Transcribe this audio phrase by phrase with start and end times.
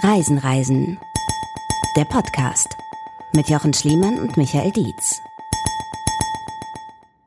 [0.00, 0.96] Reisen, Reisen.
[1.96, 2.68] Der Podcast
[3.32, 5.18] mit Jochen Schliemann und Michael Dietz.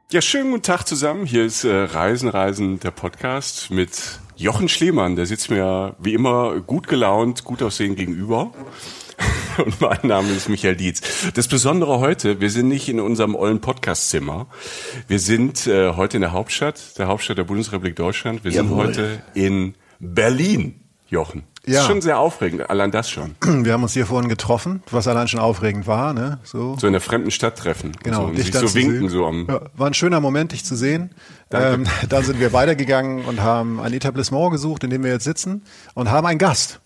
[0.09, 1.25] Ja, schönen guten Tag zusammen.
[1.25, 5.17] Hier ist äh, Reisen, Reisen, der Podcast mit Jochen Schliemann.
[5.17, 8.53] Der sitzt mir wie immer gut gelaunt, gut aussehen gegenüber.
[9.57, 11.01] Und mein Name ist Michael Dietz.
[11.33, 14.47] Das Besondere heute, wir sind nicht in unserem ollen Podcastzimmer.
[15.09, 18.45] Wir sind äh, heute in der Hauptstadt, der Hauptstadt der Bundesrepublik Deutschland.
[18.45, 18.87] Wir sind Jawohl.
[18.87, 20.79] heute in Berlin,
[21.09, 21.50] Jochen.
[21.63, 21.81] Das Ja.
[21.81, 23.35] ist schon sehr aufregend, allein das schon.
[23.43, 26.13] Wir haben uns hier vorhin getroffen, was allein schon aufregend war.
[26.13, 26.39] Ne?
[26.43, 26.75] So.
[26.79, 27.91] So in der fremden Stadt treffen.
[28.03, 29.09] Genau, und, so, und dich sich so zu winken, sehen.
[29.09, 31.11] so am Ja, war ein schöner Moment, dich zu sehen.
[31.51, 35.63] Ähm, dann sind wir weitergegangen und haben ein Etablissement gesucht, in dem wir jetzt sitzen
[35.93, 36.79] und haben einen Gast.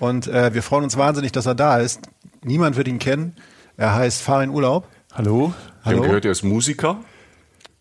[0.00, 2.00] Und äh, wir freuen uns wahnsinnig, dass er da ist.
[2.42, 3.36] Niemand wird ihn kennen.
[3.76, 4.88] Er heißt Farin Urlaub.
[5.14, 5.52] Hallo?
[5.82, 6.02] Ich habe Hallo?
[6.02, 6.96] gehört, er ist Musiker.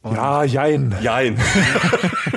[0.04, 0.96] Ja, jein.
[1.02, 1.38] Jein.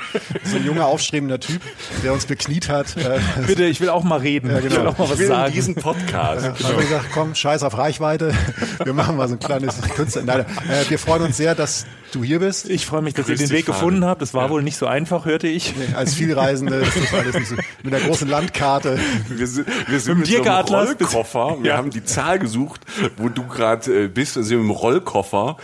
[0.52, 1.60] So ein junger, aufstrebender Typ,
[2.04, 2.96] der uns bekniet hat.
[2.96, 4.50] Äh, Bitte, ich will auch mal reden.
[4.50, 4.66] Ja, genau.
[4.74, 5.52] Ich will auch mal Ich was will in sagen.
[5.52, 6.46] diesen Podcast.
[6.46, 8.32] Haben wir gesagt, komm, scheiß auf Reichweite.
[8.84, 10.22] Wir machen mal so ein kleines Künstler.
[10.24, 12.68] Nein, äh, wir freuen uns sehr, dass du hier bist.
[12.68, 13.78] Ich freue mich, dass Grüß ihr den Weg Farin.
[13.80, 14.20] gefunden habt.
[14.22, 15.74] Das war wohl nicht so einfach, hörte ich.
[15.76, 18.98] Nee, als Vielreisende, das ist alles nicht so, mit einer großen Landkarte.
[19.28, 21.56] Wir sind, wir sind Mit mit, so einem Rollkoffer.
[21.62, 21.76] Wir Ja.
[21.78, 22.82] haben die Zahl gesucht,
[23.16, 24.36] wo du gerade äh, bist.
[24.36, 25.56] Wir sind mit dem Rollkoffer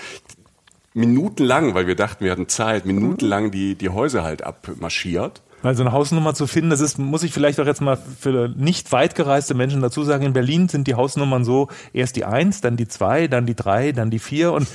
[0.98, 5.42] minutenlang, weil wir dachten, wir hatten Zeit, minutenlang die, die Häuser halt abmarschiert.
[5.62, 8.48] Weil so eine Hausnummer zu finden, das ist, muss ich vielleicht auch jetzt mal für
[8.56, 10.24] nicht weit gereiste Menschen dazu sagen.
[10.24, 13.92] In Berlin sind die Hausnummern so, erst die eins, dann die zwei, dann die drei,
[13.92, 14.68] dann die vier und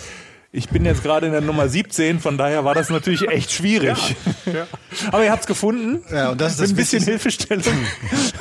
[0.55, 4.15] ich bin jetzt gerade in der Nummer 17, von daher war das natürlich echt schwierig.
[5.11, 6.03] Aber ihr habt's gefunden.
[6.13, 7.55] Ja, und das ist das Mit ein bisschen Wichtigste.
[7.55, 7.85] Hilfestellung.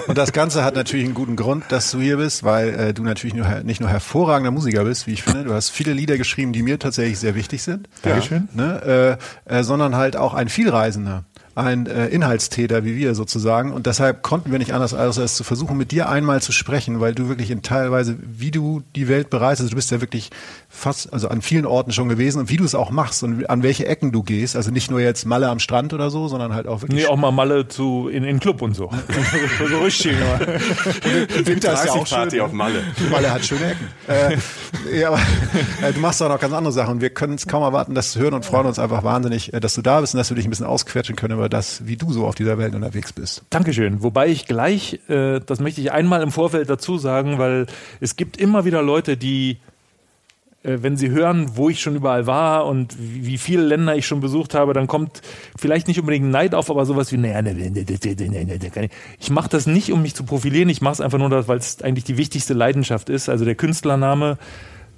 [0.06, 3.02] Und das Ganze hat natürlich einen guten Grund, dass du hier bist, weil äh, du
[3.02, 5.44] natürlich nur, nicht nur hervorragender Musiker bist, wie ich finde.
[5.44, 7.88] Du hast viele Lieder geschrieben, die mir tatsächlich sehr wichtig sind.
[8.02, 8.46] Dankeschön.
[8.52, 9.18] Ne?
[9.48, 11.24] Äh, äh, sondern halt auch ein Vielreisender.
[11.54, 13.72] Ein äh, Inhaltstäter wie wir sozusagen.
[13.72, 17.00] Und deshalb konnten wir nicht anders, als es zu versuchen, mit dir einmal zu sprechen,
[17.00, 20.30] weil du wirklich in teilweise, wie du die Welt bereist, also du bist ja wirklich
[20.68, 23.62] fast, also an vielen Orten schon gewesen und wie du es auch machst und an
[23.62, 24.56] welche Ecken du gehst.
[24.56, 27.16] Also nicht nur jetzt Malle am Strand oder so, sondern halt auch wirklich Nee, auch
[27.16, 28.90] mal Malle zu, in, in Club und so.
[29.68, 30.16] so richtig.
[31.36, 32.18] Im Winter ist ja auch schön.
[32.18, 32.82] Party auf Malle.
[33.10, 33.88] Malle hat schöne Ecken.
[34.08, 35.20] Äh, ja, aber
[35.82, 38.12] äh, du machst auch noch ganz andere Sachen und wir können es kaum erwarten, das
[38.12, 40.36] zu hören und freuen uns einfach wahnsinnig, äh, dass du da bist und dass wir
[40.36, 43.42] dich ein bisschen ausquetschen können über das, wie du so auf dieser Welt unterwegs bist.
[43.50, 44.04] Dankeschön.
[44.04, 47.66] Wobei ich gleich, äh, das möchte ich einmal im Vorfeld dazu sagen, weil
[48.00, 49.58] es gibt immer wieder Leute, die,
[50.62, 54.20] äh, wenn sie hören, wo ich schon überall war und wie viele Länder ich schon
[54.20, 55.20] besucht habe, dann kommt
[55.58, 58.44] vielleicht nicht unbedingt Neid auf, aber sowas wie, naja, ne, ne, ne, ne, ne, ne,
[58.56, 61.18] ne, kann ich- ich mache das nicht, um mich zu profilieren, ich mache es einfach
[61.18, 63.28] nur, weil es eigentlich die wichtigste Leidenschaft ist.
[63.28, 64.38] Also der Künstlername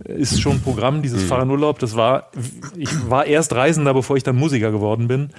[0.03, 1.79] ist schon Programm, dieses Fahren Urlaub.
[1.79, 2.31] Das war,
[2.77, 5.31] ich war erst Reisender, bevor ich dann Musiker geworden bin.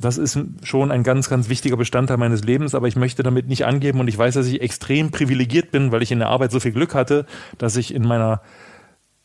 [0.00, 3.66] Das ist schon ein ganz, ganz wichtiger Bestandteil meines Lebens, aber ich möchte damit nicht
[3.66, 6.60] angeben und ich weiß, dass ich extrem privilegiert bin, weil ich in der Arbeit so
[6.60, 7.26] viel Glück hatte,
[7.58, 8.40] dass ich in meiner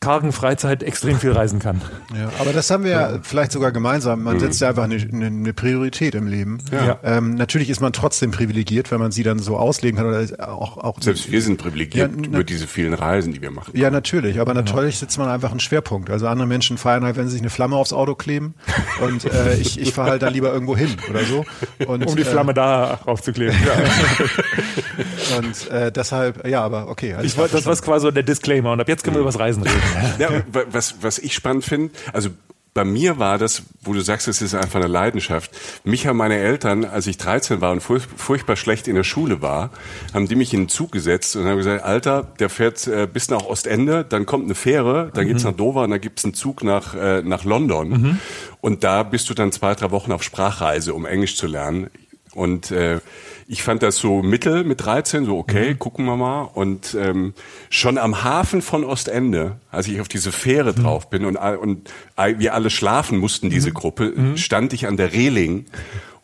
[0.00, 1.80] kargen Freizeit extrem viel reisen kann.
[2.14, 4.22] Ja, aber das haben wir ja vielleicht sogar gemeinsam.
[4.22, 6.58] Man setzt ja einfach eine, eine, Priorität im Leben.
[6.70, 7.00] Ja.
[7.02, 10.76] Ähm, natürlich ist man trotzdem privilegiert, wenn man sie dann so auslegen kann oder auch,
[10.76, 13.72] auch Selbst wir sind privilegiert Ja, über diese vielen Reisen, die wir machen.
[13.74, 16.10] Ja, natürlich, aber natürlich setzt man einfach einen Schwerpunkt.
[16.10, 18.54] Also andere Menschen feiern halt, wenn sie sich eine Flamme aufs Auto kleben
[19.00, 21.44] und äh, ich, ich fahre halt da lieber irgendwo hin oder so.
[21.86, 23.56] Und, Um die Flamme da aufzukleben.
[23.56, 27.14] Äh, und äh, deshalb, ja, aber okay.
[27.14, 29.30] alles Ich wollte, das war quasi so der Disclaimer und ab jetzt können wir über
[29.30, 29.85] das Reisen reden.
[30.18, 32.30] Ja, wa- was, was ich spannend finde, also
[32.74, 35.50] bei mir war das, wo du sagst, es ist einfach eine Leidenschaft.
[35.84, 39.40] Mich haben meine Eltern, als ich 13 war und furch- furchtbar schlecht in der Schule
[39.40, 39.70] war,
[40.12, 43.30] haben die mich in den Zug gesetzt und haben gesagt, Alter, der fährt äh, bis
[43.30, 46.62] nach Ostende, dann kommt eine Fähre, dann geht's nach Dover und dann gibt's einen Zug
[46.64, 48.20] nach, äh, nach London.
[48.60, 51.88] Und da bist du dann zwei, drei Wochen auf Sprachreise, um Englisch zu lernen.
[52.34, 53.00] Und äh,
[53.48, 56.42] ich fand das so mittel mit 13, so okay, gucken wir mal.
[56.42, 57.34] Und ähm,
[57.70, 61.90] schon am Hafen von Ostende, als ich auf diese Fähre drauf bin und, und
[62.38, 65.66] wir alle schlafen mussten, diese Gruppe, stand ich an der Reling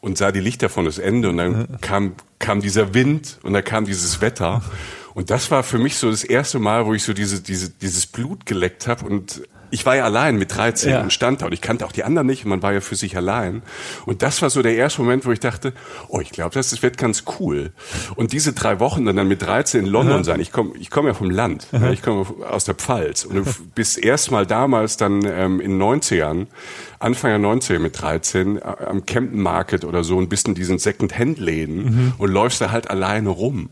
[0.00, 3.84] und sah die Lichter von Ostende und dann kam, kam dieser Wind und dann kam
[3.86, 4.62] dieses Wetter.
[5.14, 8.06] Und das war für mich so das erste Mal, wo ich so diese, diese, dieses
[8.06, 11.00] Blut geleckt habe und ich war ja allein mit 13 Ja.
[11.02, 12.94] und stand da und ich kannte auch die anderen nicht und man war ja für
[12.94, 13.62] sich allein.
[14.06, 15.72] Und das war so der erste Moment, wo ich dachte,
[16.08, 17.72] oh, ich glaube, das, das wird ganz cool.
[18.14, 21.06] Und diese drei Wochen dann, dann mit 13 in London sein, ich komme ich komm
[21.06, 25.22] ja vom Land, ja, ich komme aus der Pfalz und du bist erstmal damals dann
[25.24, 26.46] ähm, in den 90ern,
[27.00, 30.78] Anfang der 90er mit 13 äh, am Camden Market oder so und bist in diesen
[30.78, 33.70] Second-Hand-Läden und läufst da halt alleine rum.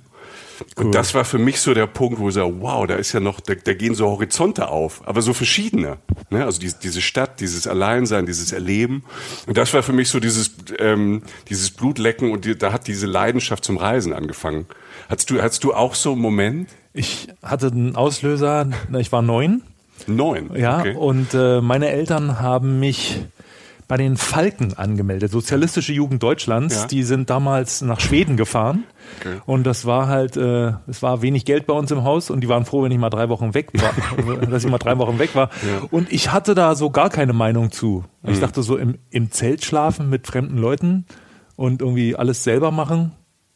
[0.77, 3.21] Und das war für mich so der Punkt, wo ich sage, wow, da ist ja
[3.21, 5.99] noch, da, da gehen so Horizonte auf, aber so verschiedene.
[6.31, 6.45] Ne?
[6.45, 9.05] Also die, diese Stadt, dieses Alleinsein, dieses Erleben.
[9.47, 13.07] Und das war für mich so dieses, ähm, dieses Blutlecken und die, da hat diese
[13.07, 14.67] Leidenschaft zum Reisen angefangen.
[15.09, 16.71] Hattest du, hattest du auch so einen Moment?
[16.93, 18.69] Ich hatte einen Auslöser,
[18.99, 19.63] ich war neun.
[20.07, 20.51] Neun.
[20.57, 20.95] Ja, okay.
[20.95, 23.21] und äh, meine Eltern haben mich
[23.91, 26.77] bei den Falken angemeldet, Sozialistische Jugend Deutschlands.
[26.83, 26.87] Ja.
[26.87, 28.85] Die sind damals nach Schweden gefahren.
[29.19, 29.39] Okay.
[29.47, 32.49] Und das war halt, äh, es war wenig Geld bei uns im Haus und die
[32.49, 35.35] waren froh, wenn ich mal drei Wochen weg war, dass ich mal drei Wochen weg
[35.35, 35.51] war.
[35.91, 38.05] Und ich hatte da so gar keine Meinung zu.
[38.23, 38.41] Ich Mhm.
[38.43, 41.05] dachte so im, im Zelt schlafen mit fremden Leuten
[41.57, 43.11] und irgendwie alles selber machen.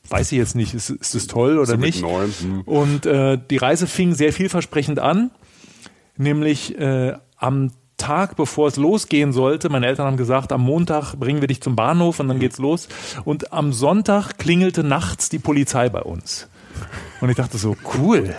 [0.08, 2.02] Weiß ich jetzt nicht, ist, ist das toll oder So nicht?
[2.02, 2.60] neun, hm.
[2.62, 5.30] Und äh, die Reise fing sehr vielversprechend an,
[6.16, 11.40] nämlich äh, am Tag, bevor es losgehen sollte, meine Eltern haben gesagt, am Montag bringen
[11.40, 12.88] wir dich zum Bahnhof und dann geht's los.
[13.24, 16.48] Und am Sonntag klingelte nachts die Polizei bei uns.
[17.20, 18.34] Und ich dachte so, cool.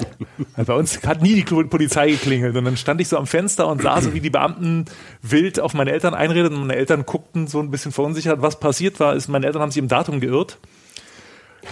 [0.55, 2.55] Weil Bei uns hat nie die Polizei geklingelt.
[2.55, 4.85] Und dann stand ich so am Fenster und sah so, wie die Beamten
[5.21, 6.57] wild auf meine Eltern einredeten.
[6.57, 8.41] Und meine Eltern guckten so ein bisschen verunsichert.
[8.41, 10.59] Was passiert war, ist, meine Eltern haben sich im Datum geirrt.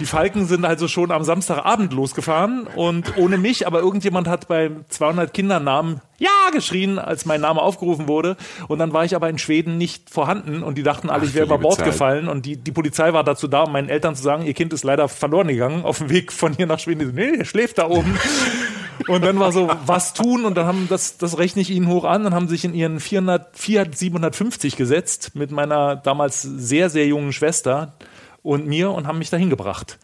[0.00, 4.84] Die Falken sind also schon am Samstagabend losgefahren und ohne mich, aber irgendjemand hat beim
[4.88, 8.36] 200 Kindernamen Ja geschrien, als mein Name aufgerufen wurde.
[8.66, 11.34] Und dann war ich aber in Schweden nicht vorhanden und die dachten alle, Ach, ich
[11.34, 11.86] wäre über Bord Zeit.
[11.86, 12.28] gefallen.
[12.28, 14.82] Und die, die Polizei war dazu da, um meinen Eltern zu sagen, ihr Kind ist
[14.82, 17.00] leider verloren gegangen auf dem Weg von hier nach Schweden.
[17.00, 18.18] Die so, nee, der schläft da oben.
[19.08, 20.44] Und dann war so, was tun?
[20.44, 23.00] Und dann haben das, das rechne ich ihnen hoch an und haben sich in ihren
[23.00, 27.94] 400, Fiat 750 gesetzt mit meiner damals sehr, sehr jungen Schwester
[28.44, 29.98] und mir und haben mich dahin gebracht.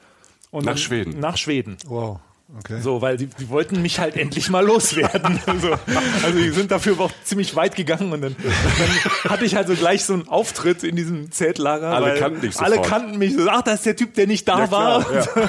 [0.51, 1.21] Und Nach dann- Schweden?
[1.21, 1.77] Nach Schweden.
[1.87, 2.19] Wow.
[2.59, 2.81] Okay.
[2.81, 5.39] So, weil die, die wollten mich halt endlich mal loswerden.
[5.63, 5.71] so.
[6.25, 9.69] Also die sind dafür aber auch ziemlich weit gegangen und dann, dann hatte ich halt
[9.69, 11.91] so gleich so einen Auftritt in diesem Zeltlager.
[11.91, 12.89] Alle weil kannten dich Alle sofort.
[12.89, 13.35] kannten mich.
[13.37, 15.05] So, ach, das ist der Typ, der nicht da Ja, war.
[15.05, 15.49] klar, ja.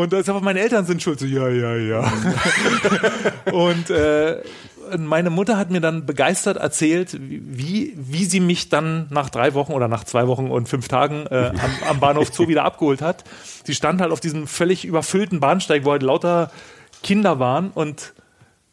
[0.00, 1.20] Und das aber meine Eltern sind schuld.
[1.20, 2.12] So, ja, ja, ja.
[3.52, 4.42] und äh,
[4.98, 9.72] meine Mutter hat mir dann begeistert erzählt, wie, wie sie mich dann nach drei Wochen
[9.72, 13.24] oder nach zwei Wochen und fünf Tagen äh, am, am Bahnhof Zoo wieder abgeholt hat.
[13.64, 16.50] Sie stand halt auf diesem völlig überfüllten Bahnsteig, wo halt lauter
[17.02, 18.14] Kinder waren und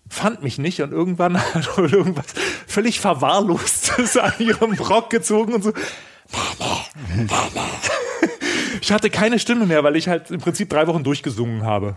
[0.10, 2.28] fand mich nicht und irgendwann hat irgendwas
[2.68, 5.74] völlig verwahrlost ist an ihrem Rock gezogen und so.
[8.84, 11.96] Ich hatte keine Stimme mehr, weil ich halt im Prinzip drei Wochen durchgesungen habe.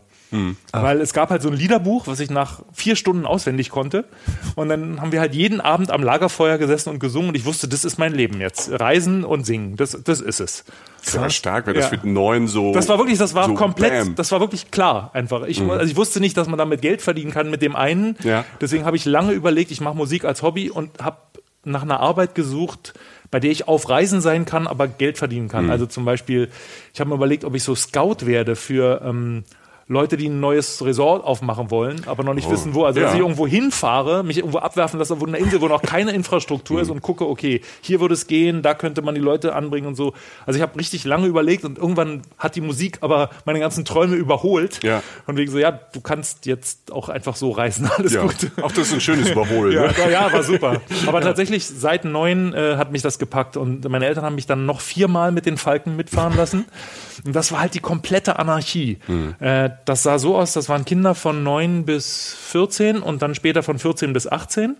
[0.72, 4.04] Weil es gab halt so ein Liederbuch, was ich nach vier Stunden auswendig konnte.
[4.54, 7.30] Und dann haben wir halt jeden Abend am Lagerfeuer gesessen und gesungen.
[7.30, 8.70] Und ich wusste, das ist mein Leben jetzt.
[8.70, 10.64] Reisen und singen, das, das ist es.
[11.04, 11.90] Das war stark, weil das Ja.
[11.92, 12.72] mit neun so.
[12.72, 14.08] Das war wirklich, das war so komplett, bam.
[14.08, 14.14] Mhm.
[14.16, 15.44] das war wirklich klar einfach.
[15.46, 18.16] Ich, also ich wusste nicht, dass man damit Geld verdienen kann mit dem einen.
[18.24, 18.44] Ja.
[18.60, 21.18] Deswegen habe ich lange überlegt, ich mache Musik als Hobby und habe
[21.66, 22.94] nach einer Arbeit gesucht,
[23.30, 25.50] bei der ich auf Reisen sein kann, aber Geld verdienen Mhm.
[25.50, 25.70] kann.
[25.70, 26.48] Also zum Beispiel,
[26.94, 29.44] ich habe mir überlegt, ob ich so Scout werde für ähm,
[29.88, 32.84] Leute, die ein neues Resort aufmachen wollen, aber noch nicht wissen, wo.
[32.84, 33.12] Also, dass Oh.
[33.12, 33.14] Ja.
[33.14, 36.82] ich irgendwo hinfahre, mich irgendwo abwerfen lasse, wo eine Insel, wo noch keine Infrastruktur Mhm.
[36.82, 39.94] ist und gucke, okay, hier würde es gehen, da könnte man die Leute anbringen und
[39.94, 40.12] so.
[40.44, 44.16] Also ich habe richtig lange überlegt und irgendwann hat die Musik aber meine ganzen Träume
[44.16, 44.82] überholt.
[44.82, 45.02] Ja.
[45.26, 48.22] Und wegen so, ja, du kannst jetzt auch einfach so reisen, alles ja.
[48.22, 48.34] gut.
[48.62, 49.72] Auch das ist ein schönes Überholen.
[49.72, 50.12] Ja, ne?
[50.12, 50.80] ja, war super.
[51.06, 54.66] Aber tatsächlich, seit neun äh, hat mich das gepackt und meine Eltern haben mich dann
[54.66, 56.64] noch viermal mit den Falken mitfahren lassen.
[57.24, 58.98] Und das war halt die komplette Anarchie.
[59.38, 63.62] Äh, das sah so aus, das waren Kinder von neun bis 14 und dann später
[63.62, 64.76] von 14 bis 18.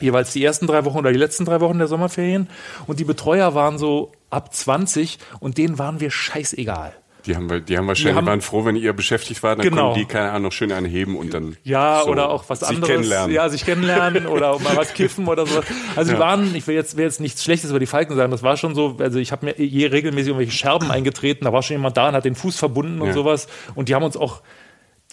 [0.00, 2.48] Jeweils die ersten drei Wochen oder die letzten drei Wochen der Sommerferien.
[2.86, 6.92] Und die Betreuer waren so ab 20 und denen waren wir scheißegal.
[7.26, 9.68] Die haben, wir- die haben wahrscheinlich, Wir haben- waren froh, wenn ihr beschäftigt wart, dann
[9.68, 9.88] Genau.
[9.92, 11.56] konnten die, keine Ahnung, noch schön einen heben und dann.
[11.64, 12.88] Ja, so oder auch was sich anderes.
[12.88, 13.34] kennenlernen.
[13.34, 15.60] Ja, sich kennenlernen oder mal was kiffen oder so.
[15.96, 16.20] Also die Ja.
[16.24, 18.74] waren, ich will jetzt, will jetzt nichts Schlechtes über die Falken sagen, das war schon
[18.74, 22.08] so, also ich habe mir je regelmäßig irgendwelche Scherben eingetreten, da war schon jemand da
[22.08, 23.12] und hat den Fuß verbunden und Ja.
[23.14, 23.48] sowas.
[23.74, 24.42] Und die haben uns auch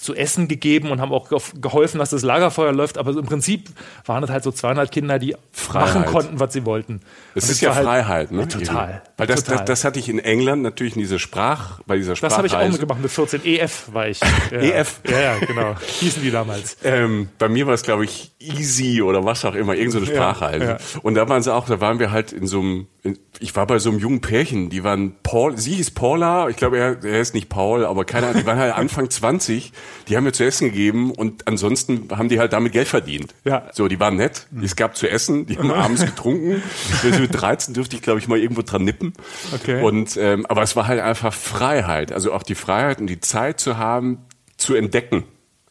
[0.03, 2.97] zu essen gegeben und haben auch ge- geholfen, dass das Lagerfeuer läuft.
[2.97, 3.69] Aber im Prinzip
[4.05, 5.95] waren das halt so 200 Kinder, die Freiheit.
[5.95, 6.99] machen konnten, was sie wollten.
[7.35, 8.47] Es ist ja halt- Freiheit, ne?
[8.47, 9.01] Total.
[9.17, 9.59] Weil das, total.
[9.59, 12.37] das, das hatte ich in England natürlich in dieser Sprach, bei dieser das Sprachreise.
[12.37, 14.19] habe ich auch mitgemacht, mit 14 EF war ich.
[14.51, 14.59] Ja.
[14.59, 14.99] EF?
[15.09, 15.75] Ja, ja, genau.
[15.99, 16.77] Hießen die damals.
[16.83, 20.65] Ähm, bei mir war es, glaube ich, Easy oder was auch immer, irgendeine so Sprachreise.
[20.65, 20.77] ja.
[21.01, 23.65] Und da waren sie auch, da waren wir halt in so einem, in, ich war
[23.67, 27.19] bei so einem jungen Pärchen, die waren Paul, sie hieß Paula, ich glaube, er, er
[27.21, 29.71] ist nicht Paul, aber keine Ahnung, die waren halt Anfang 20,
[30.07, 33.33] die haben mir zu essen gegeben und ansonsten haben die halt damit Geld verdient.
[33.43, 33.67] Ja.
[33.71, 36.61] So, die waren nett, es gab zu essen, die haben abends getrunken.
[37.03, 39.13] Also mit 13 dürfte ich, glaube ich, mal irgendwo dran nippen.
[39.53, 39.81] Okay.
[39.81, 43.59] Und, ähm, aber es war halt einfach Freiheit, also auch die Freiheit und die Zeit
[43.59, 44.19] zu haben,
[44.57, 45.25] zu entdecken.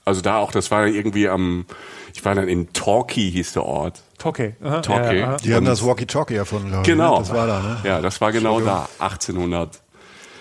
[0.04, 1.64] Also da auch, das war irgendwie am,
[2.14, 4.02] ich war dann in Torquay, hieß der Ort.
[4.18, 4.54] Torquay.
[4.62, 5.20] Aha, Torquay.
[5.20, 5.36] ja.
[5.36, 6.86] Die haben das Walkie-Talkie erfunden, glaube ich.
[6.88, 7.14] Genau.
[7.14, 7.18] Ne?
[7.20, 7.80] Das war da, ne?
[7.84, 9.80] Ja, das war genau da, 1800.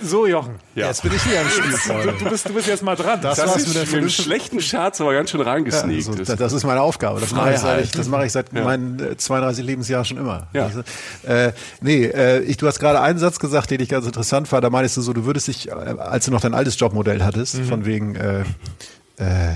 [0.03, 0.55] So, Jochen.
[0.75, 0.87] Ja.
[0.87, 2.13] Jetzt bin ich wieder am Spiel.
[2.19, 3.19] Du bist, du bist jetzt mal dran.
[3.21, 6.09] Das, Das war's ist mit der mit schlechten Charts aber ganz schön Ja, reingesneakt.
[6.19, 7.19] also, Das- ist meine Aufgabe.
[7.19, 10.47] Das mache ich seit, das mache ich seit meinen äh, 32 Lebensjahren schon immer.
[10.53, 10.65] Ja.
[10.65, 10.81] Also,
[11.23, 14.63] äh, nee, äh, ich, du hast gerade einen Satz gesagt, den ich ganz interessant fand.
[14.63, 17.55] Da meinst du so, du würdest dich, äh, als du noch dein altes Jobmodell hattest,
[17.59, 17.65] Mhm.
[17.65, 18.41] von wegen äh,
[19.17, 19.53] äh,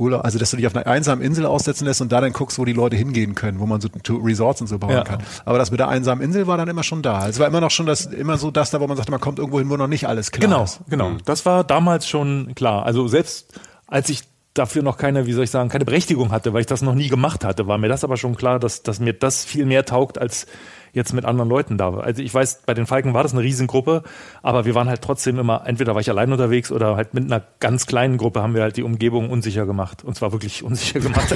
[0.00, 2.58] Urlaub, also dass du dich auf einer einsamen Insel aussetzen lässt und da dann guckst,
[2.58, 5.04] wo die Leute hingehen können, wo man so Resorts und so bauen Ja.
[5.04, 5.22] kann.
[5.44, 7.28] Aber das mit der einsamen Insel war dann immer schon da.
[7.28, 9.38] Es war immer noch schon das, immer so das da, wo man sagt, man kommt
[9.38, 10.80] irgendwo hin, wo noch nicht alles klar Genau, ist.
[10.88, 11.12] genau.
[11.24, 12.84] Das war damals schon klar.
[12.86, 14.22] Also selbst als ich
[14.54, 17.08] dafür noch keine, wie soll ich sagen, keine Berechtigung hatte, weil ich das noch nie
[17.08, 20.18] gemacht hatte, war mir das aber schon klar, dass, dass mir das viel mehr taugt,
[20.18, 20.46] als
[20.92, 21.92] jetzt mit anderen Leuten da.
[21.94, 22.04] war.
[22.04, 24.02] Also ich weiß, bei den Falken war das eine Riesengruppe,
[24.42, 27.42] aber wir waren halt trotzdem immer, entweder war ich allein unterwegs oder halt mit einer
[27.60, 30.04] ganz kleinen Gruppe haben wir halt die Umgebung unsicher gemacht.
[30.04, 31.34] Und zwar wirklich unsicher gemacht.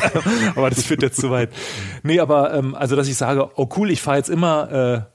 [0.57, 1.51] aber das führt jetzt zu weit.
[2.03, 5.14] Nee, aber ähm, also dass ich sage, oh cool, ich fahre jetzt immer äh,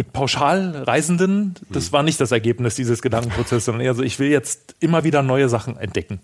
[0.00, 4.74] mit Pauschalreisenden, das war nicht das Ergebnis dieses Gedankenprozesses, sondern eher so, ich will jetzt
[4.80, 6.20] immer wieder neue Sachen entdecken.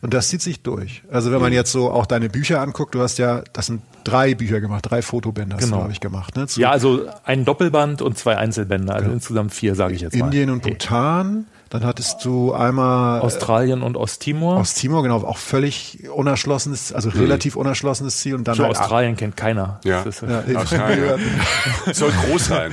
[0.00, 1.04] Und das zieht sich durch.
[1.12, 4.34] Also wenn man jetzt so auch deine Bücher anguckt, du hast ja, das sind drei
[4.34, 5.76] Bücher gemacht, drei Fotobände hast Genau.
[5.76, 6.34] du, glaube ich, gemacht.
[6.34, 6.48] Ne?
[6.48, 10.26] Zu Ja, also ein Doppelband und zwei Einzelbände, also insgesamt vier, sage ich jetzt mal.
[10.26, 11.46] Indien und Bhutan.
[11.70, 14.56] Dann hattest du einmal Australien und Osttimor.
[14.58, 18.34] Osttimor, genau, auch völlig unerschlossenes, also relativ unerschlossenes Ziel.
[18.34, 19.78] Und dann Schon halt Australien kennt keiner.
[19.84, 20.02] Ja.
[20.02, 21.20] Das ist, Ja, Australien.
[21.92, 22.72] Soll groß sein.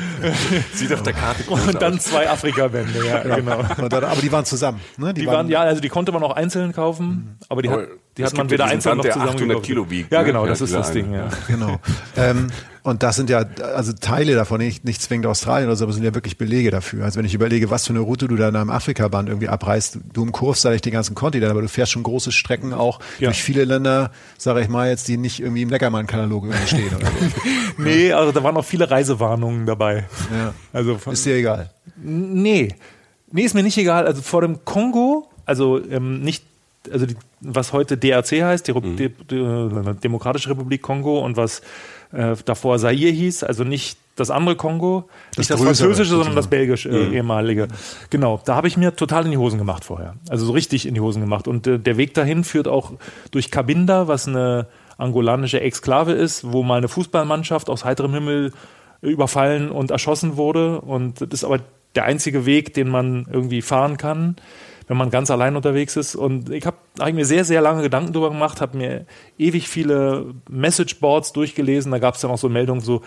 [0.74, 2.06] Sieht auf der Karte groß und dann aus.
[2.06, 3.62] zwei Afrika-Bände, ja, genau.
[3.88, 4.82] Dann, aber die waren zusammen.
[4.98, 5.14] Ne?
[5.14, 8.32] Die waren, ja, also die konnte man auch einzeln kaufen, aber die hat, die es
[8.32, 9.66] hat man ja weder einzeln Band, noch der zusammen 800 gekauft.
[9.66, 10.26] Kilo wiegt, Ja, ne?
[10.26, 11.26] genau, Ja, das ist das Ding, ja.
[11.26, 11.30] ja.
[11.48, 11.80] Genau.
[12.16, 12.48] ähm,
[12.84, 13.44] und das sind ja,
[13.76, 17.04] also Teile davon, nicht, nicht zwingend Australien oder so, aber sind ja wirklich Belege dafür.
[17.04, 20.00] Also wenn ich überlege, was für eine Route du da in einem Afrika-Band irgendwie abreißt,
[20.14, 23.28] du umkurvst da nicht den ganzen Kontinent, aber du fährst schon große Strecken auch Ja.
[23.28, 27.08] durch viele Länder, sage ich mal jetzt, die nicht irgendwie im Neckermann-Katalog irgendwie stehen oder
[27.08, 27.14] so.
[27.84, 30.06] Nee, also da waren auch viele Reisewarnungen dabei.
[30.36, 30.54] Ja.
[30.74, 31.70] Also von, Ist dir egal.
[32.02, 32.70] Nee.
[33.32, 34.08] Nee, ist mir nicht egal.
[34.08, 36.44] Also vor dem Kongo, also ähm, nicht,
[36.92, 38.96] also die, was heute DRC heißt, die, Mhm.
[38.98, 41.62] die, die Demokratische Republik Kongo und was
[42.12, 46.50] äh, davor Zaire hieß, also nicht das andere Kongo, nicht das französische, sondern das sozusagen.
[46.50, 47.68] belgische äh, ehemalige.
[48.10, 50.16] Genau, da habe ich mir total in die Hosen gemacht vorher.
[50.30, 51.48] Also so richtig in die Hosen gemacht.
[51.48, 52.94] Und äh, der Weg dahin führt auch
[53.32, 54.68] durch Cabinda, was eine
[54.98, 58.54] angolanische Exklave ist, wo mal eine Fußballmannschaft aus heiterem Himmel
[59.02, 60.82] überfallen und erschossen wurde.
[60.82, 61.60] Und das ist aber
[61.96, 64.36] der einzige Weg, den man irgendwie fahren kann,
[64.88, 66.16] wenn man ganz allein unterwegs ist.
[66.16, 69.06] Und ich habe hab mir sehr, sehr lange Gedanken darüber gemacht, habe mir
[69.38, 71.92] ewig viele Messageboards durchgelesen.
[71.92, 73.02] Da gab es dann auch so Meldungen so,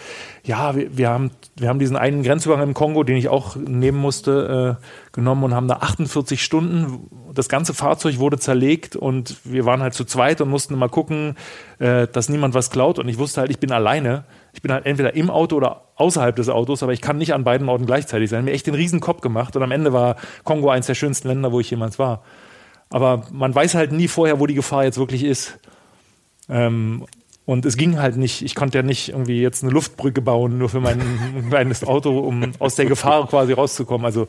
[0.45, 3.99] ja, wir, wir, haben, wir haben diesen einen Grenzübergang im Kongo, den ich auch nehmen
[3.99, 9.65] musste, äh, genommen und haben da 48 Stunden, das ganze Fahrzeug wurde zerlegt und wir
[9.65, 11.37] waren halt zu zweit und mussten mal gucken,
[11.79, 12.99] äh, dass niemand was klaut.
[12.99, 14.25] Und ich wusste halt, ich bin alleine.
[14.53, 17.45] Ich bin halt entweder im Auto oder außerhalb des Autos, aber ich kann nicht an
[17.45, 18.45] beiden Orten gleichzeitig sein.
[18.45, 21.53] Mir echt den riesen Kopf gemacht und am Ende war Kongo eins der schönsten Länder,
[21.53, 22.23] wo ich jemals war.
[22.91, 25.59] Aber man weiß halt nie vorher, wo die Gefahr jetzt wirklich ist.
[26.49, 27.07] Ähm,
[27.47, 30.69] und es ging halt nicht, ich konnte ja nicht irgendwie jetzt eine Luftbrücke bauen, nur
[30.69, 31.01] für mein
[31.49, 34.05] kleines Auto, um aus der Gefahr quasi rauszukommen.
[34.05, 34.29] Also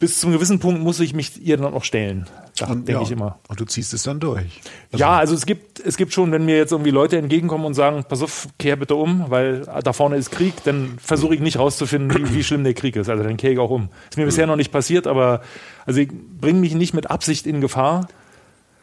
[0.00, 2.26] bis zum gewissen Punkt muss ich mich ihr dann auch stellen,
[2.58, 3.38] denke ja, ich immer.
[3.48, 4.62] Und du ziehst es dann durch.
[4.96, 8.04] Ja, also es gibt, es gibt schon, wenn mir jetzt irgendwie Leute entgegenkommen und sagen,
[8.08, 12.16] pass auf, kehr bitte um, weil da vorne ist Krieg, dann versuche ich nicht rauszufinden,
[12.16, 13.10] wie, wie schlimm der Krieg ist.
[13.10, 13.90] Also dann kehre ich auch um.
[14.08, 15.42] Ist mir bisher noch nicht passiert, aber
[15.84, 18.08] also ich bringe mich nicht mit Absicht in Gefahr.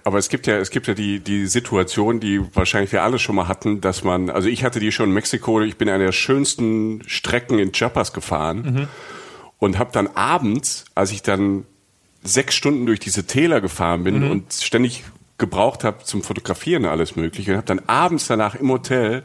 [0.03, 3.35] Aber es gibt ja, es gibt ja die, die Situation, die wahrscheinlich wir alle schon
[3.35, 6.11] mal hatten, dass man, also ich hatte die schon in Mexiko, ich bin eine der
[6.11, 8.87] schönsten Strecken in Chiapas gefahren
[9.59, 11.65] und habe dann abends, als ich dann
[12.23, 15.03] sechs Stunden durch diese Täler gefahren bin und ständig
[15.37, 19.23] gebraucht habe zum Fotografieren alles mögliche und habe dann abends danach im Hotel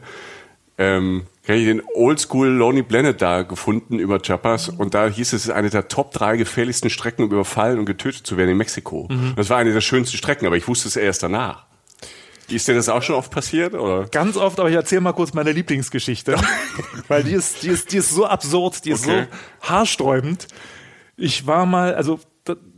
[0.77, 5.51] ähm, den Oldschool Lonely Planet da gefunden über Chiapas und da hieß es, es ist
[5.51, 9.09] eine der Top drei gefährlichsten Strecken, um überfallen und getötet zu werden in Mexiko.
[9.35, 11.65] Das war eine der schönsten Strecken, aber ich wusste es erst danach.
[12.55, 13.73] Ist dir das auch schon oft passiert?
[13.73, 14.05] Oder?
[14.07, 16.35] Ganz oft, aber ich erzähle mal kurz meine Lieblingsgeschichte.
[17.07, 19.27] weil die ist, die, ist, die ist so absurd, die ist Okay.
[19.61, 20.47] so haarsträubend.
[21.15, 22.19] Ich war mal, also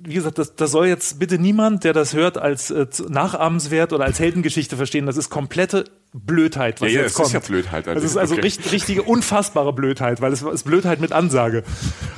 [0.03, 4.03] wie gesagt, das, das soll jetzt bitte niemand, der das hört, als äh, nachahmenswert oder
[4.05, 5.07] als Heldengeschichte verstehen.
[5.07, 7.33] Das ist komplette Blödheit, was Ja, ja, jetzt es ist kommt.
[7.33, 8.41] ja Blödheit, also, Das ist also okay.
[8.43, 11.63] richt, richtige, unfassbare Blödheit, weil es ist Blödheit mit Ansage.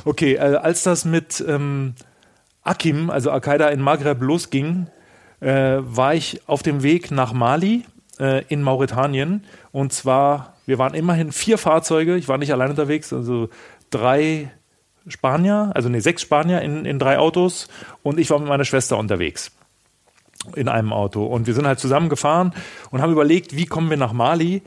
[0.04, 1.94] Okay, äh, als das mit ähm,
[2.64, 4.88] Akim, also Al-Qaida in Maghreb losging,
[5.40, 7.86] äh, war ich auf dem Weg nach Mali
[8.20, 9.44] äh, in Mauretanien.
[9.72, 13.50] Und zwar, wir waren immerhin vier Fahrzeuge, ich war nicht allein unterwegs, also
[13.90, 14.52] drei
[15.08, 17.68] Spanier, also nee, sechs Spanier in, in drei Autos
[18.04, 19.52] und ich war mit meiner Schwester unterwegs
[20.56, 21.26] in einem Auto.
[21.26, 22.54] Und wir sind halt zusammen gefahren
[22.92, 24.62] und haben überlegt, wie kommen wir nach Mali.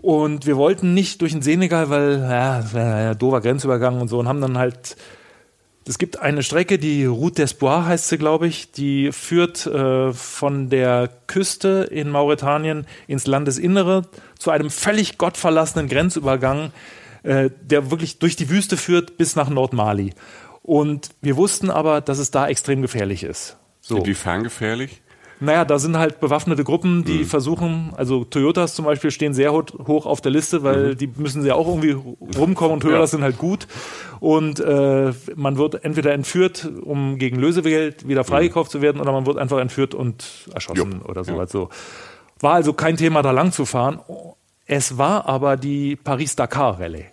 [0.00, 4.08] Und wir wollten nicht durch den Senegal, weil ja, das wäre ja doofer Grenzübergang und
[4.08, 4.96] so und haben dann halt
[5.88, 10.68] es gibt eine Strecke, die Route d'Espoir heißt sie, glaube ich, die führt äh, von
[10.68, 14.06] der Küste in Mauretanien ins Landesinnere
[14.38, 16.72] zu einem völlig gottverlassenen Grenzübergang,
[17.22, 20.12] äh, der wirklich durch die Wüste führt bis nach Nordmali.
[20.62, 23.56] Und wir wussten aber, dass es da extrem gefährlich ist.
[23.80, 23.96] So.
[23.96, 25.00] Inwiefern gefährlich?
[25.40, 27.24] Naja, da sind halt bewaffnete Gruppen, die mhm.
[27.24, 30.96] versuchen, also Toyotas zum Beispiel stehen sehr hoch auf der Liste, weil mhm.
[30.98, 31.96] die müssen ja auch irgendwie
[32.36, 33.18] rumkommen und Toyotas ja.
[33.18, 33.68] sind halt gut.
[34.18, 38.78] Und äh, man wird entweder entführt, um gegen Lösegeld wieder freigekauft mhm.
[38.78, 41.08] zu werden, oder man wird einfach entführt und erschossen jo.
[41.08, 41.32] oder so.
[41.32, 41.38] Ja.
[41.38, 41.68] Also
[42.40, 44.00] war also kein Thema, da lang zu fahren.
[44.66, 47.06] Es war aber die Paris-Dakar-Rallye.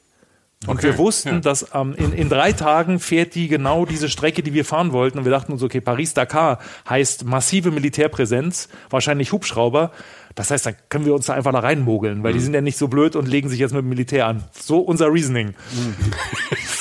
[0.67, 1.39] Und okay, wir wussten, ja.
[1.39, 5.19] dass ähm, in, in drei Tagen fährt die genau diese Strecke, die wir fahren wollten.
[5.19, 6.59] Und wir dachten uns, okay, Paris-Dakar
[6.89, 9.91] heißt massive Militärpräsenz, wahrscheinlich Hubschrauber.
[10.33, 12.37] Das heißt, dann können wir uns da einfach da reinmogeln, weil mhm.
[12.37, 14.43] die sind ja nicht so blöd und legen sich jetzt mit dem Militär an.
[14.51, 15.49] So unser Reasoning.
[15.49, 15.95] Mhm.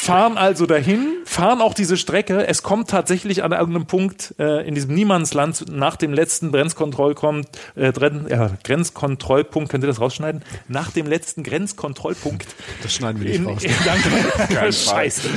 [0.04, 2.46] Fahren also dahin, fahren auch diese Strecke.
[2.46, 7.92] Es kommt tatsächlich an irgendeinem Punkt äh, in diesem Niemandsland nach dem letzten Grenzkontrollpunkt, äh,
[8.28, 10.42] ja, Grenzkontrollpunkt, könnt ihr das rausschneiden?
[10.68, 12.46] Nach dem letzten Grenzkontrollpunkt.
[12.82, 13.64] Das schneiden wir nicht in, raus.
[13.64, 14.72] In, danke.
[14.72, 15.28] Scheiße.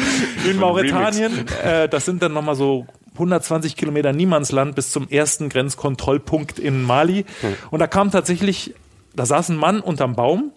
[0.50, 6.60] In Mauretanien, äh, das sind dann nochmal so 120 Kilometer Niemandsland bis zum ersten Grenzkontrollpunkt
[6.60, 7.26] in Mali.
[7.42, 7.56] Hm.
[7.72, 8.76] Und da kam tatsächlich,
[9.16, 10.52] da saß ein Mann unterm Baum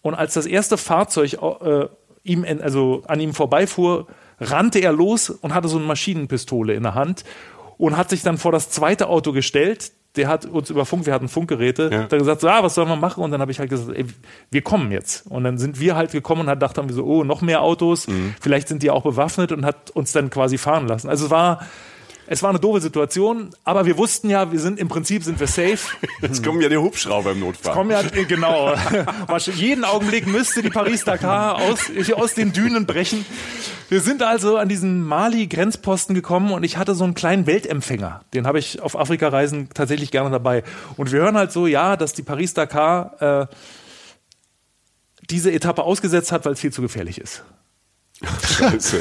[0.00, 1.88] und als das erste Fahrzeug äh,
[2.28, 4.06] ihm, also an ihm vorbeifuhr,
[4.40, 7.24] rannte er los und hatte so eine Maschinenpistole in der Hand
[7.76, 9.92] und hat sich dann vor das zweite Auto gestellt.
[10.16, 12.02] Der hat uns über Funk, wir hatten Funkgeräte, ja.
[12.02, 13.22] hat gesagt, so, ah, was sollen wir machen?
[13.22, 14.06] Und dann habe ich halt gesagt, ey,
[14.50, 15.26] wir kommen jetzt.
[15.26, 18.34] Und dann sind wir halt gekommen und dachten wir so, oh, noch mehr Autos, mhm.
[18.40, 21.08] vielleicht sind die auch bewaffnet und hat uns dann quasi fahren lassen.
[21.08, 21.60] Also es war
[22.30, 25.46] es war eine doofe Situation, aber wir wussten ja, wir sind im Prinzip sind wir
[25.46, 25.78] safe.
[26.20, 27.64] Jetzt kommen ja die Hubschrauber im Notfall.
[27.64, 28.74] Jetzt kommen ja äh, genau.
[29.54, 33.24] Jeden Augenblick müsste die Paris Dakar aus, aus den Dünen brechen.
[33.88, 38.20] Wir sind also an diesen Mali-Grenzposten gekommen und ich hatte so einen kleinen Weltempfänger.
[38.34, 40.64] Den habe ich auf Afrika-Reisen tatsächlich gerne dabei.
[40.98, 43.54] Und wir hören halt so, ja, dass die Paris Dakar äh,
[45.30, 47.42] diese Etappe ausgesetzt hat, weil es viel zu gefährlich ist.
[48.24, 49.00] Scheiße.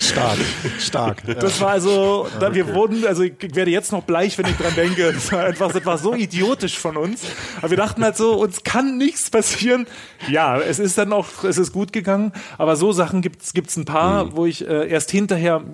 [0.00, 0.38] stark,
[0.78, 1.22] stark.
[1.40, 4.74] Das war also, da, wir wurden, also ich werde jetzt noch bleich, wenn ich dran
[4.76, 5.12] denke.
[5.12, 7.22] Das war einfach, das war so idiotisch von uns.
[7.58, 9.86] Aber wir dachten halt so, uns kann nichts passieren.
[10.28, 12.32] Ja, es ist dann auch, es ist gut gegangen.
[12.56, 14.36] Aber so Sachen gibt's, gibt's ein paar, mhm.
[14.36, 15.64] wo ich äh, erst hinterher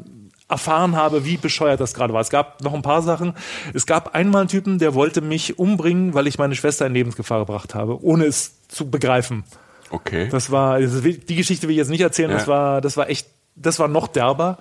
[0.48, 2.22] erfahren habe, wie bescheuert das gerade war.
[2.22, 3.34] Es gab noch ein paar Sachen.
[3.74, 7.40] Es gab einmal einen Typen, der wollte mich umbringen, weil ich meine Schwester in Lebensgefahr
[7.40, 9.44] gebracht habe, ohne es zu begreifen.
[9.90, 10.28] Okay.
[10.30, 12.36] Das war, die Geschichte will ich jetzt nicht erzählen, ja.
[12.36, 14.58] das war, das war echt, das war noch derber.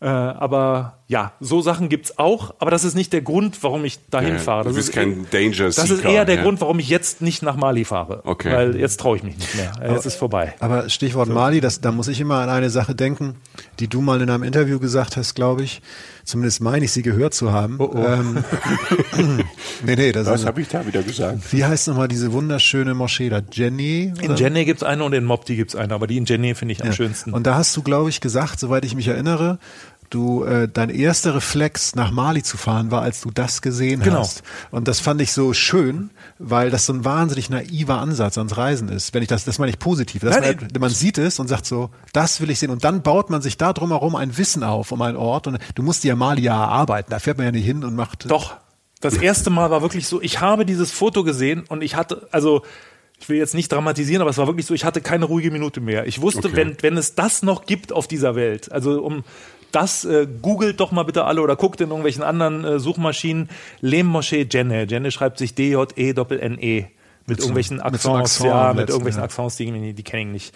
[0.00, 3.98] Äh, aber ja, so Sachen gibt's auch, aber das ist nicht der Grund, warum ich
[4.08, 4.64] dahin ja, fahre.
[4.64, 6.42] Das du bist ist kein Danger Das ist eher der ja.
[6.42, 8.22] Grund, warum ich jetzt nicht nach Mali fahre.
[8.24, 8.50] Okay.
[8.50, 9.72] Weil jetzt traue ich mich nicht mehr.
[9.76, 10.54] Jetzt aber, ist vorbei.
[10.60, 11.34] Aber Stichwort so.
[11.34, 13.36] Mali, das, da muss ich immer an eine Sache denken,
[13.80, 15.82] die du mal in einem Interview gesagt hast, glaube ich.
[16.24, 17.76] Zumindest meine ich, sie gehört zu haben.
[17.80, 17.98] Oh, oh.
[17.98, 18.42] Ähm,
[19.84, 21.52] nee, nee, das Was habe ich da wieder gesagt?
[21.52, 23.42] Wie heißt nochmal diese wunderschöne Moschee da?
[23.52, 24.10] Jenny?
[24.22, 26.82] In Jenny gibt's eine und in Mopti gibt's eine, aber die in Jenny finde ich
[26.82, 27.34] am schönsten.
[27.34, 29.58] Und da hast du, glaube ich, gesagt, soweit ich mich erinnere,
[30.14, 34.20] du äh, dein erster Reflex nach Mali zu fahren war, als du das gesehen genau.
[34.20, 34.42] hast.
[34.70, 38.88] Und das fand ich so schön, weil das so ein wahnsinnig naiver Ansatz ans Reisen
[38.88, 39.12] ist.
[39.12, 40.22] Wenn ich das, das meine ich positiv.
[40.22, 42.70] Das Nein, man, man sieht es und sagt so, das will ich sehen.
[42.70, 45.46] Und dann baut man sich da drumherum ein Wissen auf um einen Ort.
[45.46, 47.10] Und du musst ja Mali ja erarbeiten.
[47.10, 48.30] Da fährt man ja nicht hin und macht.
[48.30, 48.56] Doch.
[49.00, 52.62] Das erste Mal war wirklich so, ich habe dieses Foto gesehen und ich hatte, also
[53.20, 55.80] ich will jetzt nicht dramatisieren, aber es war wirklich so, ich hatte keine ruhige Minute
[55.80, 56.06] mehr.
[56.06, 56.56] Ich wusste, okay.
[56.56, 59.24] wenn, wenn es das noch gibt auf dieser Welt, also um
[59.74, 63.48] das äh, googelt doch mal bitte alle oder guckt in irgendwelchen anderen äh, Suchmaschinen.
[63.80, 64.84] Lem Moschee Jenne.
[64.84, 66.86] Jenne schreibt sich D-J-E-N-E.
[67.26, 69.24] Mit, mit irgendwelchen so, Accents, mit ja, mit irgendwelchen ja.
[69.24, 70.54] Accents, die, die kenne ich nicht.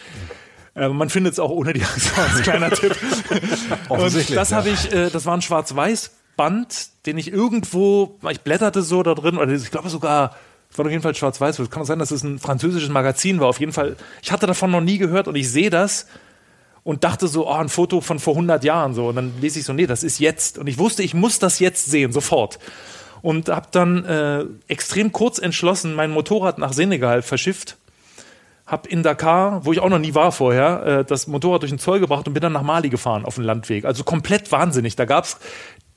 [0.75, 2.95] Äh, man findet es auch ohne die Accents, kleiner Tipp.
[3.89, 4.57] Und das ja.
[4.57, 9.39] habe ich, äh, das war ein Schwarz-Weiß-Band, den ich irgendwo, ich blätterte so da drin,
[9.39, 10.37] oder ich glaube sogar,
[10.71, 11.59] es war auf jeden Fall schwarz-weiß.
[11.59, 13.49] Es kann auch sein, dass es ein französisches Magazin war.
[13.49, 16.07] Auf jeden Fall, ich hatte davon noch nie gehört und ich sehe das
[16.83, 19.09] und dachte so, oh, ein Foto von vor 100 Jahren so.
[19.09, 20.59] Und dann lese ich so, nee, das ist jetzt.
[20.59, 22.59] Und ich wusste, ich muss das jetzt sehen, sofort.
[23.21, 27.77] Und habe dann äh, extrem kurz entschlossen mein Motorrad nach Senegal verschifft.
[28.67, 31.79] Hab in Dakar, wo ich auch noch nie war vorher, äh, das Motorrad durch den
[31.79, 33.85] Zoll gebracht und bin dann nach Mali gefahren auf dem Landweg.
[33.85, 34.95] Also komplett wahnsinnig.
[34.95, 35.39] Da gab's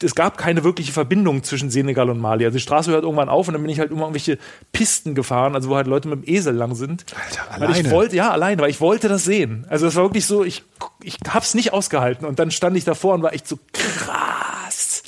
[0.04, 2.46] es gab keine wirkliche Verbindung zwischen Senegal und Mali.
[2.46, 4.38] Also die Straße hört irgendwann auf und dann bin ich halt immer irgendwelche
[4.72, 7.06] Pisten gefahren, also wo halt Leute mit dem Esel lang sind.
[7.16, 7.74] Alter, alleine.
[7.74, 9.66] Weil ich wollte, ja, alleine, weil ich wollte das sehen.
[9.70, 10.64] Also es war wirklich so, ich,
[11.04, 15.04] ich hab's nicht ausgehalten und dann stand ich davor und war echt so krass.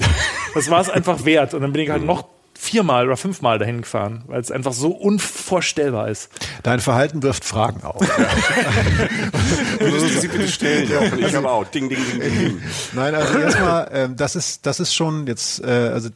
[0.53, 1.53] Das war es einfach wert.
[1.53, 4.91] Und dann bin ich halt noch viermal oder fünfmal dahin gefahren, weil es einfach so
[4.91, 6.29] unvorstellbar ist.
[6.63, 7.99] Dein Verhalten wirft Fragen auf.
[9.79, 10.89] Würdest du sie bitte stellen?
[10.89, 11.19] Jochen?
[11.19, 11.65] Ich habe auch.
[11.65, 12.61] Ding, ding, ding, ding, ding.
[12.93, 16.09] Nein, also erstmal, ähm, das ist, das ist schon jetzt, äh, also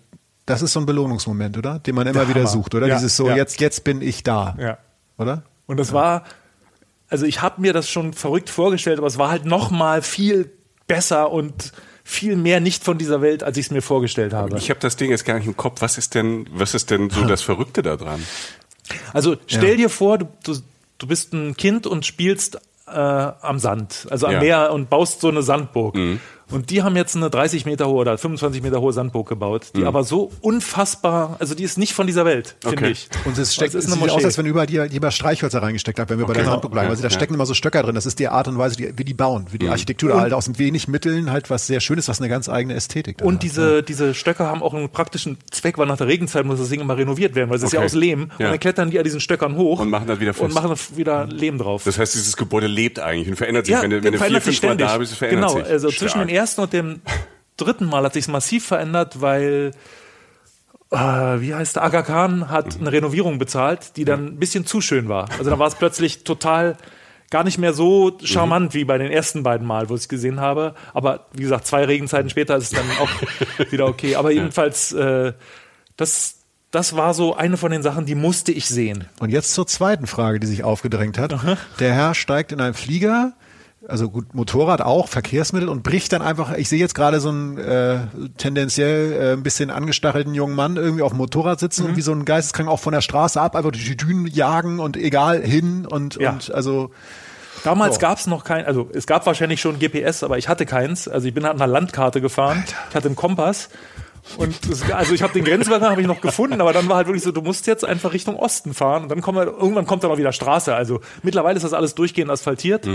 [0.46, 1.80] das ist so ein Belohnungsmoment, oder?
[1.80, 2.50] Den man immer Der wieder Hammer.
[2.50, 2.88] sucht, oder?
[2.88, 3.36] Ja, Dieses so, ja.
[3.36, 4.56] jetzt, jetzt bin ich da.
[4.60, 4.78] Ja.
[5.18, 5.44] Oder?
[5.66, 6.24] Und das war,
[7.10, 10.50] also ich habe mir das schon verrückt vorgestellt, aber es war halt noch mal viel
[10.88, 11.74] besser und
[12.08, 14.58] viel mehr nicht von dieser Welt, als ich es mir vorgestellt habe.
[14.58, 15.82] Ich habe das Ding jetzt gar nicht im Kopf.
[15.82, 18.26] Was ist denn, was ist denn so das Verrückte daran?
[19.12, 20.56] Also stell dir vor, du, du,
[21.00, 24.40] du bist ein Kind und spielst äh, am Sand, also am Ja.
[24.40, 25.98] Meer und baust so eine Sandburg.
[26.50, 29.84] Und die haben jetzt eine 30 Meter hohe oder 25 Meter hohe Sandburg gebaut, die
[29.84, 32.92] aber so unfassbar, also die ist nicht von dieser Welt, finde Okay.
[32.92, 33.10] ich.
[33.26, 34.26] Und es steckt, Das es ist eine sieht aus, Moschee.
[34.28, 36.52] als wenn überall die, lieber Streichhölzer reingesteckt hat, wenn wir bei der Okay.
[36.52, 36.90] Sandburg bleiben.
[36.90, 37.96] Also da Ja, stecken immer so Stöcker drin.
[37.96, 40.34] Das ist die Art und Weise, die, wie die bauen, wie die Architektur da halt
[40.34, 43.44] aus wenig Mitteln halt was sehr Schönes, was eine ganz eigene Ästhetik dann Und hat.
[43.44, 46.80] diese, diese Stöcker haben auch einen praktischen Zweck, weil nach der Regenzeit muss das Ding
[46.82, 47.86] immer renoviert werden, weil es ist ja Okay.
[47.88, 48.32] aus Lehm.
[48.40, 48.48] Ja.
[48.48, 49.80] Und dann klettern die an diesen Stöckern hoch.
[49.80, 50.44] Und machen das wieder fest.
[50.46, 51.84] Und machen wieder Lehm drauf.
[51.86, 53.74] Das heißt, dieses Gebäude lebt eigentlich und verändert sich.
[53.74, 55.72] ja, wenn du, wenn du vier, fünf Mal da bist, es verändert genau, sich.
[55.72, 56.00] also Stark.
[56.12, 57.02] zwischen dem ersten und dem
[57.58, 59.72] dritten Mal hat sich massiv verändert, weil
[60.92, 61.84] äh, wie heißt der?
[61.84, 62.82] Aga Khan hat Mhm.
[62.82, 65.28] eine Renovierung bezahlt, die dann ein bisschen zu schön war.
[65.38, 66.78] Also da war es plötzlich total
[67.30, 68.26] gar nicht mehr so Mhm.
[68.26, 70.76] charmant wie bei den ersten beiden Mal, wo ich es gesehen habe.
[70.94, 73.10] Aber wie gesagt, zwei Regenzeiten später ist es dann auch
[73.72, 74.16] wieder okay.
[74.16, 75.34] Aber jedenfalls, äh,
[75.98, 76.36] das,
[76.72, 79.06] das war so eine von den Sachen, die musste ich sehen.
[79.20, 81.36] Und jetzt zur zweiten Frage, die sich aufgedrängt hat.
[81.80, 83.34] Der Herr steigt in einen Flieger,
[83.88, 87.58] also gut, Motorrad auch, Verkehrsmittel und bricht dann einfach, ich sehe jetzt gerade so einen
[87.58, 88.00] äh,
[88.38, 91.90] tendenziell äh, ein bisschen angestachelten jungen Mann irgendwie auf dem Motorrad sitzen Mhm.
[91.90, 94.80] und wie so ein Geisteskrank auch von der Straße ab, einfach durch die Dünen jagen
[94.80, 96.32] und egal hin und, Ja.
[96.32, 96.92] und also
[97.64, 98.02] Damals So.
[98.02, 101.08] gab es noch kein, also es gab wahrscheinlich schon GPS, aber ich hatte keins.
[101.08, 102.64] Also ich bin halt an einer Landkarte gefahren.
[102.90, 103.70] Ich hatte einen Kompass.
[104.38, 107.08] Und es, also ich habe den Grenzwerfer habe ich noch gefunden, aber dann war halt
[107.08, 110.04] wirklich so, du musst jetzt einfach Richtung Osten fahren und dann kommt halt, irgendwann kommt
[110.04, 110.76] dann auch wieder Straße.
[110.76, 112.88] Also mittlerweile ist das alles durchgehend asphaltiert.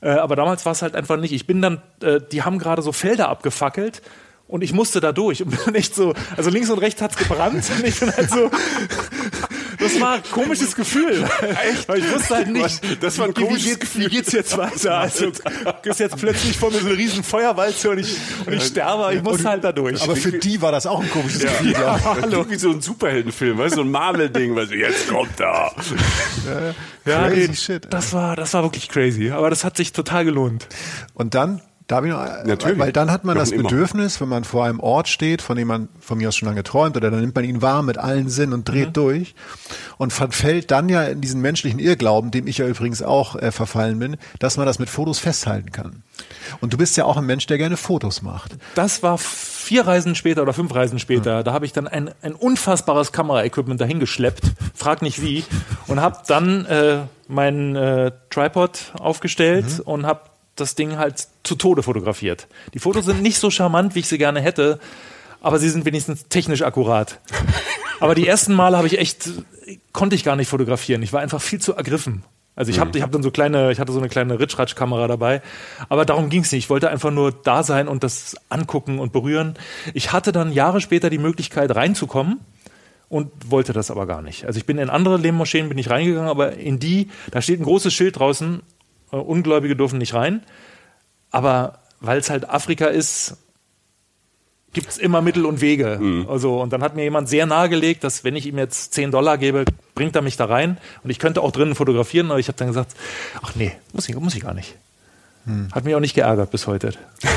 [0.00, 1.32] Äh, aber damals war es halt einfach nicht.
[1.32, 4.02] Ich bin dann, äh, die haben gerade so Felder abgefackelt
[4.48, 7.62] und ich musste da durch und bin echt so, also links und rechts hat's gebrannt
[7.78, 8.50] und ich bin halt so,
[9.78, 11.24] das war ein komisches Gefühl.
[11.70, 11.88] Echt?
[11.88, 14.04] Weil ich wusste halt nicht, Das war ein wie- wie komisches geht's- Gefühl.
[14.06, 14.98] Wie geht's jetzt weiter?
[14.98, 15.26] Also
[15.84, 19.22] ist jetzt plötzlich vor mir so eine riesen Feuerwalze und ich, und ich sterbe, ich
[19.22, 20.02] muss halt da durch.
[20.02, 21.72] aber für die war das auch ein komisches Gefühl.
[21.72, 22.44] Ja, hallo.
[22.48, 25.72] Wie so ein Superheldenfilm, weißt du, so ein Marvel-Ding, weißt du, jetzt kommt er.
[27.04, 29.30] ja, crazy nee, shit, das war, das war wirklich crazy.
[29.30, 30.66] Aber das hat sich total gelohnt.
[31.14, 32.78] Und dann, da habe ich noch, Natürlich.
[32.78, 33.64] weil dann hat man das immer.
[33.68, 36.62] Bedürfnis, wenn man vor einem Ort steht, von dem man von mir aus schon lange
[36.62, 38.72] träumt, oder dann nimmt man ihn wahr mit allen Sinnen und Mhm.
[38.72, 39.34] dreht durch
[39.96, 43.98] und verfällt dann ja in diesen menschlichen Irrglauben, dem ich ja übrigens auch äh, verfallen
[43.98, 46.02] bin, dass man das mit Fotos festhalten kann.
[46.60, 48.56] Und du bist ja auch ein Mensch, der gerne Fotos macht.
[48.74, 51.42] Das war vier Reisen später oder fünf Reisen später.
[51.42, 54.42] Da habe ich dann ein, ein unfassbares Kameraequipment dahin geschleppt,
[54.74, 55.42] frag nicht wie,
[55.86, 56.98] und habe dann äh,
[57.28, 60.20] meinen äh, Tripod aufgestellt und habe
[60.60, 62.46] das Ding halt zu Tode fotografiert.
[62.74, 64.78] Die Fotos sind nicht so charmant, wie ich sie gerne hätte,
[65.40, 67.20] aber sie sind wenigstens technisch akkurat.
[68.00, 69.30] Aber die ersten Male habe ich echt,
[69.92, 71.02] konnte ich gar nicht fotografieren.
[71.02, 72.24] Ich war einfach viel zu ergriffen.
[72.54, 75.42] Also ich habe ich hab dann so kleine, ich hatte so eine kleine Ritschratsch-Kamera dabei,
[75.88, 76.64] aber darum ging es nicht.
[76.64, 79.54] Ich wollte einfach nur da sein und das angucken und berühren.
[79.94, 82.40] Ich hatte dann Jahre später die Möglichkeit reinzukommen
[83.08, 84.44] und wollte das aber gar nicht.
[84.44, 87.64] Also ich bin in andere Lehmmoscheen bin ich reingegangen, aber in die, da steht ein
[87.64, 88.62] großes Schild draußen,
[89.10, 90.42] Ungläubige dürfen nicht rein.
[91.30, 93.36] Aber weil es halt Afrika ist,
[94.72, 96.26] gibt es immer Mittel und Wege.
[96.28, 99.38] Also, und dann hat mir jemand sehr nahegelegt, dass wenn ich ihm jetzt 10 Dollar
[99.38, 100.78] gebe, bringt er mich da rein.
[101.02, 102.94] Und ich könnte auch drinnen fotografieren, aber ich habe dann gesagt,
[103.42, 104.76] ach nee, muss ich, muss ich gar nicht.
[105.72, 106.92] Hat mich auch nicht geärgert bis heute.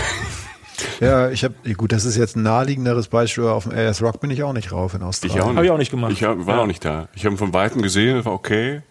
[0.99, 3.45] Ja, ich habe, gut, das ist jetzt ein naheliegenderes Beispiel.
[3.45, 5.37] Auf dem AS Rock bin ich auch nicht rauf in Australien.
[5.37, 5.57] Ich auch nicht.
[5.57, 6.11] Hab ich auch nicht gemacht.
[6.11, 6.61] Ich hab, war Ja.
[6.61, 7.07] auch nicht da.
[7.15, 8.81] Ich habe ihn von Weitem gesehen, war okay.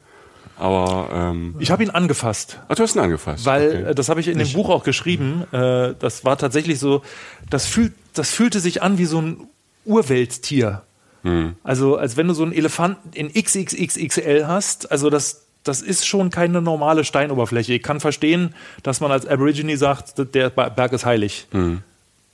[0.61, 2.59] Aber, ähm, Ich habe ihn angefasst.
[2.69, 3.47] ach, du hast ihn angefasst.
[3.47, 3.91] Weil, okay.
[3.91, 7.03] äh, das habe ich in dem Buch auch geschrieben, äh, das war tatsächlich so,
[7.49, 9.49] das, fühlt, das fühlte sich an wie so ein
[9.87, 10.83] Urwelttier.
[11.65, 16.31] Also als wenn du so einen Elefanten in XXXXL hast, also das, das ist schon
[16.31, 17.75] keine normale Steinoberfläche.
[17.75, 21.47] Ich kann verstehen, dass man als Aborigine sagt, der Berg ist heilig.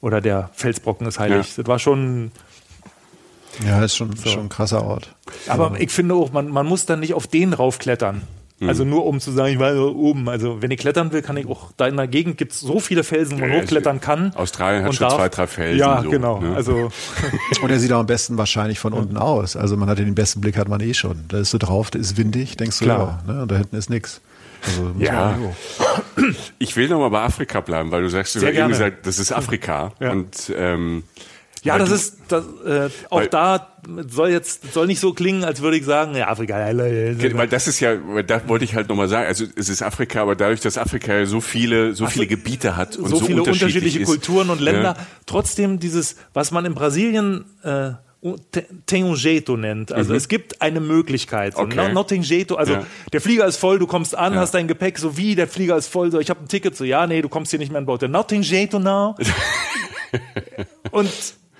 [0.00, 1.48] Oder der Felsbrocken ist heilig.
[1.56, 1.62] Ja.
[1.62, 2.30] Das war schon
[3.64, 5.14] Ja, ist schon, schon ein krasser Ort.
[5.48, 8.22] aber ich finde auch, man, man muss dann nicht auf den raufklettern.
[8.66, 10.30] Also nur um zu sagen, ich war da oben.
[10.30, 12.80] Also wenn ich klettern will, kann ich auch, da in der Gegend gibt es so
[12.80, 14.32] viele Felsen, wo man Ja, hochklettern kann.
[14.34, 16.40] Australien hat schon zwei, drei Felsen, Ja, so, genau.
[16.40, 16.56] ne?
[16.56, 16.90] Also
[17.62, 19.56] Und er sieht auch am besten wahrscheinlich von unten aus.
[19.56, 21.24] Also man hat den besten Blick, hat man eh schon.
[21.28, 23.22] Da ist du drauf, da ist windig, denkst du, Klar.
[23.26, 23.42] ja, ne?
[23.42, 24.22] und da hinten ist nix.
[24.64, 25.38] Also, muss Ja.
[26.58, 29.18] Ich will noch mal bei Afrika bleiben, weil du sagst, du hast eben gesagt, das
[29.18, 29.92] ist Afrika.
[30.00, 30.12] Ja.
[30.12, 31.02] Und ähm,
[31.66, 33.68] Ja, Weil das ist das, äh, auch Weil- da
[34.08, 36.54] soll jetzt soll nicht so klingen, als würde ich sagen, ja, Afrika.
[36.56, 40.34] Weil das ist ja, da wollte ich halt nochmal sagen, also es ist Afrika, aber
[40.36, 43.62] dadurch, dass Afrika ja so viele, so viele Gebiete hat und so, so, viele unterschiedlich
[43.74, 44.94] unterschiedliche ist, Kulturen und Länder.
[44.96, 45.06] Ja.
[45.26, 47.90] Trotzdem dieses, was man in Brasilien äh,
[48.50, 49.92] Te- Tem jeito nennt.
[49.92, 51.54] Also es gibt eine Möglichkeit.
[51.54, 51.66] So, Mhm.
[51.72, 51.76] Okay.
[51.88, 52.56] no, not tem jeito.
[52.56, 52.86] Also Ja.
[53.12, 54.40] der Flieger ist voll, du kommst an, Ja.
[54.40, 56.82] hast dein Gepäck, so wie der Flieger ist voll, so ich habe ein Ticket, so
[56.82, 58.02] ja, nee, du kommst hier nicht mehr an Bord.
[58.08, 59.14] Not tem jeito now.
[60.90, 61.08] und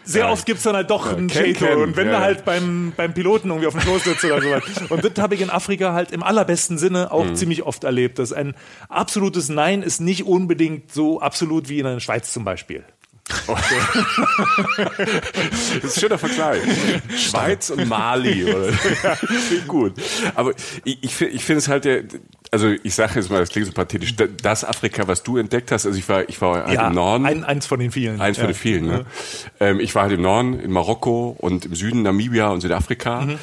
[0.07, 0.31] sehr Ja.
[0.33, 1.55] oft gibt's dann halt doch ein Ken.
[1.79, 2.23] Und wenn Ja, du ja.
[2.23, 4.63] halt beim, beim Piloten irgendwie auf dem Schoß sitzt oder sowas.
[4.89, 7.35] Und das habe ich in Afrika halt im allerbesten Sinne auch Mhm.
[7.37, 8.19] ziemlich oft erlebt.
[8.19, 8.55] Dass ein
[8.89, 12.85] absolutes Nein ist nicht unbedingt so absolut wie in der Schweiz zum Beispiel.
[13.47, 13.59] Das
[15.83, 16.63] ist ein schöner Vergleich.
[17.19, 18.45] Schweiz und Mali.
[18.45, 18.73] Oder?
[19.49, 19.95] Klingt gut.
[20.35, 20.53] Aber
[20.85, 22.05] ich, ich, find- ich finde es halt, der,
[22.51, 25.73] also ich sage jetzt mal, das klingt so pathetisch, da- das Afrika, was du entdeckt
[25.73, 27.27] hast, also ich war, ich war halt im Norden.
[27.27, 28.21] ein, eins von den vielen.
[28.21, 28.53] Eins von ja.
[28.53, 28.87] den vielen.
[28.87, 29.05] Ne?
[29.61, 33.23] Ähm, ich war halt im Norden, in Marokko und im Süden Namibia und Südafrika.
[33.23, 33.39] Mhm.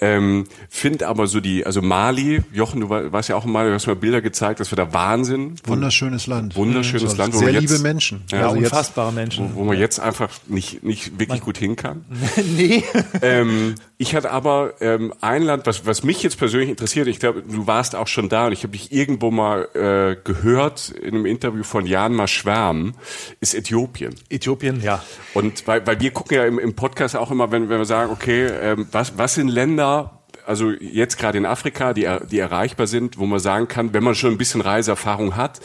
[0.00, 3.68] Ähm, Find aber so die, also Mali, Jochen, du war- warst ja auch in Mali,
[3.68, 5.56] du hast mir Bilder gezeigt, das war der Wahnsinn.
[5.64, 6.56] Wunderschönes Land.
[6.56, 7.18] Wunderschönes Mhm.
[7.18, 8.22] Land, wo Sehr man jetzt- liebe Menschen.
[8.30, 9.50] Ja, Ja, Also unfassbare Menschen.
[9.54, 12.04] Wo man jetzt einfach nicht, nicht wirklich gut hin kann.
[12.56, 12.84] nee.
[13.22, 17.42] ähm, ich hatte aber ähm, ein Land, was, was mich jetzt persönlich interessiert, ich glaube,
[17.42, 21.26] du warst auch schon da und ich habe dich irgendwo mal äh, gehört in einem
[21.26, 22.94] Interview von Jan Maschwärm,
[23.40, 24.14] ist Äthiopien.
[24.28, 25.02] Äthiopien, ja.
[25.34, 28.10] Und weil, weil wir gucken ja im, im Podcast auch immer, wenn, wenn wir sagen,
[28.10, 33.18] okay, ähm, was, was sind Länder, also jetzt gerade in Afrika, die, die erreichbar sind,
[33.18, 35.60] wo man sagen kann, wenn man schon ein bisschen Reiseerfahrung hat,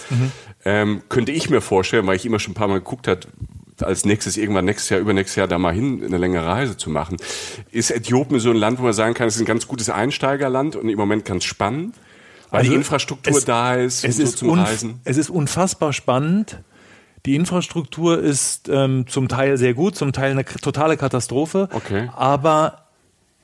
[0.66, 3.28] ähm, könnte ich mir vorstellen, weil ich immer schon ein paar Mal geguckt hat,
[3.84, 7.18] als nächstes, irgendwann nächstes Jahr, übernächstes Jahr da mal hin, eine längere Reise zu machen.
[7.72, 10.76] Ist Äthiopien so ein Land, wo man sagen kann, es ist ein ganz gutes Einsteigerland
[10.76, 11.96] und im Moment ganz spannend,
[12.52, 15.00] weil Also die Infrastruktur es- da ist, Es und ist, so zum Reisen?
[15.04, 16.60] es ist unfassbar spannend.
[17.26, 21.70] Die Infrastruktur ist ähm, zum Teil sehr gut, zum Teil eine totale Katastrophe.
[21.72, 22.10] Okay.
[22.16, 22.86] Aber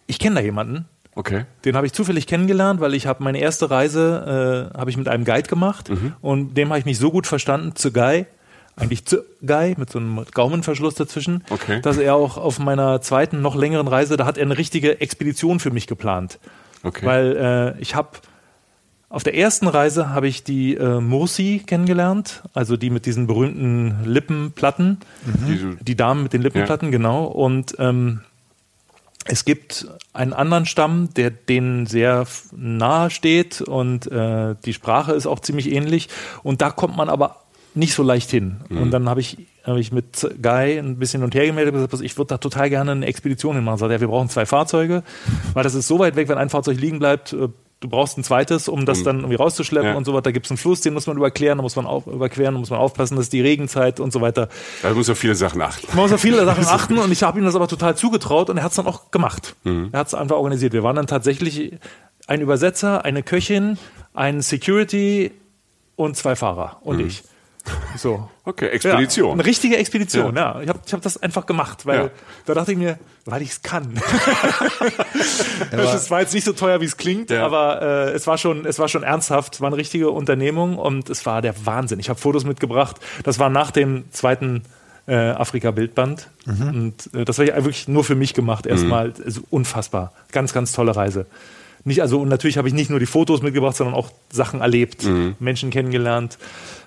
[0.07, 1.45] ich kenne da jemanden, Okay.
[1.65, 5.07] den habe ich zufällig kennengelernt, weil ich habe meine erste Reise äh, habe ich mit
[5.07, 6.13] einem Guide gemacht Mhm.
[6.21, 8.25] und dem habe ich mich so gut verstanden, zu Guy,
[8.75, 11.81] eigentlich zu Guy mit so einem Gaumenverschluss dazwischen, Okay.
[11.81, 15.59] dass er auch auf meiner zweiten noch längeren Reise, da hat er eine richtige Expedition
[15.59, 16.37] für mich geplant,
[16.83, 17.05] Okay.
[17.05, 18.09] weil äh, ich habe
[19.09, 24.03] auf der ersten Reise habe ich die äh, Mursi kennengelernt, also die mit diesen berühmten
[24.03, 24.97] Lippenplatten,
[25.47, 27.23] Die so- die Damen mit den Lippenplatten, genau.
[27.25, 28.21] Und ähm,
[29.25, 35.25] es gibt einen anderen Stamm, der denen sehr nahe steht und äh, die Sprache ist
[35.27, 36.09] auch ziemlich ähnlich.
[36.43, 37.37] Und da kommt man aber
[37.75, 38.57] nicht so leicht hin.
[38.69, 41.81] Und dann habe ich, hab ich mit Guy ein bisschen hin und her gemeldet und
[41.85, 43.77] gesagt, ich würde da total gerne eine Expedition hinmachen.
[43.79, 45.03] Sagt er, wir brauchen zwei Fahrzeuge,
[45.53, 48.23] weil das ist so weit weg, wenn ein Fahrzeug liegen bleibt, äh, du brauchst ein
[48.23, 49.95] zweites, um das dann irgendwie rauszuschleppen Ja.
[49.97, 50.23] und so weiter.
[50.23, 52.59] Da gibt es einen Fluss, den muss man überqueren, da muss man auf, überqueren, da
[52.59, 54.49] muss man aufpassen, das ist die Regenzeit und so weiter.
[54.81, 55.87] Da muss man auf viele Sachen achten.
[55.89, 58.57] Man muss auf viele Sachen achten und ich habe ihm das aber total zugetraut und
[58.57, 59.55] er hat es dann auch gemacht.
[59.63, 59.89] Mhm.
[59.91, 60.73] Er hat es einfach organisiert.
[60.73, 61.73] Wir waren dann tatsächlich
[62.25, 63.77] ein Übersetzer, eine Köchin,
[64.13, 65.31] ein Security
[65.95, 67.23] und zwei Fahrer und ich.
[67.97, 68.17] So.
[68.17, 68.23] Mhm.
[68.45, 69.27] Okay, Expedition.
[69.29, 70.61] Ja, eine richtige Expedition, ja.
[70.61, 72.09] Ich habe ich hab das einfach gemacht, weil Ja.
[72.45, 73.93] da dachte ich mir, weil ich es kann.
[75.71, 77.45] das war jetzt nicht so teuer, wie es klingt, Ja.
[77.45, 79.55] aber äh, es, war schon, es war schon ernsthaft.
[79.55, 81.99] Es war eine richtige Unternehmung und es war der Wahnsinn.
[81.99, 82.97] Ich habe Fotos mitgebracht.
[83.23, 84.63] Das war nach dem zweiten
[85.07, 86.29] äh, Afrika-Bildband.
[86.45, 88.65] Und äh, das habe ich wirklich nur für mich gemacht.
[88.65, 90.13] Erstmal also unfassbar.
[90.31, 91.25] Ganz, ganz tolle Reise.
[91.83, 95.07] Nicht, also, und natürlich habe ich nicht nur die Fotos mitgebracht, sondern auch Sachen erlebt,
[95.39, 96.37] Menschen kennengelernt.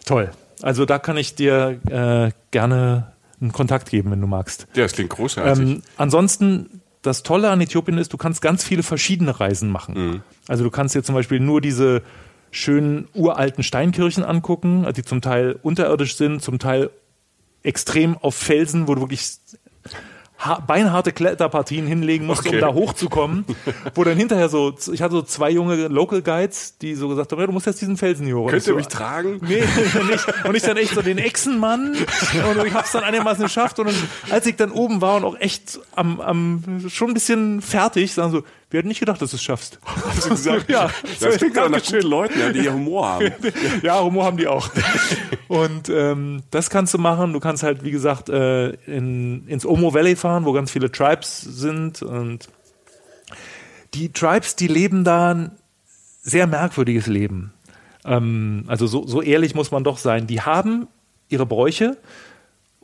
[0.04, 0.30] Toll.
[0.62, 4.66] Also da kann ich dir äh, gerne einen Kontakt geben, wenn du magst.
[4.75, 5.62] Ja, das klingt großartig.
[5.62, 9.94] Ähm, ansonsten, das Tolle an Äthiopien ist, du kannst ganz viele verschiedene Reisen machen.
[9.94, 10.23] Mhm.
[10.49, 12.03] Also du kannst dir zum Beispiel nur diese
[12.51, 16.90] schönen uralten Steinkirchen angucken, die zum Teil unterirdisch sind, zum Teil
[17.62, 19.38] extrem auf Felsen, wo du wirklich
[20.66, 22.57] beinharte Kletterpartien hinlegen musst, Okay.
[22.57, 23.44] um da hochzukommen.
[23.94, 27.40] wo dann hinterher so, ich hatte so zwei junge Local Guides, die so gesagt haben,
[27.40, 28.48] ja, du musst jetzt diesen Felsen hier hoch.
[28.50, 29.38] Könnt ihr so, mich tragen?
[29.42, 29.61] Nee,
[30.11, 30.26] nicht.
[30.44, 33.96] Und ich dann echt so den Echsenmann und ich hab's dann einigermaßen geschafft und dann,
[34.31, 38.33] als ich dann oben war und auch echt am, am schon ein bisschen fertig, sagen
[38.33, 39.80] so, wir hätten nicht gedacht, dass du es schaffst.
[39.85, 40.70] Hast du gesagt?
[40.70, 40.90] Ja.
[41.18, 43.33] Das klingt aber nach guten Leuten, die Humor haben.
[43.83, 44.70] Ja, Humor haben die auch.
[45.48, 47.33] Und ähm, das kannst du machen.
[47.33, 51.40] Du kannst halt, wie gesagt, äh, in, ins Omo Valley fahren, wo ganz viele Tribes
[51.40, 52.02] sind.
[52.02, 52.48] Und
[53.94, 55.50] die Tribes, die leben da ein
[56.22, 57.52] sehr merkwürdiges Leben.
[58.04, 60.28] Ähm, also so, so ehrlich muss man doch sein.
[60.28, 60.87] Die haben
[61.28, 61.96] ihre Bräuche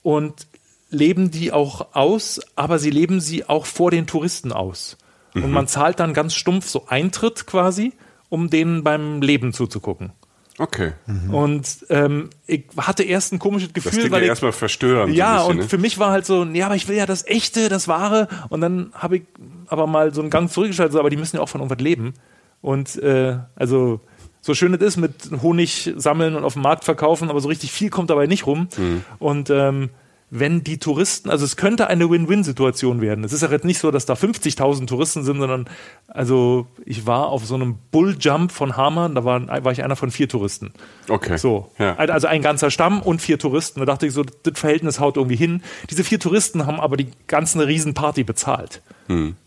[0.02, 0.48] und
[0.90, 4.96] leben die auch aus, aber sie leben sie auch vor den Touristen aus.
[5.44, 7.92] Und man zahlt dann ganz stumpf so Eintritt quasi,
[8.28, 10.12] um denen beim Leben zuzugucken.
[10.58, 10.92] Okay.
[11.30, 15.12] Und ähm, ich hatte erst ein komisches Das Gefühl, klingt weil ja ich erstmal verstörend.
[15.12, 15.62] so ja, bisschen, und ne?
[15.64, 18.28] für mich war halt so, ja, aber ich will ja das Echte, das Wahre.
[18.48, 19.22] Und dann habe ich
[19.66, 22.14] aber mal so einen Gang zurückgeschaltet, so, aber die müssen ja auch von irgendwas leben.
[22.62, 24.00] Und äh, also
[24.40, 27.72] so schön es ist mit Honig sammeln und auf dem Markt verkaufen, aber so richtig
[27.72, 28.68] viel kommt dabei nicht rum.
[28.76, 29.04] Mhm.
[29.18, 29.90] Und ähm,
[30.28, 33.22] wenn die Touristen, also es könnte eine Win-Win-Situation werden.
[33.22, 35.68] Es ist ja jetzt nicht so, dass da 50.000 Touristen sind, sondern
[36.08, 40.10] also ich war auf so einem Bulljump von Hamann, da war, war ich einer von
[40.10, 40.72] vier Touristen.
[41.08, 41.36] Okay.
[41.36, 41.94] So, Ja.
[41.96, 43.78] also ein ganzer Stamm und vier Touristen.
[43.80, 45.62] Da dachte ich so, das Verhältnis haut irgendwie hin.
[45.90, 48.82] Diese vier Touristen haben aber die ganze Riesenparty bezahlt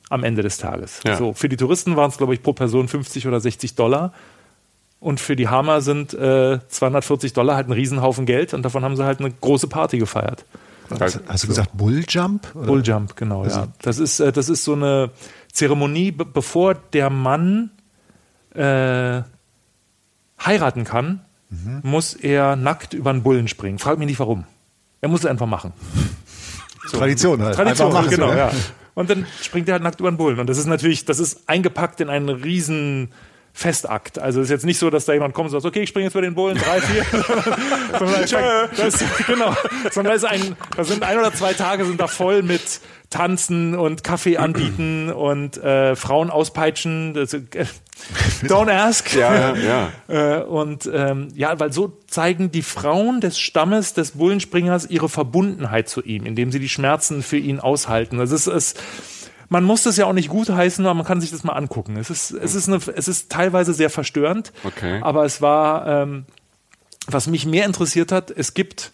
[0.10, 1.02] am Ende des Tages.
[1.04, 1.12] Hm.
[1.12, 1.18] Ja.
[1.18, 4.13] So, für die Touristen waren es, glaube ich, pro Person 50 oder 60 Dollar.
[5.02, 8.96] Und für die Hammer sind äh, 240 Dollar halt ein Riesenhaufen Geld und davon haben
[8.96, 10.46] sie halt eine große Party gefeiert.
[10.99, 12.56] Hast, hast du gesagt Bulljump?
[12.56, 12.65] oder?
[12.65, 13.67] Bulljump, genau, ja.
[13.82, 15.12] Das ist, äh, das ist so eine
[15.52, 17.71] Zeremonie, be bevor der Mann
[18.56, 19.21] äh,
[20.43, 21.21] heiraten kann,
[21.82, 23.80] muss er nackt über einen Bullen springen.
[23.80, 24.45] Frag mich nicht warum.
[25.02, 25.73] Er muss es einfach machen.
[26.91, 27.56] Tradition halt.
[27.56, 28.52] Tradition, machen, genau, so, ja.
[28.95, 30.39] Und dann springt er halt nackt über den Bullen.
[30.39, 33.10] Und das ist natürlich, das ist eingepackt in einen riesen
[33.60, 34.19] Festakt.
[34.19, 36.06] Also es ist jetzt nicht so, dass da jemand kommt und sagt, okay, ich springe
[36.06, 37.04] jetzt über den Bullen, drei, vier.
[38.00, 38.22] sondern
[38.78, 39.54] das, genau.
[39.91, 43.76] Sondern das, ist ein, das sind ein oder zwei Tage sind da voll mit Tanzen
[43.76, 47.13] und Kaffee anbieten und äh, Frauen auspeitschen.
[47.13, 47.41] Das, äh,
[48.43, 49.13] don't ask.
[49.13, 49.89] Ja, ja, ja.
[50.08, 55.89] Äh, und ähm, ja, weil so zeigen die Frauen des Stammes des Bullenspringers ihre Verbundenheit
[55.89, 58.19] zu ihm, indem sie die Schmerzen für ihn aushalten.
[58.19, 58.76] Das ist es.
[59.49, 61.97] Man muss das ja auch nicht gutheißen, aber man kann sich das mal angucken.
[61.97, 64.99] Es ist, es ist, eine, es ist teilweise sehr verstörend, Okay.
[65.01, 66.25] aber es war, ähm,
[67.07, 68.91] was mich mehr interessiert hat, es gibt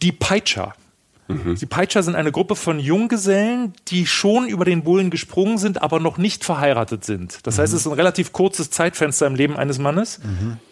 [0.00, 0.74] die Peitscher.
[1.28, 5.98] Die Peitscher sind eine Gruppe von Junggesellen, die schon über den Bullen gesprungen sind, aber
[5.98, 7.46] noch nicht verheiratet sind.
[7.46, 10.20] Das heißt, es ist ein relativ kurzes Zeitfenster im Leben eines Mannes,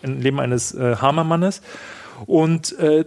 [0.03, 1.63] im Leben eines äh, Hammermannes.
[2.27, 3.07] Und äh,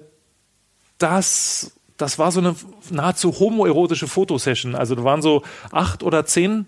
[0.98, 1.74] das,
[2.04, 2.56] das war so eine
[2.90, 4.76] nahezu homoerotische Fotosession.
[4.76, 6.66] Also da waren so acht oder zehn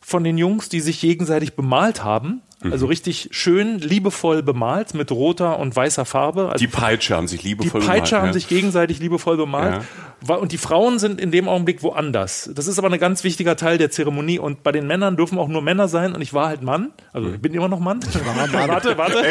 [0.00, 2.42] von den Jungs, die sich gegenseitig bemalt haben.
[2.70, 6.48] Also richtig schön, liebevoll bemalt mit roter und weißer Farbe.
[6.50, 8.32] Also Die Peitsche haben sich die liebevoll Peitscher bemalt, haben ja.
[8.32, 9.82] sich gegenseitig liebevoll bemalt.
[10.26, 10.34] Ja.
[10.36, 12.50] Und die Frauen sind in dem Augenblick woanders.
[12.54, 14.38] Das ist aber ein ganz wichtiger Teil der Zeremonie.
[14.38, 16.14] Und bei den Männern dürfen auch nur Männer sein.
[16.14, 16.92] Und ich war halt Mann.
[17.12, 18.00] Also ich bin immer noch Mann.
[18.52, 19.22] warte, warte.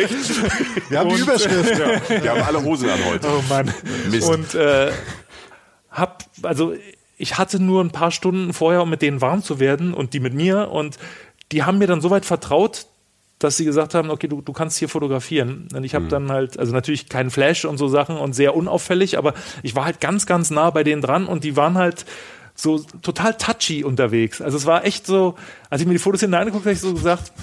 [0.89, 1.77] Wir haben die Und- Überschrift.
[2.23, 3.27] Wir haben alle Hosen an heute.
[3.27, 3.73] Oh Mann.
[4.11, 4.29] Mist.
[4.29, 4.91] Und äh,
[5.95, 6.73] hab, also
[7.17, 10.19] ich hatte nur ein paar Stunden vorher, um mit denen warm zu werden und die
[10.19, 10.69] mit mir.
[10.71, 10.97] Und
[11.51, 12.87] die haben mir dann so weit vertraut,
[13.39, 15.67] dass sie gesagt haben, okay, du, du kannst hier fotografieren.
[15.73, 19.17] Und ich habe dann halt, also natürlich keinen Flash und so Sachen und sehr unauffällig,
[19.17, 22.05] aber ich war halt ganz, ganz nah bei denen dran und die waren halt
[22.55, 24.41] so total touchy unterwegs.
[24.41, 25.35] Also es war echt so,
[25.69, 27.33] als ich mir die Fotos hinten angeguckt habe, habe ich so gesagt,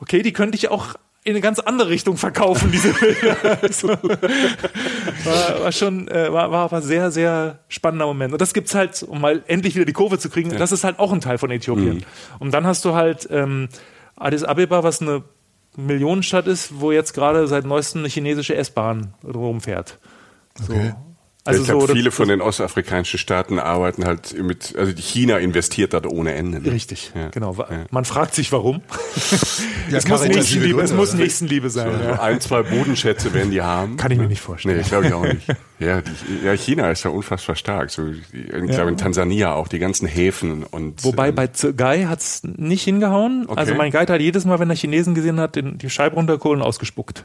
[0.00, 3.58] okay, die könnte ich auch in eine ganz andere Richtung verkaufen, diese Bilder.
[3.62, 8.32] Also, war, war schon, äh, war, war aber sehr, sehr spannender Moment.
[8.32, 10.98] Und das gibt's halt, um mal endlich wieder die Kurve zu kriegen, das ist halt
[10.98, 12.04] auch ein Teil von Äthiopien.
[12.38, 13.68] Und dann hast du halt ähm,
[14.16, 15.22] Addis Abeba, was eine
[15.76, 19.98] Millionenstadt ist, wo jetzt gerade seit neuestem eine chinesische S-Bahn rumfährt.
[20.58, 20.72] So.
[20.72, 20.94] Okay.
[21.44, 25.38] Also ich glaube, so, viele von den ostafrikanischen Staaten arbeiten halt mit, also die China
[25.38, 26.60] investiert da ohne Ende.
[26.60, 26.70] Ne?
[26.70, 27.28] Richtig, Ja.
[27.30, 27.54] genau.
[27.58, 27.86] Ja.
[27.90, 28.82] Man fragt sich warum.
[29.90, 31.18] Ja, es muss Nächstenliebe, es Gründe, muss oder?
[31.18, 31.88] Nächstenliebe sein.
[31.88, 32.20] Also ja.
[32.22, 33.96] ein, zwei Bodenschätze werden die haben.
[33.96, 34.28] Kann ich mir ne?
[34.28, 34.76] nicht vorstellen.
[34.76, 35.48] Nee, glaube ich auch nicht.
[35.80, 37.90] Ja, die, ja, China ist ja unfassbar stark.
[37.90, 41.02] So, ich glaube in Tansania auch, die ganzen Häfen und.
[41.02, 43.46] Wobei ähm, bei Guy hat's nicht hingehauen.
[43.48, 43.58] Okay.
[43.58, 46.62] Also mein Guide hat jedes Mal, wenn er Chinesen gesehen hat, den, die Scheibe runterkohlen
[46.62, 47.24] ausgespuckt.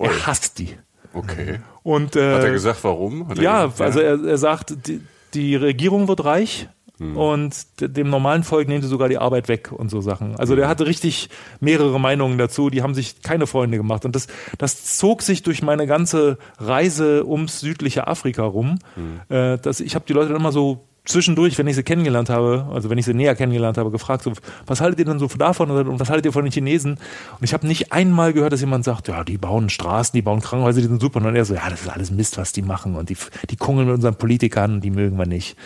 [0.00, 0.70] Er hasst die.
[1.14, 1.60] Okay.
[1.82, 3.26] Und äh, Hat er gesagt, warum?
[3.30, 5.00] Er ja, gesagt, also er, er sagt, die,
[5.34, 7.16] die Regierung wird reich Hm.
[7.16, 10.36] und de- dem normalen Volk nehmen sie sogar die Arbeit weg und so Sachen.
[10.36, 14.04] Also der hatte richtig mehrere Meinungen dazu, die haben sich keine Freunde gemacht.
[14.04, 14.26] Und das,
[14.58, 18.78] das zog sich durch meine ganze Reise ums südliche Afrika rum.
[18.94, 19.20] Hm.
[19.34, 22.66] Äh, dass ich habe die Leute dann immer so zwischendurch, wenn ich sie kennengelernt habe,
[22.72, 24.32] also wenn ich sie näher kennengelernt habe, gefragt, so,
[24.66, 26.92] was haltet ihr denn so davon und was haltet ihr von den Chinesen?
[26.92, 30.40] Und ich habe nicht einmal gehört, dass jemand sagt, ja, die bauen Straßen, die bauen
[30.40, 31.24] Krankenhäuser, die sind super.
[31.24, 33.16] Und er so, ja, das ist alles Mist, was die machen und die,
[33.50, 35.56] die kungeln mit unseren Politikern, die mögen wir nicht.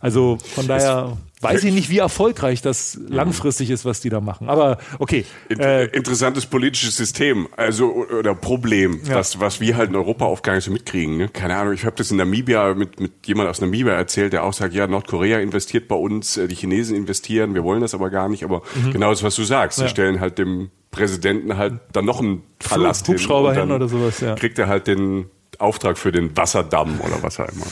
[0.00, 4.48] Also von daher weiß ich nicht, wie erfolgreich das langfristig ist, was die da machen.
[4.48, 9.16] Aber okay, äh, interessantes politisches System, also oder Problem, Ja.
[9.16, 11.18] was, was wir halt in Europa oft gar nicht so mitkriegen.
[11.18, 11.28] Ne?
[11.28, 14.54] Keine Ahnung, ich habe das in Namibia mit, mit jemand aus Namibia erzählt, der auch
[14.54, 18.28] sagt, ja, Nordkorea investiert bei uns, äh, die Chinesen investieren, wir wollen das aber gar
[18.30, 18.42] nicht.
[18.42, 19.82] Aber genau das, was du sagst, Mhm.
[19.82, 19.88] Ja.
[19.88, 24.20] sie stellen halt dem Präsidenten halt dann noch einen Palast Hubschrauber hin, hin oder sowas,
[24.20, 24.34] ja.
[24.36, 25.26] kriegt er halt den
[25.58, 27.66] Auftrag für den Wasserdamm oder was auch immer.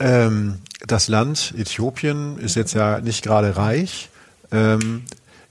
[0.00, 4.08] Ähm, das Land Äthiopien ist jetzt ja nicht gerade reich.
[4.50, 5.04] Ähm,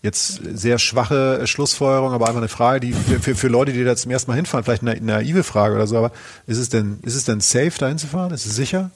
[0.03, 3.95] Jetzt sehr schwache Schlussfolgerung, aber einfach eine Frage, die für, für, für Leute, die da
[3.95, 6.11] zum ersten Mal hinfahren, vielleicht eine naive Frage oder so, aber
[6.47, 8.33] ist es denn, ist es denn safe, da hinzufahren?
[8.33, 8.89] Ist es sicher?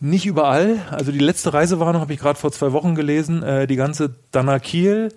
[0.00, 0.78] Nicht überall.
[0.90, 3.42] Also die letzte Reisewarnung habe ich gerade vor zwei Wochen gelesen.
[3.42, 5.10] Äh, die ganze Danakil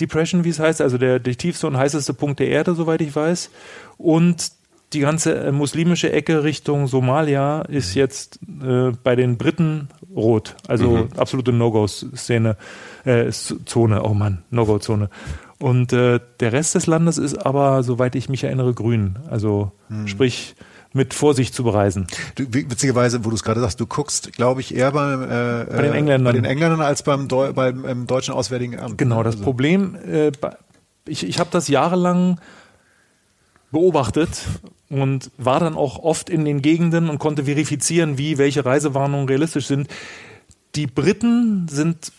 [0.00, 3.14] Depression, wie es heißt, also der, der tiefste und heißeste Punkt der Erde, soweit ich
[3.14, 3.50] weiß.
[3.98, 4.52] Und
[4.94, 10.54] die ganze äh, muslimische Ecke Richtung Somalia ist jetzt äh, bei den Briten rot.
[10.68, 11.08] Also Mhm.
[11.16, 12.56] absolute No-Go-Szene,
[13.04, 15.10] äh, Zone, oh Mann, No-Go-Zone.
[15.58, 19.18] Und äh, der Rest des Landes ist aber, soweit ich mich erinnere, grün.
[19.30, 20.06] Also Mhm.
[20.08, 20.54] sprich
[20.92, 22.06] mit Vorsicht zu bereisen.
[22.36, 25.26] Du, witzigerweise, wo du es gerade sagst, du guckst, glaube ich, eher beim, äh,
[25.64, 26.24] Bei den Engländern.
[26.32, 28.98] bei den Engländern als beim, Deu beim ähm, deutschen Auswärtigen Amt.
[28.98, 30.30] Genau, das Also, Problem, äh,
[31.08, 32.38] ich, ich habe das jahrelang
[33.72, 34.42] beobachtet
[34.90, 39.66] und war dann auch oft in den Gegenden und konnte verifizieren, wie welche Reisewarnungen realistisch
[39.66, 39.88] sind.
[40.74, 42.12] Die Briten sind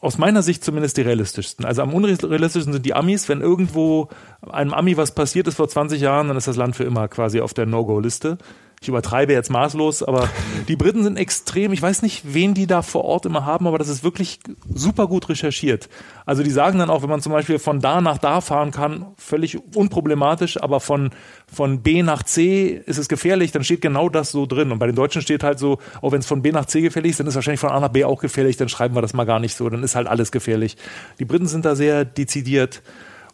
[0.00, 1.64] aus meiner Sicht zumindest die realistischsten.
[1.64, 3.28] Also am unrealistischsten sind die Amis.
[3.28, 4.08] Wenn irgendwo
[4.42, 7.40] einem Ami was passiert ist vor 20 Jahren, dann ist das Land für immer quasi
[7.40, 8.38] auf der No-Go-Liste.
[8.84, 10.28] Ich übertreibe jetzt maßlos, aber
[10.68, 11.72] die Briten sind extrem.
[11.72, 14.40] Ich weiß nicht, wen die da vor Ort immer haben, aber das ist wirklich
[14.74, 15.88] super gut recherchiert.
[16.26, 19.06] Also die sagen dann auch, wenn man zum Beispiel von da nach da fahren kann,
[19.16, 21.12] völlig unproblematisch, aber von,
[21.50, 24.70] von B nach C ist es gefährlich, dann steht genau das so drin.
[24.70, 27.12] Und bei den Deutschen steht halt so, auch wenn es von B nach C gefährlich
[27.12, 29.24] ist, dann ist wahrscheinlich von A nach B auch gefährlich, dann schreiben wir das mal
[29.24, 30.76] gar nicht so, dann ist halt alles gefährlich.
[31.18, 32.82] Die Briten sind da sehr dezidiert.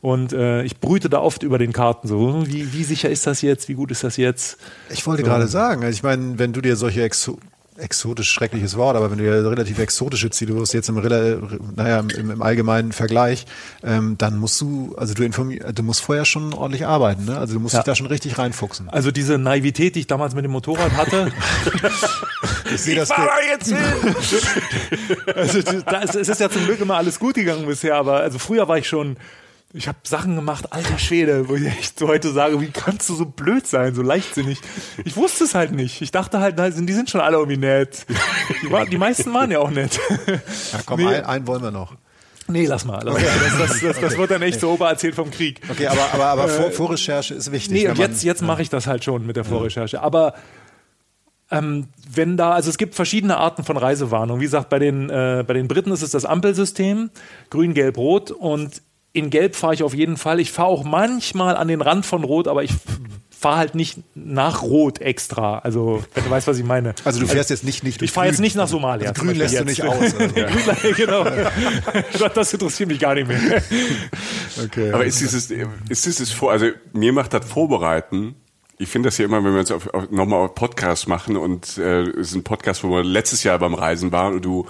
[0.02, 3.42] Und äh, ich brüte da oft über den Karten so, wie, wie sicher ist das
[3.42, 4.56] jetzt, wie gut ist das jetzt?
[4.88, 7.38] Ich wollte gerade sagen, also ich meine, wenn du dir solche Exo
[7.76, 10.96] exotisch schreckliches Wort, aber wenn du dir relativ exotische Ziele wirst, jetzt im,
[11.76, 13.46] naja, im, im allgemeinen Vergleich,
[13.82, 17.38] ähm, dann musst du, also du informi du musst vorher schon ordentlich arbeiten, ne?
[17.38, 17.80] Also du musst Ja.
[17.80, 18.90] dich da schon richtig reinfuchsen.
[18.90, 21.32] Also diese Naivität, die ich damals mit dem Motorrad hatte,
[22.74, 23.78] Ich sehe das fahr da jetzt hin!
[25.34, 28.68] also das, es ist ja zum Glück immer alles gut gegangen bisher, aber also früher
[28.68, 29.16] war ich schon,
[29.72, 33.14] ich habe Sachen gemacht, alter Schwede, wo ich echt so heute sage, wie kannst du
[33.14, 34.58] so blöd sein, so leichtsinnig?
[35.04, 36.02] Ich wusste es halt nicht.
[36.02, 38.04] Ich dachte halt, die sind schon alle irgendwie nett.
[38.62, 40.00] Die, war, die meisten waren ja auch nett.
[40.72, 41.06] Ja, komm, Nee.
[41.06, 41.94] ein, einen wollen wir noch.
[42.48, 43.00] Nee, lass mal.
[43.04, 43.22] Lass mal.
[43.22, 45.60] Das, das, das, das wird dann echt so obererzählt vom Krieg.
[45.70, 47.70] Okay, aber, aber, aber Vor Vorrecherche ist wichtig.
[47.84, 50.02] Nee, und jetzt, jetzt mache ich das halt schon mit der Vorrecherche.
[50.02, 50.34] Aber
[51.52, 54.40] ähm, wenn da, also es gibt verschiedene Arten von Reisewarnung.
[54.40, 57.10] Wie gesagt, bei den, äh, bei den Briten ist es das Ampelsystem,
[57.50, 58.32] grün, gelb, rot.
[58.32, 58.82] Und
[59.12, 60.40] in gelb fahre ich auf jeden Fall.
[60.40, 62.70] Ich fahre auch manchmal an den Rand von rot, aber ich
[63.36, 65.58] fahre halt nicht nach rot extra.
[65.60, 66.94] Also, wenn du weißt, was ich meine.
[67.04, 69.08] Also du fährst jetzt nicht, nicht durch Ich fahre jetzt nicht nach Somalia.
[69.10, 70.12] Also grün lässt Beispiel du nicht aus.
[70.12, 70.34] jetzt.
[70.82, 71.24] Grün, genau.
[71.24, 73.62] Das- Das interessiert mich gar nicht mehr.
[74.64, 74.92] Okay.
[74.92, 78.34] Aber ist dieses, ist dieses Vor, also mir macht das Vorbereiten,
[78.78, 81.78] ich finde das ja immer, wenn wir jetzt auf, auf, nochmal auf Podcast machen und
[81.78, 84.66] äh, es ist ein Podcast, wo wir letztes Jahr beim Reisen waren und du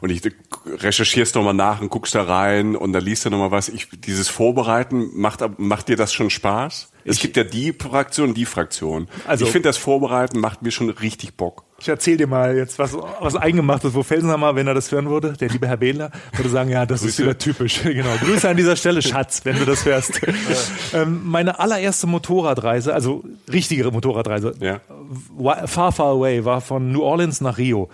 [0.00, 0.22] und ich
[0.66, 3.68] recherchierst nochmal nach und guckst da rein und da liest du nochmal was.
[3.68, 6.90] Ich, dieses Vorbereiten, macht, macht dir das schon Spaß?
[7.06, 9.08] Es gibt ja die Fraktion die Fraktion.
[9.26, 11.64] Also- ich finde das Vorbereiten macht mir schon richtig Bock.
[11.80, 15.34] Ich erzähle dir mal jetzt was, was eingemachtes, wo Felsenhammer, wenn er das hören würde,
[15.34, 17.22] der liebe Herr Behler, würde sagen, ja, das ist Grüße.
[17.24, 17.80] wieder typisch.
[17.84, 18.08] Genau.
[18.24, 20.20] Grüße an dieser Stelle, Schatz, wenn du das hörst.
[20.94, 24.80] ähm, meine allererste Motorradreise, also richtige Motorradreise, Ja.
[25.66, 27.90] far, far away, war von New Orleans nach Rio.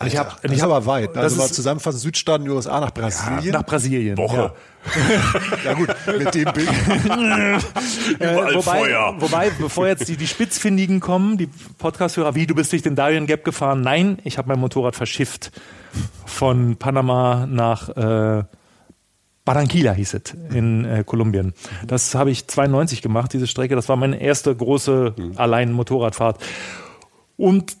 [0.00, 1.16] Und ich hab- hab, das ich hab- aber weit.
[1.16, 3.52] Also mal zusammenfassend Südstaaten USA nach Brasilien.
[3.52, 4.18] Nach Brasilien.
[4.18, 4.52] Woche.
[5.64, 5.88] ja gut,
[6.18, 6.68] mit dem Bild.
[8.18, 9.14] Überall wobei, Feuer.
[9.18, 13.26] wobei, bevor jetzt die, die Spitzfindigen kommen, die Podcast-Hörer, wie, du bist durch den Darien
[13.26, 13.80] Gap gefahren?
[13.82, 15.52] Nein, ich habe mein Motorrad verschifft.
[16.26, 18.42] Von Panama nach äh,
[19.44, 21.54] Barranquilla hieß es, in äh, Kolumbien.
[21.86, 23.76] Das habe ich 92 gemacht, diese Strecke.
[23.76, 26.42] Das war meine erste große allein Motorradfahrt.
[27.36, 27.76] Und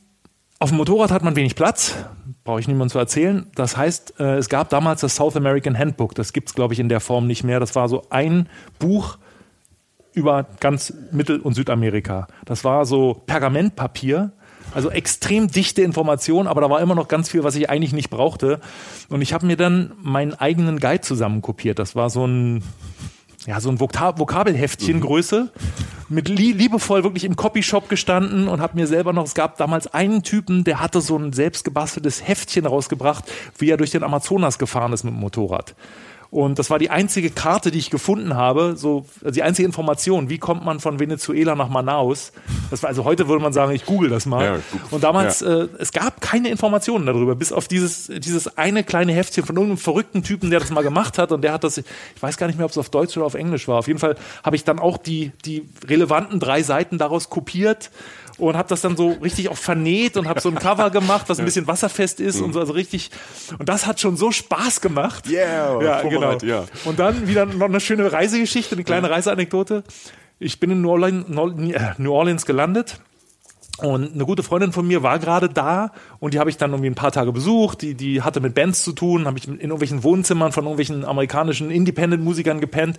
[0.64, 1.94] auf dem Motorrad hat man wenig Platz,
[2.42, 3.50] brauche ich niemandem zu erzählen.
[3.54, 6.14] Das heißt, äh, es gab damals das South American Handbook.
[6.14, 7.60] Das gibt es, glaube ich, in der Form nicht mehr.
[7.60, 8.48] Das war so ein
[8.78, 9.18] Buch
[10.14, 12.28] über ganz Mittel- und Südamerika.
[12.46, 14.32] Das war so Pergamentpapier,
[14.74, 18.08] also extrem dichte Information, aber da war immer noch ganz viel, was ich eigentlich nicht
[18.08, 18.58] brauchte.
[19.10, 21.78] Und ich habe mir dann meinen eigenen Guide zusammenkopiert.
[21.78, 22.64] Das war so ein
[23.46, 25.50] ja, so ein Vokab Vokabelheftchen Größe,
[26.08, 29.86] mit lie liebevoll wirklich im Copyshop gestanden und habe mir selber noch, es gab damals
[29.86, 33.24] einen Typen, der hatte so ein selbst gebasteltes Heftchen rausgebracht,
[33.58, 35.74] wie er durch den Amazonas gefahren ist mit dem Motorrad.
[36.34, 40.28] Und das war die einzige Karte, die ich gefunden habe, so also die einzige Information,
[40.30, 42.32] wie kommt man von Venezuela nach Manaus.
[42.72, 44.44] Das war also heute würde man sagen, ich google das mal.
[44.44, 44.58] Ja,
[44.90, 45.60] und damals ja.
[45.62, 49.78] äh, es gab keine Informationen darüber, bis auf dieses, dieses eine kleine Heftchen von irgendeinem
[49.78, 51.84] verrückten Typen, der das mal gemacht hat und der hat das, ich
[52.18, 53.78] weiß gar nicht mehr, ob es auf Deutsch oder auf Englisch war.
[53.78, 57.92] Auf jeden Fall habe ich dann auch die, die relevanten drei Seiten daraus kopiert
[58.38, 61.38] und habe das dann so richtig auch vernäht und habe so ein Cover gemacht, was
[61.38, 63.10] ein bisschen wasserfest ist und so, also richtig.
[63.58, 65.28] Und das hat schon so Spaß gemacht.
[65.28, 66.38] Yeah, ja, genau.
[66.38, 66.64] ja.
[66.84, 69.84] Und dann wieder noch eine schöne Reisegeschichte, eine kleine Reiseanekdote.
[70.38, 71.26] Ich bin in New Orleans,
[71.98, 72.98] New Orleans gelandet.
[73.78, 76.90] Und eine gute Freundin von mir war gerade da und die habe ich dann irgendwie
[76.90, 77.82] ein paar Tage besucht.
[77.82, 81.72] Die, die hatte mit Bands zu tun, habe ich in irgendwelchen Wohnzimmern von irgendwelchen amerikanischen
[81.72, 82.98] Independent-Musikern gepennt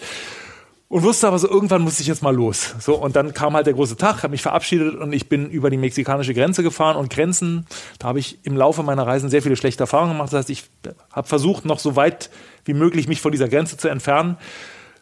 [0.87, 2.75] und wusste aber so, irgendwann muss ich jetzt mal los.
[2.79, 5.71] So, und dann kam halt der große Tag, habe mich verabschiedet und ich bin über
[5.71, 7.65] die mexikanische Grenze gefahren und Grenzen,
[7.97, 10.31] da habe ich im Laufe meiner Reisen sehr viele schlechte Erfahrungen gemacht.
[10.31, 10.65] Das heißt, ich
[11.11, 12.29] habe versucht, noch so weit
[12.65, 14.37] wie möglich mich von dieser Grenze zu entfernen,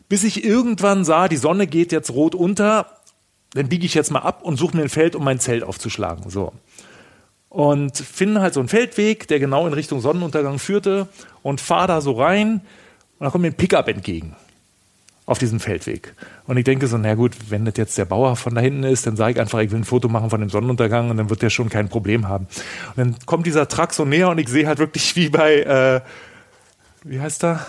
[0.07, 2.87] bis ich irgendwann sah, die Sonne geht jetzt rot unter,
[3.53, 6.29] dann biege ich jetzt mal ab und suche mir ein Feld, um mein Zelt aufzuschlagen.
[6.29, 6.53] So.
[7.49, 11.07] Und finde halt so einen Feldweg, der genau in Richtung Sonnenuntergang führte
[11.41, 12.61] und fahre da so rein
[13.19, 14.35] und da kommt mir ein Pickup entgegen
[15.25, 16.13] auf diesem Feldweg.
[16.47, 19.07] Und ich denke so, na gut, wenn das jetzt der Bauer von da hinten ist,
[19.07, 21.41] dann sage ich einfach, ich will ein Foto machen von dem Sonnenuntergang und dann wird
[21.41, 22.47] der schon kein Problem haben.
[22.95, 26.01] Und dann kommt dieser Truck so näher und ich sehe halt wirklich wie bei, äh,
[27.03, 27.65] wie heißt er?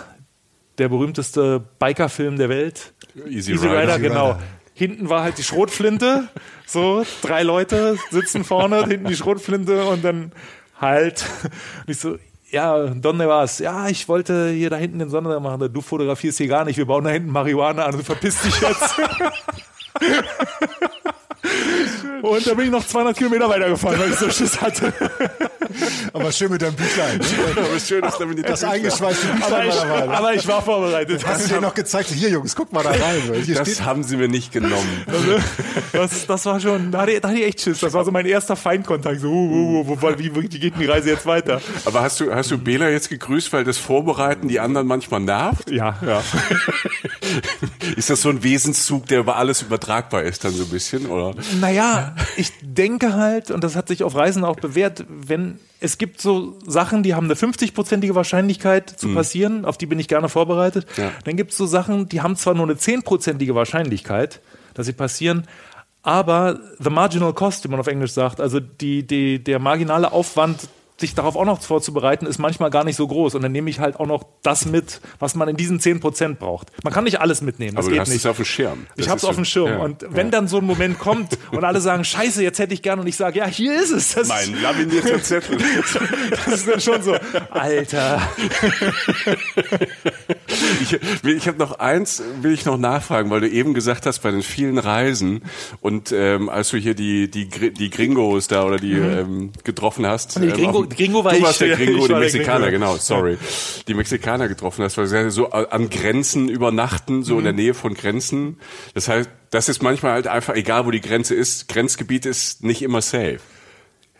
[0.78, 2.92] Der berühmteste Bikerfilm der Welt.
[3.28, 3.82] Easy, Easy Rider.
[3.82, 4.30] Rider, genau.
[4.32, 4.42] Rider.
[4.76, 6.28] Hinten war halt die Schrotflinte,
[6.66, 10.32] so drei Leute sitzen vorne, hinten die Schrotflinte und dann
[10.80, 11.24] halt.
[11.44, 12.16] Und ich so,
[12.54, 13.58] ja, Donne war's.
[13.58, 15.72] Ja, ich wollte hier da hinten den Sonnenuntergang machen.
[15.72, 16.76] Du fotografierst hier gar nicht.
[16.76, 17.96] Wir bauen da hinten Marihuana an.
[17.98, 18.94] Du verpiss dich jetzt.
[22.22, 24.92] Und da bin ich noch 200 Kilometer weitergefahren, weil ich so Schiss hatte.
[26.12, 27.20] Aber schön mit deinem Büchlein.
[27.56, 30.08] Aber schön, dass damit die Das eingeschweißte Büchlein Aber war ich, dabei.
[30.16, 31.26] aber ich war vorbereitet.
[31.26, 33.22] Hast du dir noch gezeigt, hier Jungs, guck mal da rein.
[33.44, 35.04] Hier Das steht, haben sie mir nicht genommen.
[35.06, 35.36] Also,
[35.92, 37.80] das, das war schon, da hatte, ich- da hatte ich echt Schiss.
[37.80, 39.20] Das war so mein erster Feindkontakt.
[39.20, 41.60] So, uh, uh, uh, wie, wie geht denn die Reise jetzt weiter?
[41.84, 45.70] Aber hast du, hast du Bela jetzt gegrüßt, weil das Vorbereiten die anderen manchmal nervt?
[45.70, 46.22] Ja, ja.
[47.96, 51.34] Ist das so ein Wesenszug, der über alles übertragbar ist, dann so ein bisschen, oder?
[51.60, 56.20] Naja, ich denke halt, und das hat sich auf Reisen auch bewährt, wenn es gibt
[56.20, 60.86] so Sachen, die haben eine 50-prozentige Wahrscheinlichkeit zu passieren, auf die bin ich gerne vorbereitet.
[60.96, 61.12] Ja.
[61.24, 64.40] Dann gibt es so Sachen, die haben zwar nur eine 10-prozentige Wahrscheinlichkeit,
[64.72, 65.46] dass sie passieren,
[66.02, 70.68] aber the marginal cost, wie man auf Englisch sagt, also die, die, der marginale Aufwand,
[70.96, 73.34] sich darauf auch noch vorzubereiten, ist manchmal gar nicht so groß.
[73.34, 76.68] Und dann nehme ich halt auch noch das mit, was man in diesen 10% braucht.
[76.84, 77.74] Man kann nicht alles mitnehmen.
[77.74, 78.18] Das Aber du geht hast nicht.
[78.18, 78.86] es auf dem Schirm.
[78.94, 79.68] Ich Das hab's ist auf so- dem Schirm.
[79.70, 80.08] ja, und ja.
[80.12, 83.06] wenn dann so ein Moment kommt und alle sagen, scheiße, jetzt hätte ich gern und
[83.08, 84.14] ich sage, ja, hier ist es.
[84.14, 85.58] Das, Mein laminierter Zettel.
[86.30, 87.16] das ist dann schon so,
[87.50, 88.22] Alter.
[90.80, 94.30] Ich, ich habe noch eins, will ich noch nachfragen, weil du eben gesagt hast, bei
[94.30, 95.42] den vielen Reisen
[95.80, 100.38] und ähm, als du hier die, die, die Gringos da oder die ähm, getroffen hast.
[100.38, 100.42] Mhm.
[100.42, 102.86] Die ähm, Gringo- auf Gringo war du ich, warst der Gringo, die Mexikaner, Gringo.
[102.86, 103.38] genau, sorry.
[103.88, 107.38] Die Mexikaner getroffen hast, weil sie so an Grenzen übernachten, so Mhm.
[107.40, 108.58] in der Nähe von Grenzen.
[108.94, 112.82] Das heißt, das ist manchmal halt einfach, egal wo die Grenze ist, Grenzgebiet ist nicht
[112.82, 113.38] immer safe.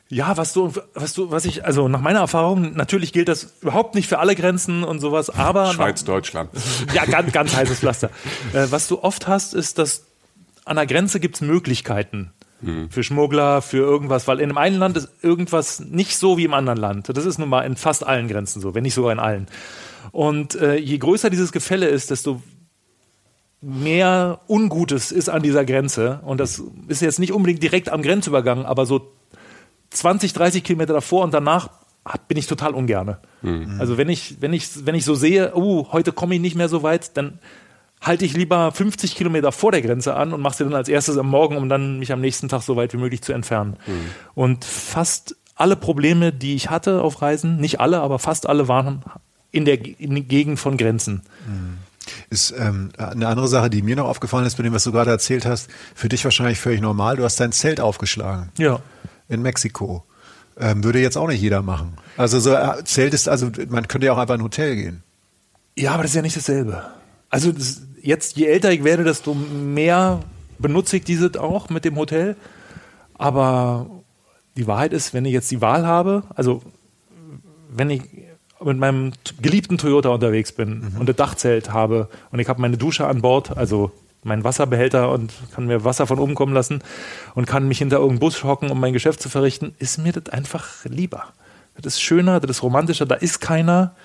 [0.09, 3.95] Ja, was du, was du, was ich, also nach meiner Erfahrung, natürlich gilt das überhaupt
[3.95, 6.51] nicht für alle Grenzen und sowas, aber Schweiz, Deutschland.
[6.95, 8.11] ja, ganz, ganz heißes Pflaster.
[8.53, 10.05] Äh, was du oft hast, ist, dass
[10.67, 12.33] an der Grenze gibt's Möglichkeiten.
[12.91, 16.55] Für Schmuggler, für irgendwas, weil in dem einen Land ist irgendwas nicht so wie im
[16.55, 17.09] anderen Land.
[17.15, 19.47] Das ist nun mal in fast allen Grenzen so, wenn nicht sogar in allen.
[20.13, 22.43] Und äh, je größer dieses Gefälle ist, desto
[23.61, 26.21] mehr Ungutes ist an dieser Grenze.
[26.25, 29.13] Und das ist jetzt nicht unbedingt direkt am Grenzübergang, aber so
[29.91, 31.71] 20, 30 Kilometer davor und danach
[32.29, 33.19] bin ich total ungerne.
[33.79, 36.69] Also wenn ich, wenn ich, wenn ich so sehe, oh, heute komme ich nicht mehr
[36.69, 37.39] so weit, dann
[38.05, 41.17] halte ich lieber 50 Kilometer vor der Grenze an und mache sie dann als erstes
[41.19, 43.77] am Morgen, um dann mich am nächsten Tag so weit wie möglich zu entfernen.
[44.35, 49.03] Und fast alle Probleme, die ich hatte auf Reisen, nicht alle, aber fast alle waren
[49.51, 51.23] in der, in der Gegend von Grenzen.
[52.29, 55.11] ist ähm, eine andere Sache, die mir noch aufgefallen ist, mit dem, was du gerade
[55.11, 57.17] erzählt hast, für dich wahrscheinlich völlig normal.
[57.17, 58.81] Du hast dein Zelt aufgeschlagen Ja.
[59.29, 60.05] in Mexiko.
[60.59, 61.97] Ähm, würde jetzt auch nicht jeder machen.
[62.17, 65.03] Also so äh, Zelt ist, also man könnte ja auch einfach in ein Hotel gehen.
[65.77, 66.85] Ja, aber das ist ja nicht dasselbe.
[67.35, 70.21] Also das, jetzt, je älter ich werde, desto mehr
[70.61, 72.37] benutze ich dieses auch mit dem Hotel.
[73.19, 73.91] Aber
[74.57, 76.63] die Wahrheit ist, wenn ich jetzt die Wahl habe, also
[77.71, 78.03] wenn ich
[78.63, 83.09] mit meinem geliebten Toyota unterwegs bin und ein Dachzelt habe und ich habe meine Dusche
[83.09, 83.91] an Bord, also
[84.23, 86.83] meinen Wasserbehälter und kann mir Wasser von oben kommen lassen
[87.35, 90.33] und kann mich hinter irgendeinen Bus hocken, um mein Geschäft zu verrichten, ist mir das
[90.33, 91.25] einfach lieber.
[91.83, 93.97] Das ist schöner, das ist romantischer, da ist keiner.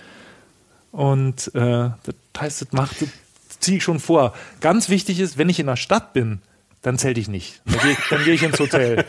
[0.92, 4.34] Und äh, das heißt, das macht, das ziehe ich schon vor.
[4.62, 6.40] Ganz wichtig ist, wenn ich in der Stadt bin,
[6.82, 7.62] dann zelte ich nicht.
[7.66, 9.04] Dann gehe ich, gehe ich ins Hotel.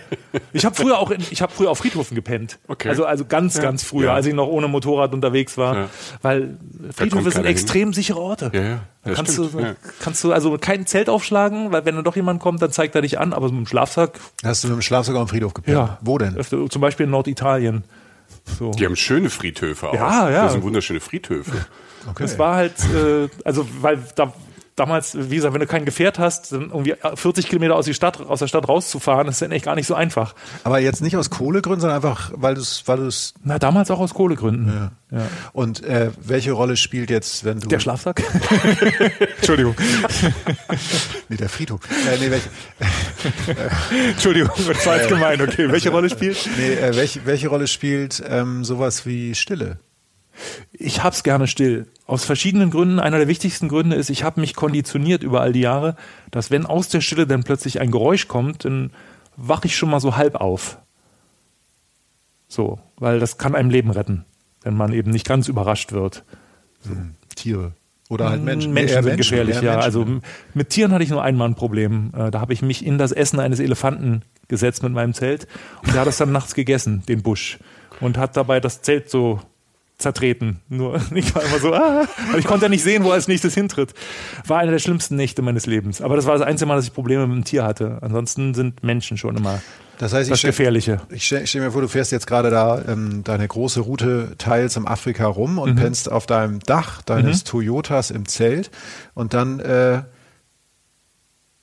[0.53, 2.59] Ich habe früher auch in, ich habe früher auf Friedhofen gepennt.
[2.66, 2.89] Okay.
[2.89, 4.14] Also also ganz ganz früher, Ja.
[4.14, 5.89] als ich noch ohne Motorrad unterwegs war, Ja.
[6.20, 6.57] weil
[6.93, 7.53] Friedhöfe kommt sind keiner hin.
[7.57, 8.51] extrem sichere Orte.
[8.53, 9.74] Ja, ja, Da kannst stimmt, du ja.
[10.01, 13.03] kannst du also kein Zelt aufschlagen, weil wenn dann doch jemand kommt, dann zeigt er
[13.03, 15.76] dich an, aber so mit dem Schlafsack Hast du mit dem Schlafsack am Friedhof gepennt?
[15.76, 15.99] ja.
[16.01, 16.37] Wo denn?
[16.37, 17.85] Öfter, zum Beispiel in Norditalien.
[18.59, 18.70] So.
[18.72, 19.94] Die haben schöne Friedhöfe auch.
[19.94, 20.42] Ja, ja.
[20.44, 21.66] Das sind wunderschöne Friedhöfe.
[22.09, 22.24] Okay.
[22.24, 24.32] Es war halt, äh, also weil da
[24.81, 28.20] damals, wie gesagt, wenn du kein Gefährt hast, dann irgendwie 40 Kilometer aus, die Stadt,
[28.20, 30.35] aus der Stadt rauszufahren, ist dann echt gar nicht so einfach.
[30.64, 33.11] Aber jetzt nicht aus Kohlegründen, sondern einfach, weil du es, weil.
[33.45, 34.91] Na, damals auch aus Kohlegründen.
[35.12, 35.22] Ja.
[35.53, 37.68] Und äh, welche Rolle spielt jetzt, wenn du.
[37.68, 38.22] Der Schlafsack?
[39.37, 39.74] Entschuldigung.
[41.28, 41.81] Nee, der Friedhof.
[41.91, 42.49] Äh, nee, welche,
[44.11, 45.41] Entschuldigung, das war jetzt gemein.
[45.43, 46.49] Okay, welche Rolle spielt?
[46.57, 49.78] nee, äh, welche, welche Rolle spielt ähm, sowas wie Stille?
[50.72, 51.86] Ich hab's gerne still.
[52.07, 52.99] Aus verschiedenen Gründen.
[52.99, 55.97] Einer der wichtigsten Gründe ist, ich habe mich konditioniert über all die Jahre,
[56.30, 58.91] dass wenn aus der Stille dann plötzlich ein Geräusch kommt, dann
[59.36, 60.78] wache ich schon mal so halb auf.
[62.49, 64.24] So, weil das kann einem Leben retten,
[64.62, 66.24] wenn man eben nicht ganz überrascht wird.
[67.36, 67.72] Tiere.
[68.09, 68.72] Oder halt Menschen.
[68.72, 69.70] Menschen sind gefährlich, eher ja.
[69.72, 69.84] Menschen.
[69.84, 70.07] Also
[70.53, 72.11] mit Tieren hatte ich nur einmal ein Problem.
[72.16, 75.47] Äh, Da habe ich mich in das Essen eines Elefanten gesetzt mit meinem Zelt
[75.84, 77.61] und der hat es dann nachts gegessen, den Busch,
[78.01, 79.41] und hat dabei das Zelt so
[80.01, 80.61] zertreten.
[80.68, 82.07] Nur ich war immer so, ah,
[82.38, 83.94] ich konnte ja nicht sehen, wo er als nächstes hintritt.
[84.46, 86.01] War eine der schlimmsten Nächte meines Lebens.
[86.03, 87.98] Aber das war das einzige Mal, dass ich Probleme mit dem Tier hatte.
[88.01, 89.61] Ansonsten sind Menschen schon immer
[89.98, 91.01] Das heißt, ich das stell- Gefährliche.
[91.11, 94.76] Ich stelle stell mir vor, du fährst jetzt gerade da ähm, deine große Route teils
[94.76, 95.59] im Afrika rum Mhm.
[95.59, 98.70] und pennst auf deinem Dach deines Toyotas im Zelt
[99.14, 100.03] und dann äh,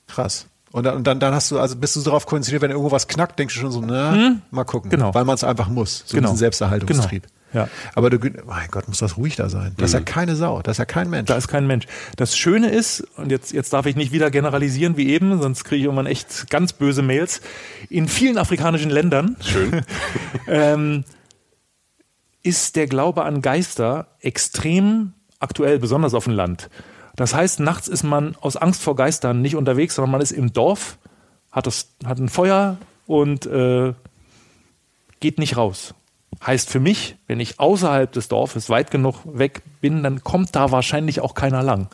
[0.06, 0.46] krass.
[0.70, 3.08] Und dann, und dann, dann hast du, also bist du darauf konzentriert, wenn irgendwo was
[3.08, 4.90] knackt, denkst du schon so, na, mal gucken.
[4.90, 5.14] Genau.
[5.14, 6.04] Weil man es einfach muss.
[6.06, 6.28] So Genau.
[6.28, 7.22] diesen Selbsterhaltungstrieb.
[7.22, 7.34] Genau.
[7.52, 7.68] Ja.
[7.94, 9.72] Aber du, mein Gott, muss das ruhig da sein.
[9.78, 11.28] Das ist ja keine Sau, das ist ja kein Mensch.
[11.28, 11.86] Da ist kein Mensch.
[12.16, 15.78] Das Schöne ist, und jetzt, jetzt darf ich nicht wieder generalisieren wie eben, sonst kriege
[15.78, 17.40] ich irgendwann echt ganz böse Mails,
[17.88, 19.82] in vielen afrikanischen Ländern Schön.
[20.46, 21.04] ähm,
[22.42, 26.68] ist der Glaube an Geister extrem aktuell, besonders auf dem Land.
[27.16, 30.52] Das heißt, nachts ist man aus Angst vor Geistern nicht unterwegs, sondern man ist im
[30.52, 30.98] Dorf,
[31.50, 32.76] hat, das, hat ein Feuer
[33.06, 33.92] und äh,
[35.20, 35.94] geht nicht raus.
[36.44, 40.70] Heißt für mich, wenn ich außerhalb des Dorfes weit genug weg bin, dann kommt da
[40.70, 41.88] wahrscheinlich auch keiner lang.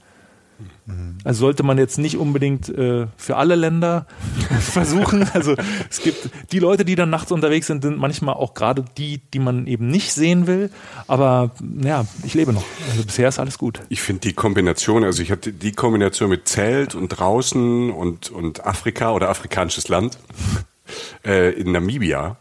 [1.24, 4.06] Also sollte man jetzt nicht unbedingt äh, für alle Länder
[4.60, 5.26] versuchen.
[5.32, 5.56] Also
[5.88, 9.38] es gibt die Leute, die dann nachts unterwegs sind, sind manchmal auch gerade die, die
[9.38, 10.70] man eben nicht sehen will.
[11.06, 12.64] Aber ja, ich lebe noch.
[12.90, 13.80] Also bisher ist alles gut.
[13.88, 18.66] Ich finde die Kombination, also ich hatte die Kombination mit Zelt und draußen und, und
[18.66, 20.18] Afrika oder afrikanisches Land
[21.24, 22.36] äh, in Namibia.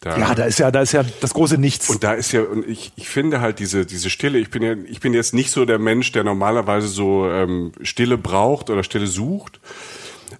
[0.00, 1.90] Da, Ja, da ist ja, da ist ja das große Nichts.
[1.90, 4.74] Und da ist ja, und ich, ich finde halt diese, diese Stille, ich bin ja,
[4.88, 9.06] ich bin jetzt nicht so der Mensch, der normalerweise so ähm, Stille braucht oder Stille
[9.06, 9.60] sucht.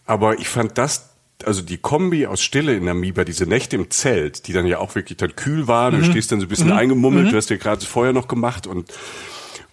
[0.06, 1.10] Aber ich fand das,
[1.44, 4.94] also die Kombi aus Stille in Namibia, diese Nächte im Zelt, die dann ja auch
[4.94, 7.80] wirklich dann kühl waren, du stehst dann so ein bisschen eingemummelt, du hast dir gerade
[7.80, 8.90] das Feuer noch gemacht und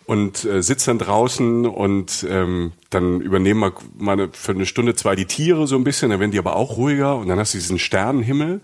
[0.08, 4.96] und äh, sitzt dann draußen und ähm, dann übernehmen wir mal eine, für eine Stunde
[4.96, 7.54] zwei die Tiere so ein bisschen, dann werden die aber auch ruhiger und dann hast
[7.54, 8.62] du diesen Sternenhimmel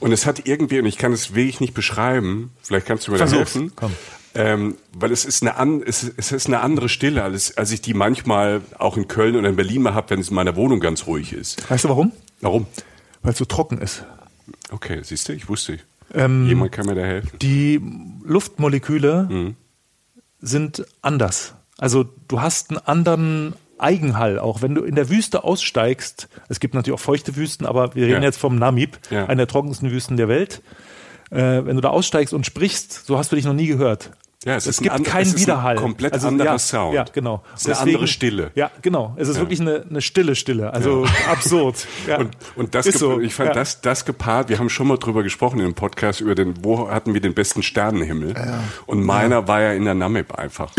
[0.00, 3.18] und es hat irgendwie, und ich kann es wirklich nicht beschreiben, vielleicht kannst du mir
[3.18, 3.92] da helfen, Komm.
[4.34, 7.72] Ähm, weil es ist eine an, es, ist- es ist eine andere Stille, als, als
[7.72, 10.54] ich die manchmal auch in Köln oder in Berlin mal habe, wenn es in meiner
[10.54, 11.68] Wohnung ganz ruhig ist.
[11.70, 12.12] weißt du warum?
[12.40, 12.66] Warum?
[13.22, 14.04] Weil es so trocken ist.
[14.70, 15.78] Okay, siehst du, ich wusste.
[16.14, 17.30] Ähm, Jemand kann mir da helfen.
[17.42, 17.80] Die
[18.24, 19.54] Luftmoleküle
[20.40, 21.54] sind anders.
[21.78, 26.28] Also du hast einen anderen Eigenhall, auch wenn du in der Wüste aussteigst.
[26.48, 28.28] Es gibt natürlich auch feuchte Wüsten, aber wir reden Ja.
[28.28, 29.24] jetzt vom Namib, Ja.
[29.26, 30.60] einer der trockensten Wüsten der Welt.
[31.30, 34.10] Äh, wenn du da aussteigst und sprichst, so hast du dich noch nie gehört.
[34.44, 35.76] Ja, es es, ist ein gibt and- keinen es ist ein Widerhall.
[35.76, 36.94] komplett also, anderer ja, Sound.
[36.94, 37.42] Ja, genau.
[37.54, 38.50] Es ist eine andere Stille.
[38.54, 39.14] Ja, genau.
[39.18, 40.72] Es ist wirklich eine, eine stille Stille.
[40.72, 41.86] Also absurd.
[42.06, 42.18] Ja.
[42.18, 43.20] Und, und das, so.
[43.20, 43.54] ich fand ja.
[43.54, 46.88] das, das gepaart, wir haben schon mal drüber gesprochen in dem Podcast über den, wo
[46.88, 48.34] hatten wir den besten Sternenhimmel?
[48.86, 50.72] Und meiner war ja in der Namib einfach.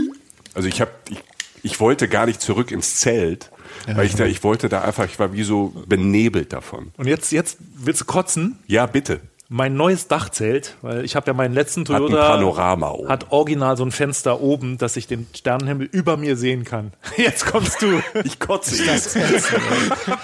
[0.56, 1.24] Also ich habe, ich,
[1.62, 3.52] ich wollte gar nicht zurück ins Zelt,
[3.86, 6.92] weil ich da, ich wollte da einfach, ich war wie so benebelt davon.
[6.98, 8.58] Und jetzt, jetzt willst du kotzen?
[8.66, 9.22] Ja, bitte.
[9.54, 13.10] Mein neues Dachzelt, weil ich habe ja meinen letzten ein Toyota Panorama oben.
[13.10, 16.94] hat original so ein Fenster oben, dass ich den Sternenhimmel über mir sehen kann.
[17.18, 18.02] Jetzt kommst du.
[18.24, 19.52] Ich kotze Das jetzt.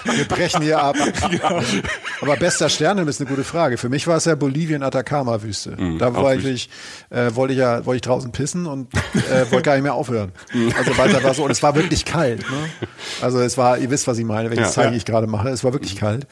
[0.04, 0.96] Wir brechen hier ab.
[2.22, 3.76] Aber bester Sternenhimmel ist eine gute Frage.
[3.76, 5.72] Für mich war es ja Bolivien-Atacama-Wüste.
[5.72, 6.70] da Mhm, auch wollte ich,
[7.10, 10.32] äh, wollte ich ja, wollte ich draußen pissen und äh, wollte gar nicht mehr aufhören.
[10.54, 10.72] Mhm.
[10.78, 11.44] Also weiter war so.
[11.44, 12.40] Und es war wirklich kalt.
[12.50, 12.88] Ne?
[13.20, 14.72] Also es war, ihr wisst, was ich meine, welches Ja.
[14.72, 14.96] Zeichen Ja.
[14.96, 15.50] ich gerade mache.
[15.50, 16.26] Es war wirklich kalt.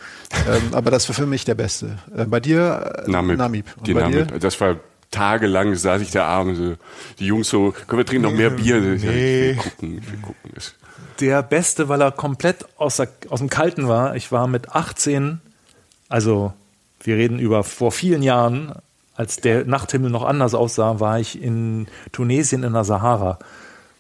[0.51, 1.99] Ähm, aber das war für mich der Beste.
[2.17, 3.39] Äh, bei dir äh, Namib.
[3.39, 3.67] Namib.
[3.85, 4.41] Die Namib.
[4.41, 4.77] Das war
[5.11, 6.75] tagelang, saß ich da abends, so,
[7.19, 8.81] die Jungs so, können wir trinken noch mehr Bier?
[8.81, 8.97] Nee.
[8.97, 10.51] ich will gucken, ich will gucken.
[10.55, 10.75] Das-
[11.21, 14.17] der beste, weil er komplett aus, der, aus dem Kalten war.
[14.17, 15.41] Ich war mit 18,
[16.09, 16.53] also
[17.03, 18.73] wir reden über vor vielen Jahren,
[19.15, 23.39] als der Nachthimmel noch anders aussah, war ich in Tunesien in der Sahara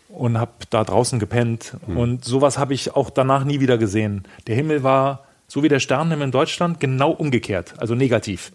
[0.08, 1.76] und habe da draußen gepennt.
[1.86, 1.96] Hm.
[1.96, 4.24] Und sowas habe ich auch danach nie wieder gesehen.
[4.46, 8.52] Der Himmel war, so wie der Sternenhimmel in Deutschland, genau umgekehrt, also negativ.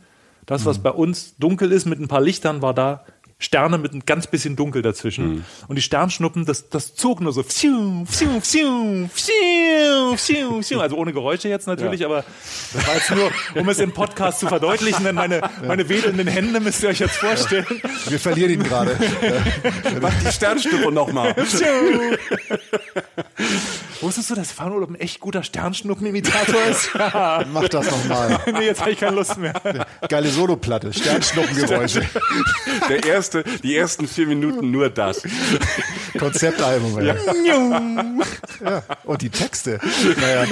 [0.52, 3.06] Das, was bei uns dunkel ist mit ein paar Lichtern, war da
[3.42, 5.24] Sterne mit ein ganz bisschen dunkel dazwischen.
[5.24, 5.46] Hm.
[5.68, 7.42] Und die Sternschnuppen, das, das zog nur so.
[7.42, 10.80] Pfiou, pfiou, pfiou, pfiou, pfiou, pfiou.
[10.80, 12.24] Also ohne Geräusche jetzt natürlich, aber
[12.74, 16.60] das war jetzt nur, um es im Podcast zu verdeutlichen, denn meine, meine wedelnden Hände
[16.60, 17.66] müsst ihr euch jetzt vorstellen.
[18.08, 18.96] Wir verlieren ihn gerade.
[20.00, 21.36] Mach die Sternschnuppe nochmal.
[24.02, 26.90] Wusstest du, dass Fahnenurlaub ein echt guter Sternschnuppenimitator ist?
[26.96, 27.44] Ja.
[27.52, 28.40] Mach das nochmal.
[28.54, 29.54] nee, jetzt habe ich keine Lust mehr.
[30.08, 32.08] Geile Soloplatte, Sternschnuppengeräusche,
[32.90, 33.31] Der erste,
[33.64, 35.24] die ersten vier Minuten nur das.
[36.18, 37.02] Konzeptalbum.
[37.02, 37.16] Ja.
[37.46, 38.84] Ja.
[39.04, 39.80] Und die Texte.
[40.20, 40.46] Naja,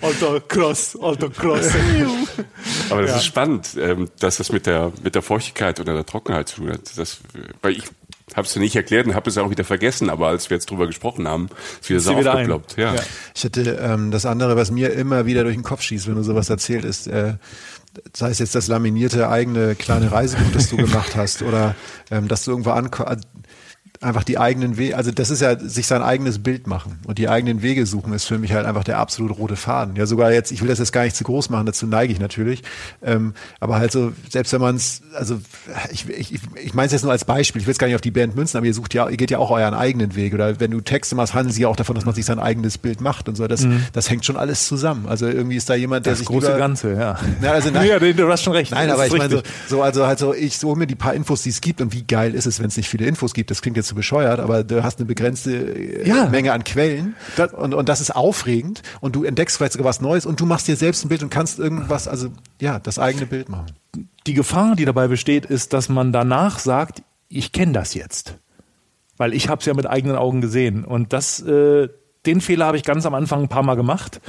[0.00, 1.70] Alter Cross, alter Cross.
[2.90, 6.48] Aber das ist spannend, ähm, dass das mit der, mit der Feuchtigkeit oder der Trockenheit
[6.48, 6.80] zu tun hat.
[6.96, 7.18] Das,
[7.60, 7.84] weil ich
[8.34, 10.86] habe es nicht erklärt und habe es auch wieder vergessen, aber als wir jetzt drüber
[10.86, 11.48] gesprochen haben,
[11.80, 12.76] ist wieder so aufgeploppt.
[12.76, 12.94] Ja.
[13.34, 16.22] Ich hätte ähm, das andere, was mir immer wieder durch den Kopf schießt, wenn du
[16.22, 17.34] sowas erzählt, ist, äh,
[18.14, 21.74] sei es jetzt das laminierte eigene kleine Reisebuch, das du gemacht hast, oder
[22.10, 23.26] ähm, dass du irgendwo ankommst.
[24.02, 27.28] Einfach die eigenen Wege, also das ist ja sich sein eigenes Bild machen und die
[27.28, 29.96] eigenen Wege suchen ist für mich halt einfach der absolute rote Faden.
[29.96, 32.18] Ja, sogar jetzt, ich will das jetzt gar nicht zu groß machen, dazu neige ich
[32.18, 32.62] natürlich,
[33.02, 35.40] ähm, aber halt so, selbst wenn man es, also
[35.92, 38.00] ich, ich, ich meine es jetzt nur als Beispiel, ich will es gar nicht auf
[38.00, 40.58] die Band münzen, aber ihr sucht ja, ihr geht ja auch euren eigenen Weg oder
[40.58, 43.00] wenn du Texte machst, handeln sie ja auch davon, dass man sich sein eigenes Bild
[43.00, 45.06] macht und so, das, das hängt schon alles zusammen.
[45.06, 47.18] Also irgendwie ist da jemand, der Das sich große lieber, Ganze, ja.
[47.40, 48.72] Ja, also nein, ja, du hast schon recht.
[48.72, 51.42] Nein, aber ich meine so, so, also halt so, ich hole mir die paar Infos,
[51.42, 53.50] die es gibt und wie geil ist es, wenn es nicht viele Infos gibt.
[53.50, 56.26] Das klingt jetzt so bescheuert, aber du hast eine begrenzte äh, Ja.
[56.28, 60.00] Menge an Quellen Das- und, und das ist aufregend und du entdeckst vielleicht sogar was
[60.00, 62.28] Neues und du machst dir selbst ein Bild und kannst irgendwas, also
[62.60, 63.66] ja, das eigene Bild machen.
[64.26, 68.36] die Gefahr, die dabei besteht, ist, dass man danach sagt, ich kenne das jetzt.
[69.18, 70.84] Weil ich habe es ja mit eigenen Augen gesehen.
[70.84, 71.88] Und das, äh,
[72.26, 74.20] den Fehler habe ich ganz am Anfang ein paar Mal gemacht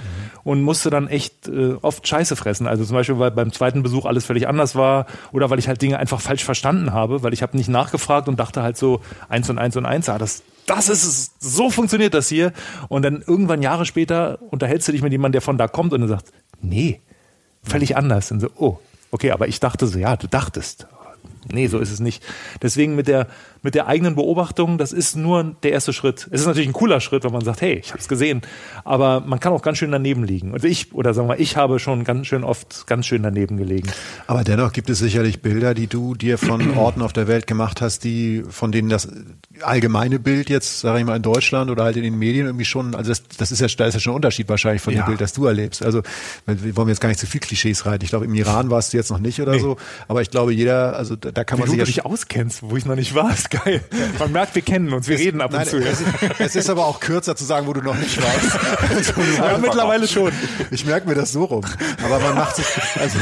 [0.43, 2.67] und musste dann echt äh, oft Scheiße fressen.
[2.67, 5.81] Also zum Beispiel, weil beim zweiten Besuch alles völlig anders war oder weil ich halt
[5.81, 9.49] Dinge einfach falsch verstanden habe, weil ich habe nicht nachgefragt und dachte halt so eins
[9.49, 12.51] und eins und eins, ah, das, das ist es, so funktioniert das hier.
[12.89, 16.01] Und dann irgendwann Jahre später unterhältst du dich mit jemandem, der von da kommt und
[16.01, 16.99] du sagst, nee,
[17.61, 18.31] völlig anders.
[18.31, 18.79] Und so, oh,
[19.11, 20.87] okay, aber ich dachte so, ja, du dachtest.
[21.51, 22.23] Nee, so ist es nicht.
[22.61, 23.27] Deswegen mit der,
[23.63, 26.27] mit der eigenen Beobachtung, das ist nur der erste Schritt.
[26.31, 28.41] Es ist natürlich ein cooler Schritt, wenn man sagt, hey, ich habe es gesehen.
[28.83, 30.51] Aber man kann auch ganz schön daneben liegen.
[30.51, 33.89] Und ich, oder sagen wir, ich habe schon ganz schön oft ganz schön daneben gelegen.
[34.27, 37.81] Aber dennoch gibt es sicherlich Bilder, die du dir von Orten auf der Welt gemacht
[37.81, 39.07] hast, die, von denen das
[39.61, 42.95] allgemeine Bild jetzt, sage ich mal, in Deutschland oder halt in den Medien irgendwie schon,
[42.95, 45.03] also das, das ist ja, da ist ja schon ein Unterschied wahrscheinlich von Ja.
[45.03, 45.83] dem Bild, das du erlebst.
[45.83, 46.01] Also
[46.45, 48.03] wir wollen jetzt gar nicht zu viel Klischees reiten.
[48.03, 50.95] Ich glaube, im Iran warst du jetzt noch nicht oder so, aber ich glaube, jeder,
[50.97, 53.15] also da, da kann Wie man du sich ja dich auskennst, wo ich noch nicht
[53.15, 53.81] war, ist geil.
[54.19, 55.77] Man merkt, wir kennen uns, wir reden ab und Nein, zu.
[55.77, 56.07] es, ist,
[56.39, 58.59] es ist aber auch kürzer zu sagen, wo du noch nicht warst.
[58.93, 60.31] Also, Ja, mittlerweile schon.
[60.71, 61.63] Ich merke mir das so rum.
[62.03, 62.65] Aber man macht sich,
[62.99, 63.17] also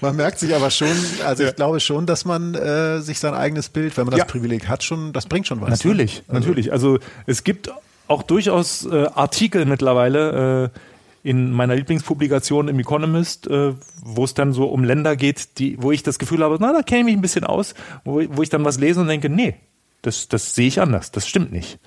[0.00, 0.88] man merkt sich aber schon,
[1.24, 4.24] also ich glaube schon, dass man äh, sich sein eigenes Bild, wenn man das Ja.
[4.24, 5.70] Privileg hat, schon, das bringt schon was.
[5.70, 6.34] Natürlich, ne?
[6.40, 6.72] natürlich.
[6.72, 7.70] Also es gibt
[8.08, 10.78] auch durchaus äh, Artikel mittlerweile äh,
[11.22, 15.92] in meiner Lieblingspublikation im Economist, äh, wo es dann so um Länder geht, die, wo
[15.92, 18.48] ich das Gefühl habe, na, da kenne ich mich ein bisschen aus, wo, wo ich
[18.48, 19.56] dann was lese und denke, nee,
[20.02, 21.78] das, das sehe ich anders, das stimmt nicht.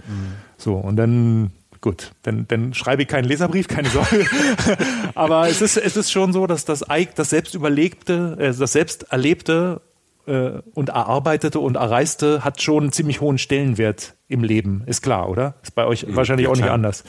[0.57, 4.25] So, und dann, gut, dann, dann schreibe ich keinen Leserbrief, keine Sorge.
[5.15, 9.11] Aber es ist, es ist schon so, dass das, das selbst überlegte, äh, das selbst
[9.11, 9.81] erlebte
[10.27, 14.83] äh, und erarbeitete und erreiste hat schon einen ziemlich hohen Stellenwert im Leben.
[14.85, 15.55] Ist klar, oder?
[15.63, 17.03] Ist bei euch wahrscheinlich ja, auch nicht anders.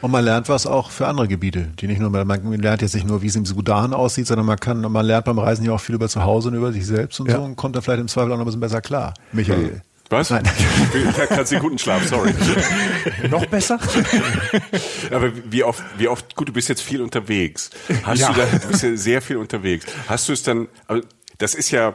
[0.00, 3.06] Und man lernt was auch für andere Gebiete, die nicht nur, man lernt jetzt nicht
[3.06, 5.80] nur, wie es im Sudan aussieht, sondern man kann, man lernt beim Reisen ja auch
[5.80, 7.36] viel über zu Hause und über sich selbst und Ja.
[7.36, 9.14] so und kommt dann vielleicht im Zweifel auch noch ein bisschen besser klar.
[9.32, 9.82] Michael.
[10.10, 10.28] Was?
[10.28, 10.42] Nein.
[10.94, 12.34] Ich hatte gerade Sekundenschlaf, sorry.
[13.30, 13.78] Noch besser?
[15.10, 17.70] Aber wie oft, wie oft, gut, du bist jetzt viel unterwegs.
[18.02, 18.32] Hast Ja.
[18.32, 19.86] du da, du bist ja sehr viel unterwegs.
[20.08, 21.00] Hast du es dann, aber
[21.38, 21.94] das ist ja,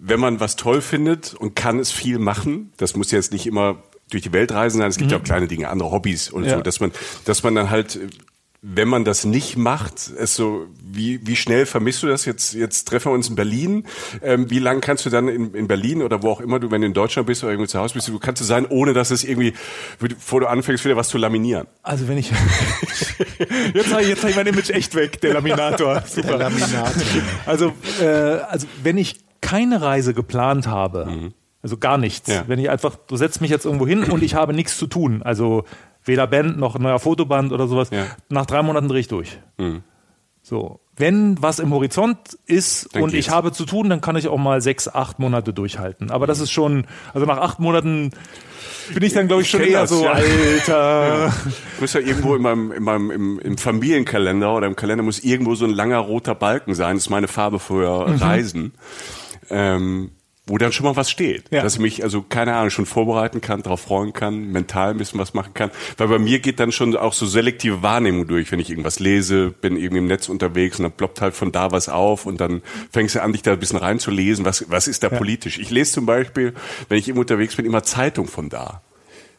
[0.00, 3.82] wenn man was toll findet und kann es viel machen, das muss jetzt nicht immer
[4.10, 6.56] durch die Welt reisen sein, es gibt ja auch kleine Dinge, andere Hobbys und Ja.
[6.56, 6.92] so, dass man,
[7.24, 7.98] dass man dann halt,
[8.62, 12.26] wenn man das nicht macht, es so, wie, wie schnell vermisst du das?
[12.26, 13.84] Jetzt, jetzt treffen wir uns in Berlin.
[14.22, 16.82] Ähm, wie lange kannst du dann in, in Berlin oder wo auch immer du, wenn
[16.82, 19.10] du in Deutschland bist oder irgendwo zu Hause bist, du kannst du sein, ohne dass
[19.10, 19.54] es irgendwie,
[19.98, 21.68] bevor du anfängst, wieder was zu laminieren?
[21.82, 22.30] Also wenn ich
[23.74, 26.02] jetzt habe ich, jetzt hab ich mein Image echt weg, der Laminator.
[26.06, 26.28] Super.
[26.28, 26.90] Der Laminator.
[27.46, 31.32] Also, äh, also wenn ich keine Reise geplant habe,
[31.62, 32.44] also gar nichts, Ja.
[32.46, 35.22] wenn ich einfach, du setzt mich jetzt irgendwo hin und ich habe nichts zu tun,
[35.22, 35.64] also
[36.04, 37.90] Weder Band noch neuer Fotoband oder sowas.
[37.90, 38.06] Ja.
[38.30, 39.38] Nach drei Monaten drehe ich durch.
[40.42, 40.80] So.
[40.96, 43.26] Wenn was im Horizont ist Dann und geht's.
[43.26, 46.10] ich habe zu tun, dann kann ich auch mal sechs, acht Monate durchhalten.
[46.10, 48.10] Aber das ist schon, also nach acht Monaten
[48.94, 50.12] bin ich dann, glaube ich, Ich schon eher das, so, ja.
[50.12, 51.32] Alter.
[51.74, 55.20] Ich muss ja irgendwo in meinem, in meinem im, im Familienkalender oder im Kalender muss
[55.20, 56.96] irgendwo so ein langer roter Balken sein.
[56.96, 58.16] Das ist meine Farbe für Mhm.
[58.16, 58.72] Reisen.
[59.50, 60.10] Ähm,
[60.46, 61.44] wo dann schon mal was steht.
[61.50, 61.62] Ja.
[61.62, 65.20] Dass ich mich, also keine Ahnung, schon vorbereiten kann, darauf freuen kann, mental ein bisschen
[65.20, 65.70] was machen kann.
[65.96, 69.50] Weil bei mir geht dann schon auch so selektive Wahrnehmung durch, wenn ich irgendwas lese,
[69.50, 72.62] bin irgendwie im Netz unterwegs und dann ploppt halt von da was auf und dann
[72.90, 75.58] fängst du an, dich da ein bisschen reinzulesen, was, was ist da politisch.
[75.58, 76.54] Ich lese zum Beispiel,
[76.88, 78.82] wenn ich irgendwo unterwegs bin, immer Zeitung von da.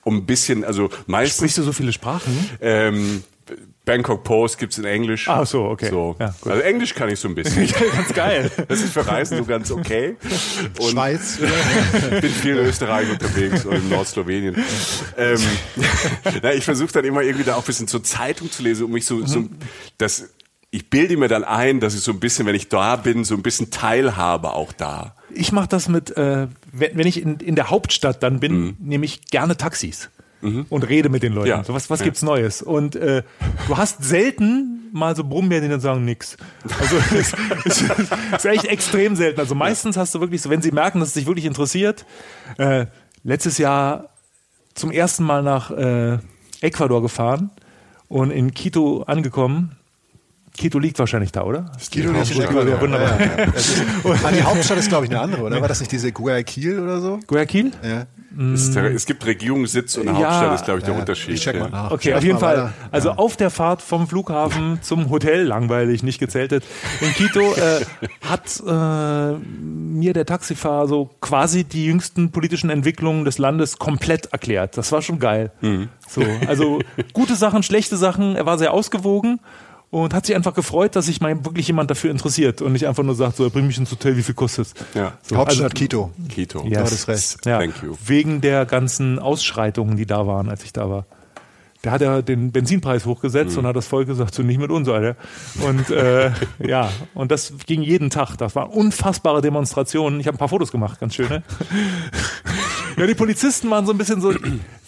[0.03, 2.49] Um ein bisschen, also meistens Sprichst du so viele Sprachen?
[2.61, 3.23] ähm,
[3.83, 5.27] Bangkok Post gibt's in Englisch.
[5.27, 5.89] Ah, so, okay.
[5.89, 6.15] So.
[6.19, 7.67] Ja, also Englisch kann ich so ein bisschen.
[7.95, 8.51] Ganz geil.
[8.67, 10.17] Das ist für Reisen so ganz okay.
[10.79, 11.39] Und Schweiz.
[12.21, 14.55] bin viel in Österreich unterwegs und in Nordslowenien.
[15.17, 15.39] Ähm,
[16.43, 18.91] na, ich versuche dann immer irgendwie da auch ein bisschen zur Zeitung zu lesen, um
[18.91, 19.49] mich so, so
[19.97, 20.29] das,
[20.69, 23.33] ich bilde mir dann ein, dass ich so ein bisschen, wenn ich da bin, so
[23.33, 25.15] ein bisschen Teilhabe auch da.
[25.33, 29.05] Ich mache das mit, äh, wenn, wenn ich in, in der Hauptstadt dann bin, nehme
[29.05, 30.09] ich gerne Taxis.
[30.41, 31.49] Und rede mit den Leuten.
[31.49, 31.63] Ja.
[31.63, 32.05] So, was was Ja.
[32.05, 32.61] gibt's Neues?
[32.61, 33.23] Und äh,
[33.67, 36.37] du hast selten mal so Brummbären, die dann sagen nix.
[36.79, 37.33] Also es,
[37.65, 37.81] es,
[38.37, 39.39] ist echt extrem selten.
[39.39, 42.05] Also meistens hast du wirklich so, wenn sie merken, dass es dich wirklich interessiert.
[42.57, 42.87] Äh,
[43.23, 44.09] letztes Jahr
[44.73, 46.17] zum ersten Mal nach äh,
[46.61, 47.51] Ecuador gefahren
[48.07, 49.77] und in Quito angekommen.
[50.57, 51.71] Quito liegt wahrscheinlich da, oder?
[51.91, 52.73] Quito ist in Ecuador.
[52.73, 53.19] Ja, wunderbar.
[53.19, 53.45] Ja, ja.
[53.45, 55.61] Das ist, ah, die Hauptstadt ist, glaube ich, eine andere, oder?
[55.61, 57.19] War das nicht diese Guayaquil oder so?
[57.25, 57.71] Guayaquil?
[57.83, 58.05] Ja.
[58.53, 60.25] Es, der, es gibt Regierungssitz und eine Ja.
[60.31, 61.33] Hauptstadt, ist glaube ich der Ja, Unterschied.
[61.35, 61.69] Ich check mal ja.
[61.69, 61.91] nach.
[61.91, 62.57] Okay, auf jeden Fall.
[62.57, 62.73] weiter.
[62.91, 66.63] Also auf der Fahrt vom Flughafen zum Hotel, langweilig, nicht gezeltet,
[67.01, 67.81] in Quito, äh,
[68.29, 74.77] hat äh, mir der Taxifahrer so quasi die jüngsten politischen Entwicklungen des Landes komplett erklärt.
[74.77, 75.51] Das war schon geil.
[76.07, 76.79] So, also
[77.13, 78.35] gute Sachen, schlechte Sachen.
[78.35, 79.39] Er war sehr ausgewogen.
[79.91, 83.03] Und hat sich einfach gefreut, dass sich mal wirklich jemand dafür interessiert und nicht einfach
[83.03, 84.73] nur sagt, so, bring mich ins Hotel, wie viel kostet's?
[84.93, 85.13] Ja.
[85.21, 86.11] So, Hauptstadt also- Quito.
[86.29, 86.63] Quito.
[86.65, 86.79] Yes.
[86.79, 87.45] hattest recht.
[87.45, 87.95] Ja, Thank you.
[88.05, 91.05] wegen der ganzen Ausschreitungen, die da waren, als ich da war.
[91.83, 94.87] Da hat er den Benzinpreis hochgesetzt und hat das Volk gesagt, so nicht mit uns,
[94.87, 95.15] Alter.
[95.65, 98.35] Und äh, ja, und das ging jeden Tag.
[98.37, 100.19] Das waren unfassbare Demonstrationen.
[100.19, 101.43] Ich habe ein paar Fotos gemacht, ganz schöne.
[102.97, 104.33] Ja, die Polizisten waren so ein bisschen so,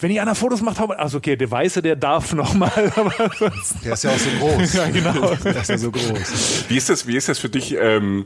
[0.01, 3.93] wenn ihr einer Fotos macht, also okay, der Weiße, der darf nochmal, aber sonst, Der
[3.93, 4.73] ist ja auch so groß.
[4.73, 5.33] ja genau.
[5.43, 6.65] Der ist ja so groß.
[6.67, 7.75] Wie ist das, wie ist das für dich?
[7.79, 8.25] Ähm,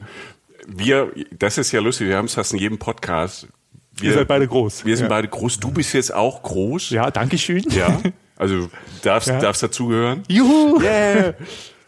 [0.67, 3.47] wir, das ist ja lustig, wir haben es fast in jedem Podcast.
[3.95, 4.83] Wir, Ihr seid beide groß.
[4.83, 5.09] Wir sind Ja.
[5.09, 5.59] beide groß.
[5.59, 6.89] Du bist jetzt auch groß.
[6.89, 7.63] Ja, danke schön.
[7.69, 7.99] Ja.
[8.37, 8.69] Also
[9.03, 9.39] darfst, Ja.
[9.39, 10.23] darfst dazugehören.
[10.27, 10.79] Juhu.
[10.81, 11.33] Yeah.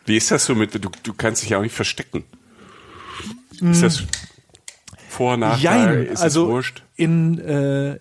[0.06, 2.24] Wie ist das so mit, du, du kannst dich ja auch nicht verstecken.
[3.62, 4.04] Ist das
[5.10, 5.64] Vor, Nachteil?
[5.64, 6.82] Jein, Ist also wurscht?
[6.96, 8.00] in äh,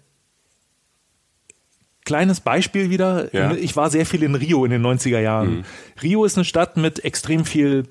[2.05, 3.34] kleines Beispiel wieder.
[3.34, 3.53] Ja.
[3.53, 5.64] Ich war sehr viel in Rio in den 90er Jahren.
[6.03, 7.88] Rio ist eine Stadt mit extrem viel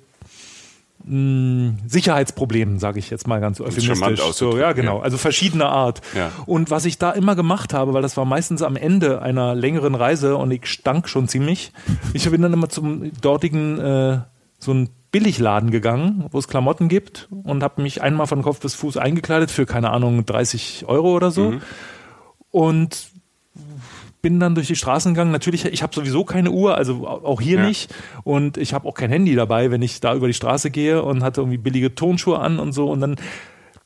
[1.08, 4.22] mh, Sicherheitsproblemen, sage ich jetzt mal ganz euphemistisch.
[4.34, 4.98] So, ja, genau.
[4.98, 5.04] ja.
[5.04, 6.02] Also verschiedener Art.
[6.16, 6.32] Ja.
[6.46, 9.96] Und was ich da immer gemacht habe, weil das war meistens am Ende einer längeren
[9.96, 11.72] Reise und ich stank schon ziemlich.
[12.14, 14.20] Ich bin dann immer zum dortigen äh,
[14.60, 18.76] so ein Billigladen gegangen, wo es Klamotten gibt und habe mich einmal von Kopf bis
[18.76, 21.54] Fuß eingekleidet für keine Ahnung 30 Euro oder so
[22.52, 23.08] und
[24.22, 25.32] bin dann durch die Straßen gegangen.
[25.32, 27.68] Natürlich, ich habe sowieso keine Uhr, also auch hier Ja.
[27.68, 27.94] nicht.
[28.24, 31.24] Und ich habe auch kein Handy dabei, wenn ich da über die Straße gehe und
[31.24, 32.90] hatte irgendwie billige Turnschuhe an und so.
[32.90, 33.16] Und dann,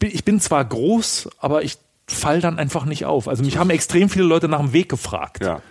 [0.02, 1.78] ich bin zwar groß, aber ich
[2.08, 3.28] fall dann einfach nicht auf.
[3.28, 5.44] Also mich haben extrem viele Leute nach dem Weg gefragt.
[5.44, 5.62] Ja.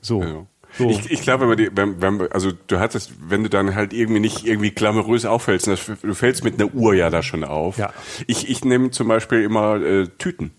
[0.00, 0.22] So.
[0.22, 0.46] Ja.
[0.76, 0.90] so.
[0.90, 4.44] Ich, ich glaube, wenn, wenn, wenn, also du hattest, wenn du dann halt irgendwie nicht
[4.46, 7.78] irgendwie glamourös auffällst, das, du fällst mit einer Uhr ja da schon auf.
[7.78, 7.92] Ja.
[8.26, 10.50] Ich, ich nehme zum Beispiel immer äh, Tüten.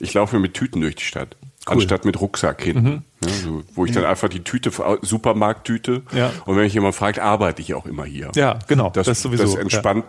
[0.00, 1.36] Ich laufe mit Tüten durch die Stadt,
[1.66, 3.04] anstatt mit Rucksack hinten.
[3.24, 4.70] Ja, so, wo ich dann einfach die Tüte,
[5.02, 6.18] Supermarkttüte, Mhm.
[6.18, 6.30] Ja.
[6.46, 8.30] und wenn mich jemand fragt, arbeite ich auch immer hier.
[8.34, 10.04] Ja, genau, Das, das sowieso, Das entspannt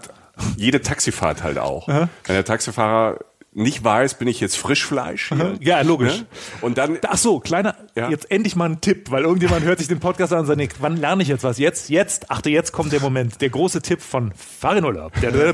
[0.58, 1.88] jede Taxifahrt halt auch.
[1.88, 2.10] Aha.
[2.26, 3.20] Wenn der Taxifahrer
[3.58, 5.56] nicht weiß, bin ich jetzt Frischfleisch hier.
[5.62, 6.20] Ja, logisch.
[6.20, 6.26] Ne?
[6.60, 8.10] Und dann Ach so, kleiner, Ja.
[8.10, 10.68] jetzt endlich mal ein Tipp, weil irgendjemand hört sich den Podcast an und sagt, nee,
[10.80, 11.58] wann lerne ich jetzt was?
[11.58, 13.39] Jetzt, jetzt, achte, jetzt kommt der Moment.
[13.41, 15.14] Der große Tipp von Fahr in Urlaub.
[15.22, 15.53] Der,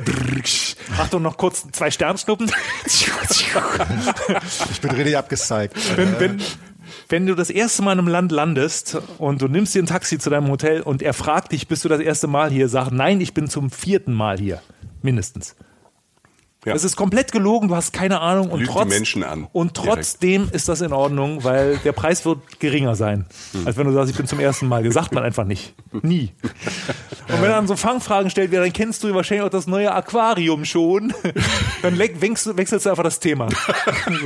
[0.97, 2.51] Achtung, noch kurz zwei Sternschnuppen.
[4.71, 5.75] Ich bin richtig abgezeigt.
[5.95, 6.41] wenn, wenn,
[7.09, 10.17] wenn du das erste Mal in einem Land landest und du nimmst dir ein Taxi
[10.17, 12.67] zu deinem Hotel und er fragt dich, bist du das erste Mal hier?
[12.67, 14.59] Sag, nein, ich bin zum vierten Mal hier.
[15.03, 15.55] Mindestens.
[16.63, 16.75] Ja.
[16.75, 19.73] Es ist komplett gelogen, du hast keine Ahnung und, Lügt die trotz, Menschen an, und
[19.73, 23.25] trotzdem ist das in Ordnung, weil der Preis wird geringer sein.
[23.53, 23.65] Hm.
[23.65, 24.83] Als wenn du sagst, ich bin zum ersten Mal.
[24.83, 25.73] Das sagt man einfach nicht.
[26.03, 26.31] Nie.
[27.27, 29.91] Und wenn er dann so Fangfragen stellt, wie, dann kennst du wahrscheinlich auch das neue
[29.91, 31.11] Aquarium schon.
[31.81, 33.47] Dann wechselst, wechselst du einfach das Thema.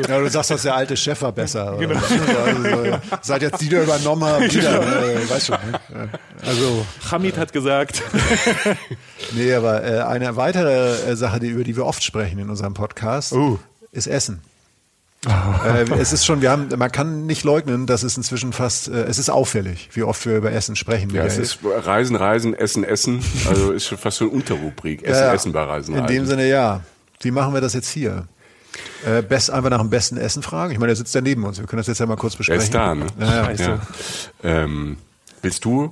[0.07, 1.77] Ja, du sagst, dass der alte Chef war besser.
[1.79, 1.99] Genau.
[2.45, 5.57] Also, so, seit jetzt die da übernommen haben, wieder, äh, weißt schon.
[5.93, 6.09] Ne?
[6.45, 8.01] Also, Hamid hat gesagt,
[9.31, 12.73] nee, aber äh, eine weitere äh, Sache, die, über die wir oft sprechen in unserem
[12.73, 13.59] Podcast, Oh.
[13.91, 14.41] ist Essen.
[15.27, 19.03] äh, es ist schon, wir haben, man kann nicht leugnen, dass es inzwischen fast, äh,
[19.05, 21.09] es ist auffällig, wie oft wir über Essen sprechen.
[21.11, 23.23] Ja, es ist Reisen, Reisen, Essen, Essen.
[23.49, 25.01] Also ist schon fast so eine Unterrubrik.
[25.03, 26.15] Essen, Ja, Essen bei Reisen, In Reisen.
[26.15, 26.81] dem Sinne, ja.
[27.21, 28.27] Wie machen wir das jetzt hier?
[29.05, 30.71] Äh, best, einfach nach dem besten Essen fragen.
[30.73, 31.57] Ich meine, der sitzt ja neben uns.
[31.59, 32.61] Wir können das jetzt ja mal kurz Er besprechen.
[32.63, 33.05] ist da, ne?
[33.19, 33.45] Ja, ja.
[33.45, 33.63] Scheiße.
[33.63, 33.79] Ja.
[34.43, 34.97] Ähm,
[35.41, 35.91] willst du,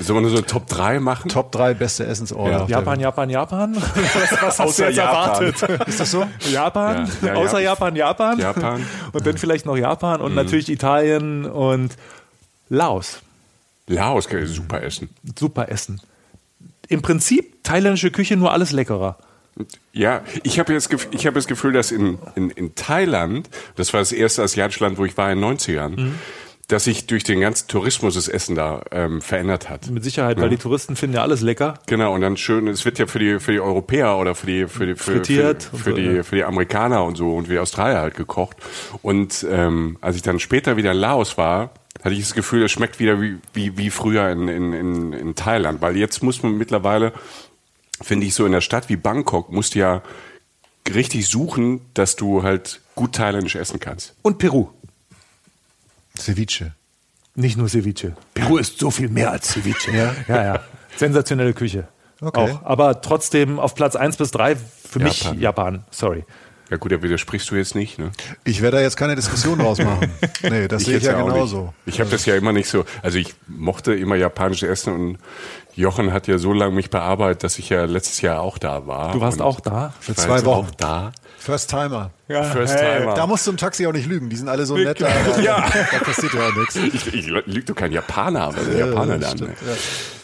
[0.00, 1.28] sollen wir nur so eine Top 3 machen?
[1.30, 2.50] Top 3 beste Essensorte.
[2.50, 2.66] Ja.
[2.66, 3.76] Japan, Japan, Japan.
[3.76, 3.84] Was,
[4.32, 5.44] was hast du Außer jetzt Japan.
[5.44, 5.88] erwartet?
[5.88, 6.26] Ist das so?
[6.50, 7.70] Japan, Ja, ja, außer ja.
[7.70, 8.38] Japan, Japan.
[8.38, 8.80] Japan.
[8.80, 8.86] Mhm.
[9.12, 11.96] Und dann vielleicht noch Japan und natürlich Italien und
[12.68, 13.20] Laos.
[13.86, 15.08] Laos kann ich super essen.
[15.38, 16.00] Super Essen.
[16.88, 19.16] Im Prinzip thailändische Küche nur alles leckerer.
[19.92, 24.00] Ja, ich habe jetzt ich habe das Gefühl, dass in, in, in Thailand, das war
[24.00, 26.14] das erste asiatische Land, wo ich war in den 90ern, Mhm.
[26.68, 29.88] Dass sich durch den ganzen Tourismus das Essen da ähm, verändert hat.
[29.88, 31.74] Mit Sicherheit, weil die Touristen finden ja alles lecker.
[31.86, 34.66] Genau, und dann schön, es wird ja für die, für die Europäer oder für die,
[34.66, 36.22] für die, für, Frittiert für, und für, so, die, ja.
[36.24, 38.56] für die Amerikaner und so und wie Australier halt gekocht.
[39.02, 41.70] Und ähm, als ich dann später wieder in Laos war,
[42.02, 45.34] hatte ich das Gefühl, es schmeckt wieder wie, wie, wie früher in, in, in, in
[45.36, 45.80] Thailand.
[45.80, 47.12] Weil jetzt muss man mittlerweile,
[48.02, 50.02] finde ich, so in der Stadt wie Bangkok, musst du ja
[50.92, 54.14] richtig suchen, dass du halt gut thailändisch essen kannst.
[54.22, 54.68] Und Peru.
[56.16, 56.74] Ceviche.
[57.34, 58.14] Nicht nur Ceviche.
[58.34, 59.90] Peru ist so viel mehr als Ceviche.
[59.92, 60.14] Ja?
[60.28, 60.60] ja, ja.
[60.96, 61.86] Sensationelle Küche.
[62.20, 62.50] Okay.
[62.50, 62.64] Auch.
[62.64, 65.40] Aber trotzdem auf Platz 1 bis 3 für mich Japan.
[65.40, 65.84] Japan.
[65.90, 66.24] Sorry.
[66.70, 68.10] Ja gut, da widersprichst du jetzt nicht, ne?
[68.42, 70.10] Ich werde da jetzt keine Diskussion draus machen.
[70.42, 71.72] Nee, das sehe ich ja genauso.
[71.84, 71.96] Nicht.
[71.96, 72.84] Ich habe das ja immer nicht so.
[73.02, 75.18] Also ich mochte immer japanisches Essen und
[75.74, 79.12] Jochen hat ja so lange mich bearbeitet, dass ich ja letztes Jahr auch da war.
[79.12, 79.92] Du warst auch da?
[80.00, 80.66] Für ich war zwei Wochen.
[80.66, 81.12] auch da.
[81.46, 82.10] First Timer.
[82.26, 83.14] First Timer.
[83.14, 84.28] Da musst du im Taxi auch nicht lügen.
[84.28, 85.00] Die sind alle so nett.
[85.00, 85.64] Da, da, Ja.
[85.92, 86.74] da passiert ja auch nichts.
[86.74, 89.36] Ich, ich lüge doch kein Japaner, aber der Japaner dann.
[89.36, 89.56] stimmt?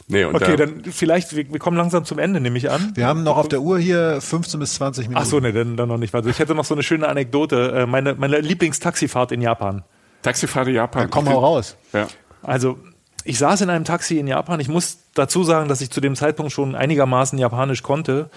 [0.08, 2.90] Nee, und Okay, da, dann vielleicht, wir, wir kommen langsam zum Ende, nehme ich an.
[2.96, 5.22] Wir haben noch auf der Uhr hier 15 bis 20 Minuten.
[5.24, 6.12] Ach so, ne, dann, dann noch nicht.
[6.12, 7.70] Also ich hätte noch so eine schöne Anekdote.
[7.72, 9.84] Äh, Meine, meine Lieblingstaxifahrt in Japan.
[10.22, 11.08] Taxifahrt in Japan.
[11.08, 11.76] Komm mal raus.
[11.92, 12.08] Ja.
[12.42, 12.78] Also
[13.24, 14.58] ich saß in einem Taxi in Japan.
[14.58, 18.28] Ich muss dazu sagen, dass ich zu dem Zeitpunkt schon einigermaßen Japanisch konnte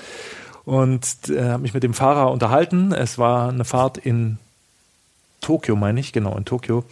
[0.65, 2.91] und äh, habe mich mit dem Fahrer unterhalten.
[2.91, 4.37] Es war eine Fahrt in
[5.41, 6.83] Tokio, meine ich, genau in Tokio.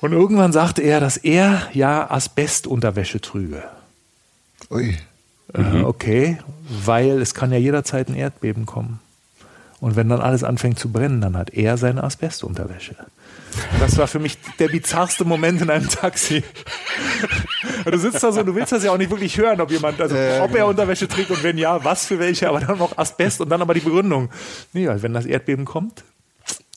[0.00, 3.62] Und irgendwann sagte er, dass er ja Asbestunterwäsche trüge.
[4.70, 4.96] Ui.
[5.54, 6.38] Äh, okay,
[6.68, 9.00] weil es kann ja jederzeit ein Erdbeben kommen.
[9.80, 12.96] Und wenn dann alles anfängt zu brennen, dann hat er seine Asbestunterwäsche.
[13.80, 16.42] Das war für mich der bizarrste Moment in einem Taxi.
[17.84, 20.14] Du sitzt da so, du willst das ja auch nicht wirklich hören, ob jemand, also
[20.16, 23.40] Äh, ob er Unterwäsche trägt und wenn ja, was für welche, aber dann noch Asbest
[23.40, 24.30] und dann aber die Begründung.
[24.72, 26.04] Nee, weil wenn das Erdbeben kommt,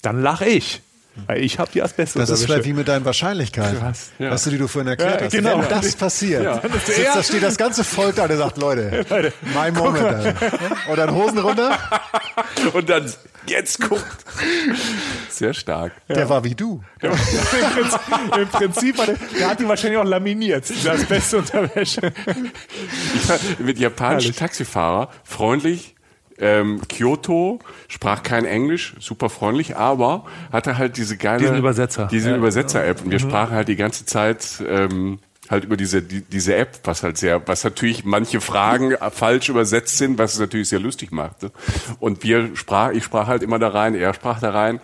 [0.01, 0.82] dann lach ich.
[1.28, 2.34] Weil ich habe die Das Asbestunterwäsche.
[2.34, 3.80] ist vielleicht wie mit deinen Wahrscheinlichkeiten.
[3.80, 4.11] Krass.
[4.20, 4.32] Ja.
[4.32, 5.32] Weißt du, die du vorhin erklärt Ja, hast.
[5.34, 5.61] genau.
[5.61, 6.61] Wenn das passiert, Ja.
[6.61, 9.05] sitzt, da steht das ganze Volk da und sagt, Leute,
[9.53, 10.05] mein Moment.
[10.05, 10.36] Alter.
[10.89, 11.78] Und dann Hosen runter,
[12.74, 13.11] Und dann,
[13.47, 14.03] jetzt guckt.
[15.30, 15.91] Sehr stark.
[16.07, 16.84] der war wie du.
[17.01, 17.99] Im Prinzip,
[18.38, 22.11] im Prinzip hat er, der hat die wahrscheinlich auch laminiert, diese Asbestunterwäsche.
[23.15, 25.95] Ich war mit japanischen Taxifahrer freundlich.
[26.39, 32.07] Ähm, Kyoto sprach kein Englisch, super freundlich, aber hatte halt diese geile Diesen Übersetzer.
[32.11, 32.37] diese Ja.
[32.37, 33.05] Übersetzer-App Mhm.
[33.05, 35.19] und wir sprachen halt die ganze Zeit ähm,
[35.49, 39.97] halt über diese die, diese App, was halt sehr, was natürlich manche Fragen falsch übersetzt
[39.97, 41.51] sind, was es natürlich sehr lustig machte.
[41.99, 44.79] Und wir sprach, ich sprach halt immer da rein, er sprach da rein.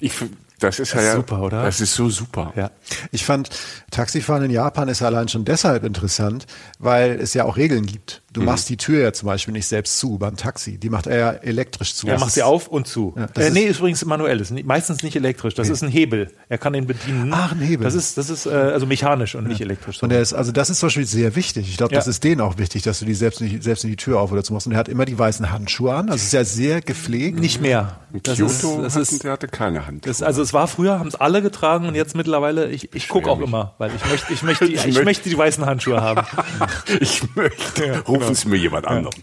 [0.00, 0.14] Ich,
[0.58, 1.62] das ist ja ist super, oder?
[1.64, 2.50] Das ist so super.
[2.56, 2.70] Ja.
[3.12, 3.50] Ich fand,
[3.90, 6.46] Taxifahren in Japan ist allein schon deshalb interessant,
[6.78, 8.22] weil es ja auch Regeln gibt.
[8.36, 8.46] Du Mhm.
[8.48, 10.76] machst die Tür ja zum Beispiel nicht selbst zu beim Taxi.
[10.76, 12.06] Die macht er ja elektrisch zu.
[12.06, 13.14] Er Das macht sie auf und zu.
[13.16, 14.38] Ja, äh, nee, ist- ist übrigens manuell.
[14.42, 15.54] Ist nicht- meistens nicht elektrisch.
[15.54, 16.30] Das ist ein Hebel.
[16.50, 17.32] Er kann ihn bedienen.
[17.34, 17.84] Ach, ein Hebel.
[17.84, 19.98] Das ist, das ist äh, also mechanisch und nicht elektrisch.
[20.00, 20.04] So.
[20.04, 21.66] Und der ist, also das ist zum Beispiel sehr wichtig.
[21.70, 21.98] Ich glaube, Ja.
[21.98, 24.30] das ist denen auch wichtig, dass du die selbst nicht, selbst nicht die Tür auf
[24.32, 24.66] oder zu machst.
[24.66, 26.08] Und er hat immer die weißen Handschuhe an.
[26.08, 27.40] Das ist ja sehr gepflegt.
[27.40, 28.00] nicht mehr.
[28.22, 30.06] Das Kyoto ist, das hatten- ist, der hatte keine Hand.
[30.06, 33.30] das, also es war früher, haben es alle getragen und jetzt mittlerweile, ich, ich gucke
[33.30, 36.26] auch immer, weil ich möchte, ich möchte, die, Ich ich, möchte- die weißen Handschuhe haben.
[37.00, 38.40] ich möchte, Ja, genau.
[38.40, 39.14] Sie mir jemand anderen.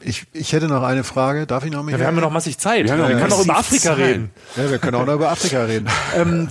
[0.00, 1.46] Ich, ich hätte noch eine Frage.
[1.46, 2.00] Darf ich noch, Ja, Michael?
[2.00, 2.86] wir haben ja noch massig Zeit.
[2.88, 3.98] Ja, wir können massiv auch über Afrika Zeit.
[3.98, 4.30] reden.
[4.54, 5.88] Ja, wir können auch noch über Afrika reden.
[6.16, 6.48] Ähm,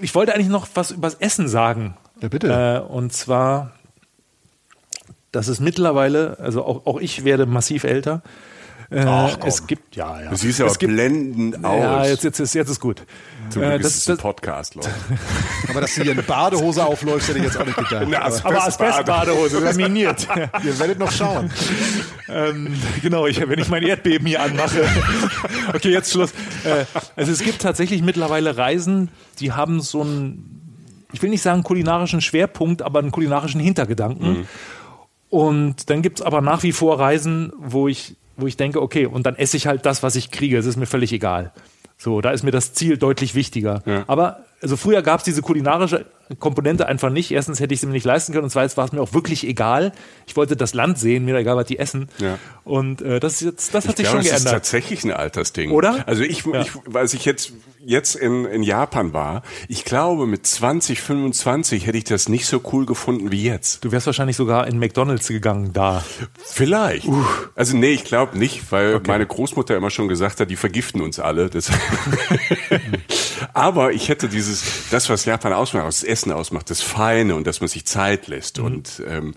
[0.00, 1.96] ich wollte eigentlich noch was über das Essen sagen.
[2.20, 2.84] Ja, bitte.
[2.88, 3.72] Äh, und zwar,
[5.32, 8.22] dass es mittlerweile, also auch, auch ich werde massiv älter,
[8.92, 9.48] Äh, Ach, komm.
[9.48, 10.28] es gibt, ja, ja.
[10.30, 11.80] Du siehst aber es gibt, blendend aus.
[11.82, 13.02] Ja, jetzt, jetzt, ist, jetzt ist gut.
[13.48, 14.90] Zum Äh, Glück das- ist es ein das- Podcast, Leute.
[15.70, 17.94] Aber dass du hier eine Badehose aufläufst, hätte ich jetzt auch nicht gedacht.
[18.06, 20.26] Eine Aber aber Asbestbadehose, laminiert.
[20.64, 21.50] ihr werdet noch schauen.
[22.28, 24.84] ähm, genau, ich, wenn ich mein Erdbeben hier anmache.
[25.74, 26.32] Okay, jetzt Schluss.
[26.64, 26.84] Äh,
[27.16, 29.08] also es gibt tatsächlich mittlerweile Reisen,
[29.40, 34.46] die haben so einen, ich will nicht sagen kulinarischen Schwerpunkt, aber einen kulinarischen Hintergedanken.
[35.30, 39.24] Und dann gibt's aber nach wie vor Reisen, wo ich, wo ich denke, okay, und
[39.26, 40.58] dann esse ich halt das, was ich kriege.
[40.58, 41.52] Es ist mir völlig egal.
[41.98, 43.82] So, da ist mir das Ziel deutlich wichtiger.
[43.86, 44.04] Ja.
[44.06, 46.06] Aber also früher gab's diese kulinarische
[46.38, 47.30] Komponente einfach nicht.
[47.30, 49.46] Erstens hätte ich sie mir nicht leisten können und zweitens war es mir auch wirklich
[49.46, 49.92] egal.
[50.26, 52.08] Ich wollte das Land sehen, mir egal, was die essen.
[52.18, 52.38] Ja.
[52.64, 54.52] Und äh, das, ist jetzt, das hat sich Ich glaube, schon das ist geändert.
[54.52, 55.70] tatsächlich ein Altersding.
[55.70, 56.04] Oder?
[56.06, 56.60] Also ich, Ja.
[56.62, 57.52] ich als ich jetzt,
[57.84, 62.60] jetzt in, in Japan war, ich glaube, mit 20, 25 hätte ich das nicht so
[62.72, 63.84] cool gefunden wie jetzt.
[63.84, 66.04] Du wärst wahrscheinlich sogar in McDonalds gegangen da.
[66.44, 67.08] Vielleicht.
[67.56, 71.18] Also nee, ich glaube nicht, weil meine Großmutter immer schon gesagt hat, die vergiften uns
[71.18, 71.50] alle.
[71.50, 71.70] Das
[73.54, 77.60] Aber ich hätte dieses, das, was Japan ausmacht, das Essen ausmacht, das Feine und dass
[77.60, 78.58] man sich Zeit lässt.
[78.58, 78.64] Mhm.
[78.64, 79.34] Und ähm,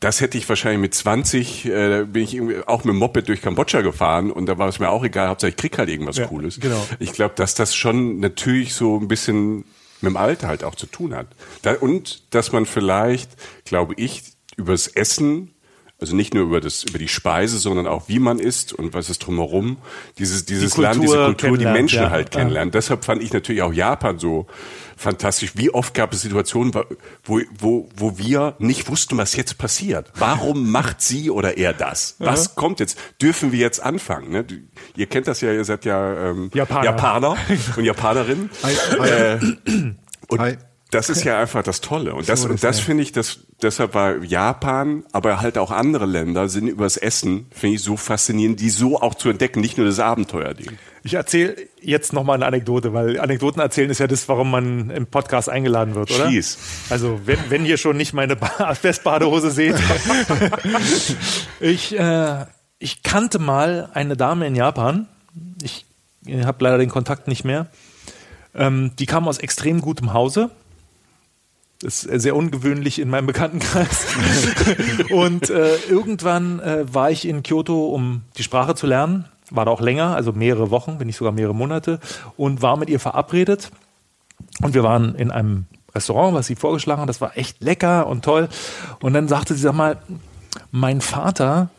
[0.00, 3.80] das hätte ich wahrscheinlich mit 20, äh, bin ich auch mit dem Moped durch Kambodscha
[3.80, 6.60] gefahren und da war es mir auch egal, Hauptsache ich krieg halt irgendwas Ja, Cooles.
[6.60, 6.86] genau.
[6.98, 9.64] Ich glaube, dass das schon natürlich so ein bisschen
[10.00, 11.28] mit dem Alter halt auch zu tun hat.
[11.62, 13.30] Da, und dass man vielleicht,
[13.64, 14.22] glaube ich,
[14.56, 15.54] übers Essen,
[16.02, 19.08] also nicht nur über das, über die Speise, sondern auch wie man isst und was
[19.08, 19.76] ist drumherum,
[20.18, 22.10] dieses, dieses Kultur Land, diese Kultur, die Menschen ja.
[22.10, 22.40] halt Ja.
[22.40, 22.72] kennenlernen.
[22.72, 24.48] Deshalb fand ich natürlich auch Japan so
[24.96, 25.52] fantastisch.
[25.54, 26.74] Wie oft gab es Situationen,
[27.24, 30.10] wo, wo, wo wir nicht wussten, was jetzt passiert.
[30.16, 32.16] Warum macht sie oder er das?
[32.18, 32.98] Was kommt jetzt?
[33.20, 34.32] Dürfen wir jetzt anfangen?
[34.32, 34.44] Ne?
[34.96, 36.84] Ihr kennt das ja, ihr seid ja ähm, Japaner.
[36.84, 37.36] Japaner
[37.76, 38.50] und Japanerinnen.
[39.04, 39.38] Äh,
[40.28, 40.56] und Hi.
[40.92, 42.14] Das ist ja einfach das Tolle.
[42.14, 42.84] Und das, So, das das ja.
[42.84, 47.76] finde ich, das, deshalb war Japan, aber halt auch andere Länder sind übers Essen, finde
[47.76, 50.78] ich so faszinierend, die so auch zu entdecken, nicht nur das Abenteuerding.
[51.02, 55.06] Ich erzähle jetzt nochmal eine Anekdote, weil Anekdoten erzählen ist ja das, warum man im
[55.06, 56.28] Podcast eingeladen wird, oder?
[56.30, 56.58] Schieß.
[56.90, 59.74] Also wenn, wenn ihr schon nicht meine Ba- Asbestbadehose seht.
[61.60, 62.46] ich, äh,
[62.78, 65.08] ich kannte mal eine Dame in Japan.
[65.62, 65.86] Ich
[66.44, 67.66] habe leider den Kontakt nicht mehr.
[68.54, 70.50] Ähm, die kam aus extrem gutem Hause.
[71.82, 74.06] Das ist sehr ungewöhnlich in meinem Bekanntenkreis.
[75.10, 79.24] und äh, irgendwann äh, war ich in Kyoto, um die Sprache zu lernen.
[79.50, 81.98] War da auch länger, also mehrere Wochen, wenn nicht sogar mehrere Monate.
[82.36, 83.72] Und war mit ihr verabredet.
[84.62, 87.08] Und wir waren in einem Restaurant, was sie vorgeschlagen hat.
[87.08, 88.48] Das war echt lecker und toll.
[89.00, 89.98] Und dann sagte sie, sag mal,
[90.70, 91.70] mein Vater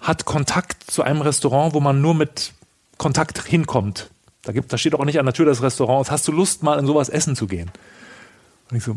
[0.00, 2.52] hat Kontakt zu einem Restaurant, wo man nur mit
[2.98, 4.10] Kontakt hinkommt.
[4.42, 6.10] Da, gibt, da steht auch nicht an der Tür des Restaurants.
[6.10, 7.70] Hast du Lust, mal in sowas essen zu gehen?
[8.70, 8.96] Und ich so,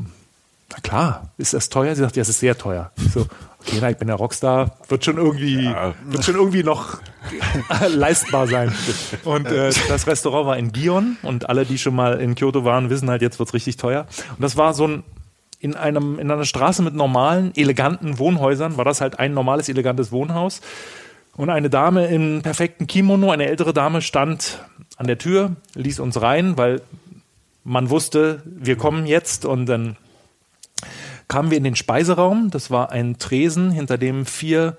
[0.73, 1.95] na klar, ist das teuer?
[1.95, 2.91] Sie sagt, ja, es ist sehr teuer.
[2.97, 3.27] Ich so,
[3.59, 5.73] okay, na, ich bin ja Rockstar, wird schon irgendwie,
[6.05, 6.97] wird schon irgendwie noch
[7.89, 8.73] leistbar sein.
[9.23, 12.89] Und äh, das Restaurant war in Gion und alle, die schon mal in Kyoto waren,
[12.89, 14.07] wissen halt, jetzt wird's richtig teuer.
[14.31, 15.03] Und das war so ein
[15.59, 20.11] in einem in einer Straße mit normalen, eleganten Wohnhäusern war das halt ein normales, elegantes
[20.11, 20.59] Wohnhaus.
[21.37, 24.59] Und eine Dame im perfekten Kimono, eine ältere Dame, stand
[24.97, 26.81] an der Tür, ließ uns rein, weil
[27.63, 29.95] man wusste, wir kommen jetzt und dann
[31.33, 32.51] kamen wir in den Speiseraum.
[32.51, 34.77] Das war ein Tresen, hinter dem vier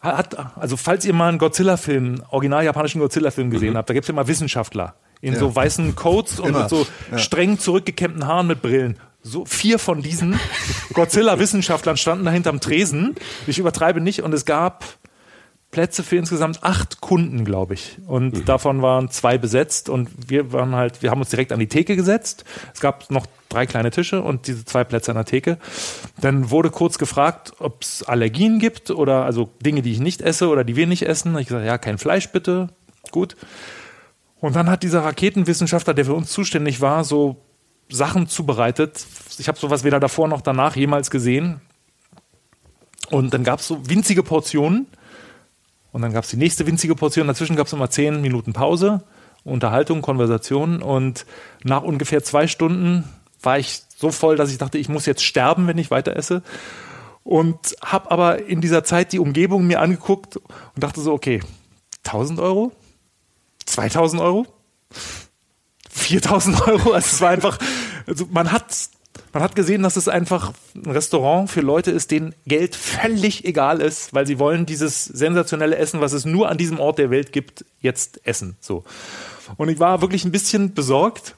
[0.00, 4.08] hat, also falls ihr mal einen Godzilla-Film, original japanischen Godzilla-Film gesehen habt, da gibt es
[4.08, 5.40] immer Wissenschaftler in Ja.
[5.40, 6.60] so weißen Coats und Immer.
[6.60, 7.18] mit so Ja.
[7.18, 8.98] streng zurückgekämmten Haaren mit Brillen.
[9.22, 10.38] So vier von diesen
[10.94, 13.14] Godzilla-Wissenschaftlern standen da hinterm Tresen.
[13.46, 14.84] Ich übertreibe nicht und es gab
[15.70, 17.98] Plätze für insgesamt acht Kunden, glaube ich.
[18.06, 21.68] Und davon waren zwei besetzt und wir waren halt, wir haben uns direkt an die
[21.68, 22.44] Theke gesetzt.
[22.72, 25.58] Es gab noch drei kleine Tische und diese zwei Plätze an der Theke.
[26.20, 30.48] Dann wurde kurz gefragt, ob es Allergien gibt oder also Dinge, die ich nicht esse
[30.48, 31.36] oder die wir nicht essen.
[31.38, 32.68] Ich gesagt, ja, kein Fleisch bitte.
[33.10, 33.36] Gut.
[34.40, 37.42] Und dann hat dieser Raketenwissenschaftler, der für uns zuständig war, so
[37.90, 39.04] Sachen zubereitet.
[39.38, 41.60] Ich habe sowas weder davor noch danach jemals gesehen.
[43.10, 44.86] Und dann gab es so winzige Portionen.
[45.92, 47.26] Und dann gab es die nächste winzige Portion.
[47.26, 49.02] Dazwischen gab es immer zehn Minuten Pause,
[49.44, 50.82] Unterhaltung, Konversation.
[50.82, 51.26] Und
[51.64, 53.04] nach ungefähr zwei Stunden
[53.42, 56.42] war ich so voll, dass ich dachte, ich muss jetzt sterben, wenn ich weiter esse.
[57.24, 60.44] Und habe aber in dieser Zeit die Umgebung mir angeguckt und
[60.76, 61.40] dachte so, okay,
[62.04, 62.72] 1000 Euro?
[63.66, 64.46] 2000 Euro?
[65.90, 66.92] 4000 Euro?
[66.92, 67.58] Also es war einfach,
[68.06, 68.88] also man hat,
[69.32, 73.80] man hat gesehen, dass es einfach ein Restaurant für Leute ist, denen Geld völlig egal
[73.80, 77.32] ist, weil sie wollen dieses sensationelle Essen, was es nur an diesem Ort der Welt
[77.32, 78.56] gibt, jetzt essen.
[78.60, 78.84] So.
[79.56, 81.36] Und ich war wirklich ein bisschen besorgt,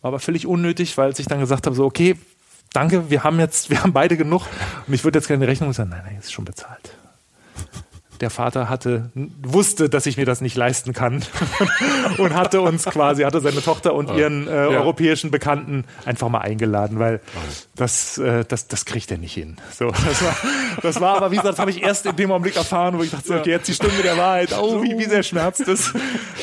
[0.00, 2.16] war aber völlig unnötig, weil ich dann gesagt habe, so, okay,
[2.72, 4.46] danke, wir haben jetzt, wir haben beide genug
[4.86, 6.97] und ich würde jetzt keine Rechnung sagen, nein, nein, ist schon bezahlt.
[8.20, 9.10] Der Vater hatte,
[9.42, 11.24] wusste, dass ich mir das nicht leisten kann
[12.18, 16.98] und hatte uns quasi, hatte seine Tochter und ihren äh, europäischen Bekannten einfach mal eingeladen,
[16.98, 17.20] weil
[17.76, 19.56] das, äh, das, das kriegt er nicht hin.
[19.76, 20.36] So, das war,
[20.82, 23.10] das war aber, wie gesagt, das habe ich erst in dem Augenblick erfahren, wo ich
[23.10, 24.56] dachte, okay, jetzt die Stunde der Wahrheit.
[24.58, 25.92] Oh, wie, wie sehr schmerzt das.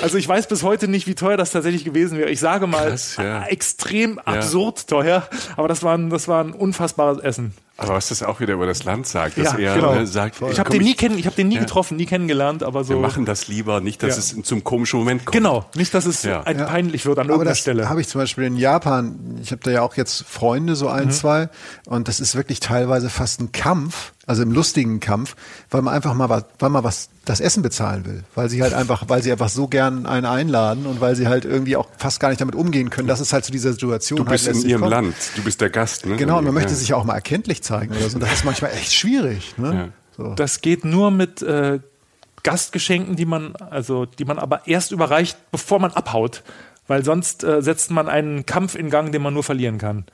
[0.01, 2.29] Also ich weiß bis heute nicht, wie teuer das tatsächlich gewesen wäre.
[2.29, 3.45] Ich sage mal, Krass, ja.
[3.45, 5.27] extrem absurd teuer,
[5.57, 7.53] aber das war ein, das war ein unfassbares Essen.
[7.77, 9.93] Aber was das auch wieder über das Land sagt, dass Ja, er genau.
[9.95, 12.63] äh, sagt, Ich habe komm, den nie kennen, ich habe den nie getroffen, nie kennengelernt,
[12.63, 12.91] aber so.
[12.93, 14.37] wir machen das lieber, nicht, dass Ja.
[14.39, 15.33] es zum komischen Moment kommt.
[15.35, 16.41] Genau, nicht, dass es Ja.
[16.43, 16.65] ein Ja.
[16.65, 17.89] peinlich wird an Aber irgendeiner das Stelle.
[17.89, 19.39] habe ich zum Beispiel in Japan.
[19.43, 20.91] Ich habe da ja auch jetzt Freunde, so Mhm.
[20.93, 21.49] ein, zwei.
[21.85, 25.35] Und das ist wirklich teilweise fast ein Kampf, also im lustigen Kampf,
[25.69, 28.23] weil man einfach mal was, weil man was das Essen bezahlen will.
[28.33, 31.45] Weil sie halt einfach, weil sie einfach so gern einen einladen und weil sie halt
[31.45, 33.07] irgendwie auch fast gar nicht damit umgehen können.
[33.07, 34.17] Das ist halt zu dieser Situation.
[34.17, 34.91] Du bist halt in ihrem kommt.
[34.91, 36.05] Land, du bist der Gast.
[36.05, 36.15] Ne?
[36.15, 36.59] Genau, und man ja.
[36.59, 38.15] möchte sich ja auch mal erkenntlich zeigen oder so.
[38.15, 39.55] Und das ist manchmal echt schwierig.
[39.57, 39.91] Ne?
[40.17, 40.33] So.
[40.33, 41.79] Das geht nur mit äh,
[42.43, 46.43] Gastgeschenken, die man, also die man aber erst überreicht, bevor man abhaut.
[46.87, 50.05] Weil sonst äh, setzt man einen Kampf in Gang, den man nur verlieren kann.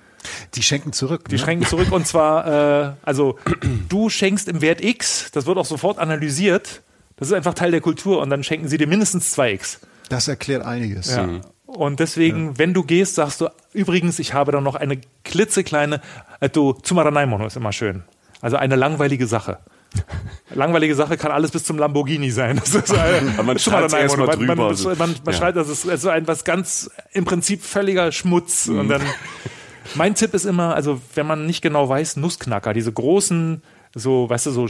[0.55, 1.27] Die schenken zurück.
[1.29, 1.39] Die ne?
[1.39, 3.37] schenken zurück und zwar, äh, also
[3.89, 6.81] du schenkst im Wert X, das wird auch sofort analysiert.
[7.17, 9.77] Das ist einfach Teil der Kultur und dann schenken sie dir mindestens 2x.
[10.09, 11.15] Das erklärt einiges.
[11.15, 11.41] Ja.
[11.67, 16.01] Und deswegen, wenn du gehst, sagst du, übrigens, ich habe da noch eine klitzekleine,
[16.39, 18.03] äh, du, Tsumaranaimono ist immer schön.
[18.41, 19.59] Also eine langweilige Sache.
[20.53, 22.57] Langweilige Sache kann alles bis zum Lamborghini sein.
[22.57, 24.89] Das ist, äh, man schreibt's erst mal drüber, man, also.
[24.89, 25.39] man, man, man Ja.
[25.39, 28.67] schreibt, das ist, ist ein, was ganz, im Prinzip völliger Schmutz.
[28.67, 28.79] Mhm.
[28.79, 29.01] Und dann,
[29.95, 33.61] mein Tipp ist immer, also wenn man nicht genau weiß, Nussknacker, diese großen,
[33.93, 34.67] so, weißt du, so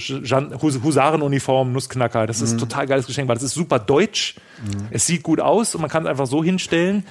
[0.83, 2.43] Husarenuniform, Nussknacker, das Mhm.
[2.45, 4.35] ist ein total geiles Geschenk, weil das ist super deutsch.
[4.89, 7.03] Es sieht gut aus und man kann es einfach so hinstellen.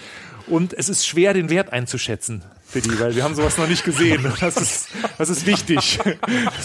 [0.46, 3.84] Und es ist schwer, den Wert einzuschätzen für die, weil wir haben sowas noch nicht
[3.84, 4.24] gesehen.
[4.24, 4.88] Und Das ist,
[5.18, 5.98] das ist wichtig.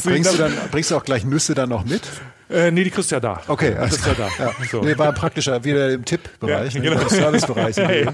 [0.03, 2.03] Bringst du, dann, bringst du auch gleich Nüsse dann noch mit?
[2.49, 3.41] Äh, nee, die kriegst du ja da.
[3.47, 4.29] Okay, das alles ist ja da.
[4.45, 4.51] Ja.
[4.69, 4.81] So.
[4.83, 7.01] Nee, war praktischer, wieder im Tippbereich, Ja, ne, genau.
[7.01, 7.75] im Servicebereich.
[7.77, 8.13] Ja, ja.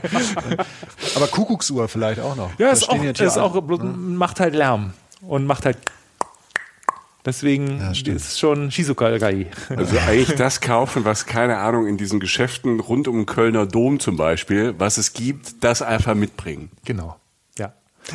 [1.15, 2.49] Aber Kuckucksuhr vielleicht auch noch.
[2.57, 5.77] Ja, Da ist auch, ist auch bloß, macht halt Lärm und macht halt.
[7.23, 9.45] Deswegen Ja, ist es schon Shizuka-Gai.
[9.69, 13.99] Also eigentlich das kaufen, was, keine Ahnung, in diesen Geschäften rund um den Kölner Dom
[13.99, 16.71] zum Beispiel, was es gibt, das einfach mitbringen.
[16.83, 17.17] Genau.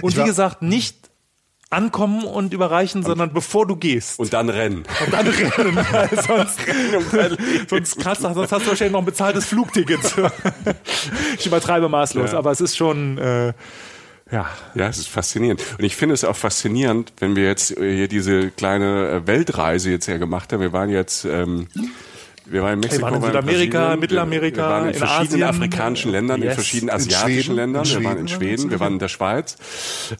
[0.02, 1.10] Und wie gesagt, nicht
[1.68, 4.18] ankommen und überreichen, sondern bevor du gehst.
[4.20, 4.84] Und dann rennen.
[5.04, 5.78] Und dann rennen,
[6.26, 6.58] sonst,
[7.68, 9.98] sonst, krass, sonst hast du wahrscheinlich noch ein bezahltes Flugticket.
[11.38, 12.38] ich übertreibe maßlos, Ja.
[12.38, 13.52] aber es ist schon, äh,
[14.30, 14.46] ja.
[14.74, 15.62] Ja, es ist faszinierend.
[15.78, 19.90] Und ich finde es auch faszinierend, wenn wir jetzt äh, hier diese kleine äh, Weltreise
[19.90, 20.60] jetzt ja gemacht haben.
[20.60, 21.68] Wir waren jetzt, ähm,
[22.48, 25.44] wir waren in Mexiko, waren in Südamerika, Mittelamerika, wir, wir waren in, in verschiedenen Asien.
[25.62, 26.54] afrikanischen Ländern, in Yes.
[26.54, 27.56] verschiedenen In asiatischen Schweden?
[27.56, 27.84] Ländern.
[27.84, 29.56] In wir waren in Schweden wir waren in der Schweiz.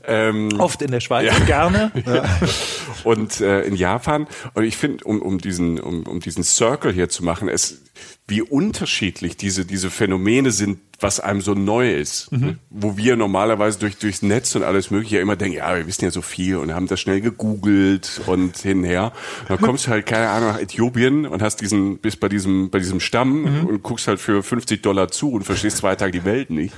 [0.07, 1.45] Ähm, Oft in der Schweiz, Ja.
[1.45, 1.93] gerne.
[3.05, 4.27] und äh, in Japan.
[4.55, 7.83] Und ich finde, um, um diesen, um, um diesen Circle hier zu machen, es,
[8.29, 12.33] wie unterschiedlich diese, diese Phänomene sind, was einem so neu ist.
[12.33, 12.59] Ne?
[12.71, 16.05] Wo wir normalerweise durch, durchs Netz und alles mögliche ja immer denken, ja, wir wissen
[16.05, 19.13] ja so viel und haben das schnell gegoogelt und hinher.
[19.43, 22.71] Und dann kommst du halt, keine Ahnung, nach Äthiopien und hast diesen, bist bei diesem,
[22.71, 26.25] bei diesem Stamm und guckst halt für 50 Dollar zu und verstehst zwei Tage die
[26.25, 26.75] Welt nicht.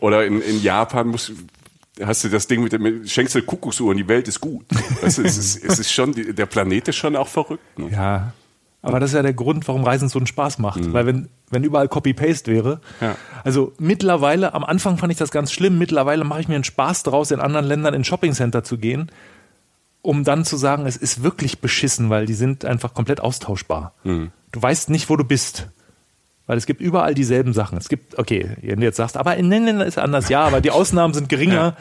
[0.00, 1.32] Oder in, in Japan musst
[2.02, 4.64] hast du das Ding mit dem, schenkst du Kuckucksuhr und die Welt ist gut.
[4.70, 7.78] Du, es, ist, es ist schon, der Planet ist schon auch verrückt.
[7.78, 7.90] Ne?
[7.90, 8.32] Ja.
[8.82, 10.92] Aber das ist ja der Grund, warum Reisen so einen Spaß macht.
[10.92, 12.80] Weil wenn, wenn überall Copy-Paste wäre.
[13.00, 13.16] Ja.
[13.44, 17.02] Also mittlerweile, am Anfang fand ich das ganz schlimm, mittlerweile mache ich mir einen Spaß
[17.02, 19.10] draus, in anderen Ländern in Shoppingcenter zu gehen,
[20.00, 23.92] um dann zu sagen, es ist wirklich beschissen, weil die sind einfach komplett austauschbar.
[24.52, 25.68] Du weißt nicht, wo du bist.
[26.46, 27.76] Weil es gibt überall dieselben Sachen.
[27.78, 30.60] Es gibt, okay, wenn du jetzt sagst, aber in den Ländern ist anders, ja, aber
[30.60, 31.76] die Ausnahmen sind geringer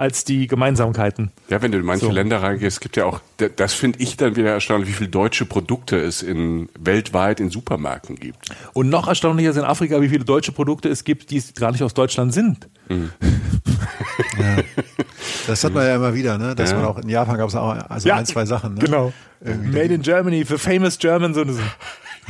[0.00, 1.30] als die Gemeinsamkeiten.
[1.50, 2.10] Ja, wenn du in manche So.
[2.10, 3.20] Länder reingehst, es gibt ja auch,
[3.56, 8.16] das finde ich dann wieder erstaunlich, wie viele deutsche Produkte es in, weltweit in Supermärkten
[8.16, 8.48] gibt.
[8.72, 11.82] Und noch erstaunlicher ist in Afrika, wie viele deutsche Produkte es gibt, die gar nicht
[11.82, 12.66] aus Deutschland sind.
[15.46, 16.54] Das hat man ja immer wieder, ne?
[16.54, 16.76] Dass Ja.
[16.76, 18.74] man auch in Japan gab es auch also Ja, ein, zwei Sachen.
[18.74, 18.80] Ne?
[18.80, 19.12] Genau.
[19.42, 21.62] Made in Germany für famous Germans und so.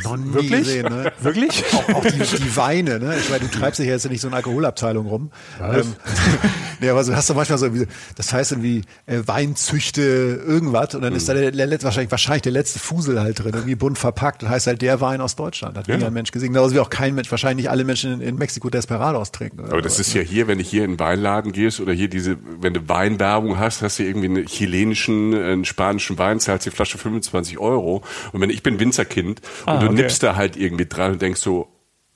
[0.05, 0.51] Noch nie Wirklich?
[0.61, 1.13] gesehen, ne?
[1.21, 1.65] Wirklich?
[1.75, 3.17] Auch, auch die, die Weine, ne?
[3.19, 5.31] Ich meine, du treibst dich ja jetzt nicht so in Alkoholabteilung rum.
[5.61, 5.95] Ähm,
[6.81, 7.87] nee, aber so hast du manchmal so, irgendwie-
[8.17, 12.53] das heißt irgendwie äh, Weinzüchte irgendwas und dann ist da der, der, wahrscheinlich, wahrscheinlich der
[12.53, 15.77] letzte Fusel halt drin, irgendwie bunt verpackt und heißt halt der Wein aus Deutschland.
[15.77, 16.53] Hat nie ein Mensch gesehen.
[16.53, 19.61] Genauso wie auch kein Mensch, wahrscheinlich nicht alle Menschen in, in Mexiko Desperados trinken.
[19.61, 20.23] Aber das sowas, ist ne?
[20.23, 23.59] ja hier, wenn du hier in den Weinladen gehst oder hier diese, wenn du Weinwerbung
[23.59, 28.03] hast, hast du irgendwie einen chilenischen, einen spanischen Wein, zahlst die Flasche 25 Euro.
[28.33, 30.03] Und wenn ich bin Winzerkind und Ah, du okay.
[30.03, 31.69] nippst da halt irgendwie dran und denkst so,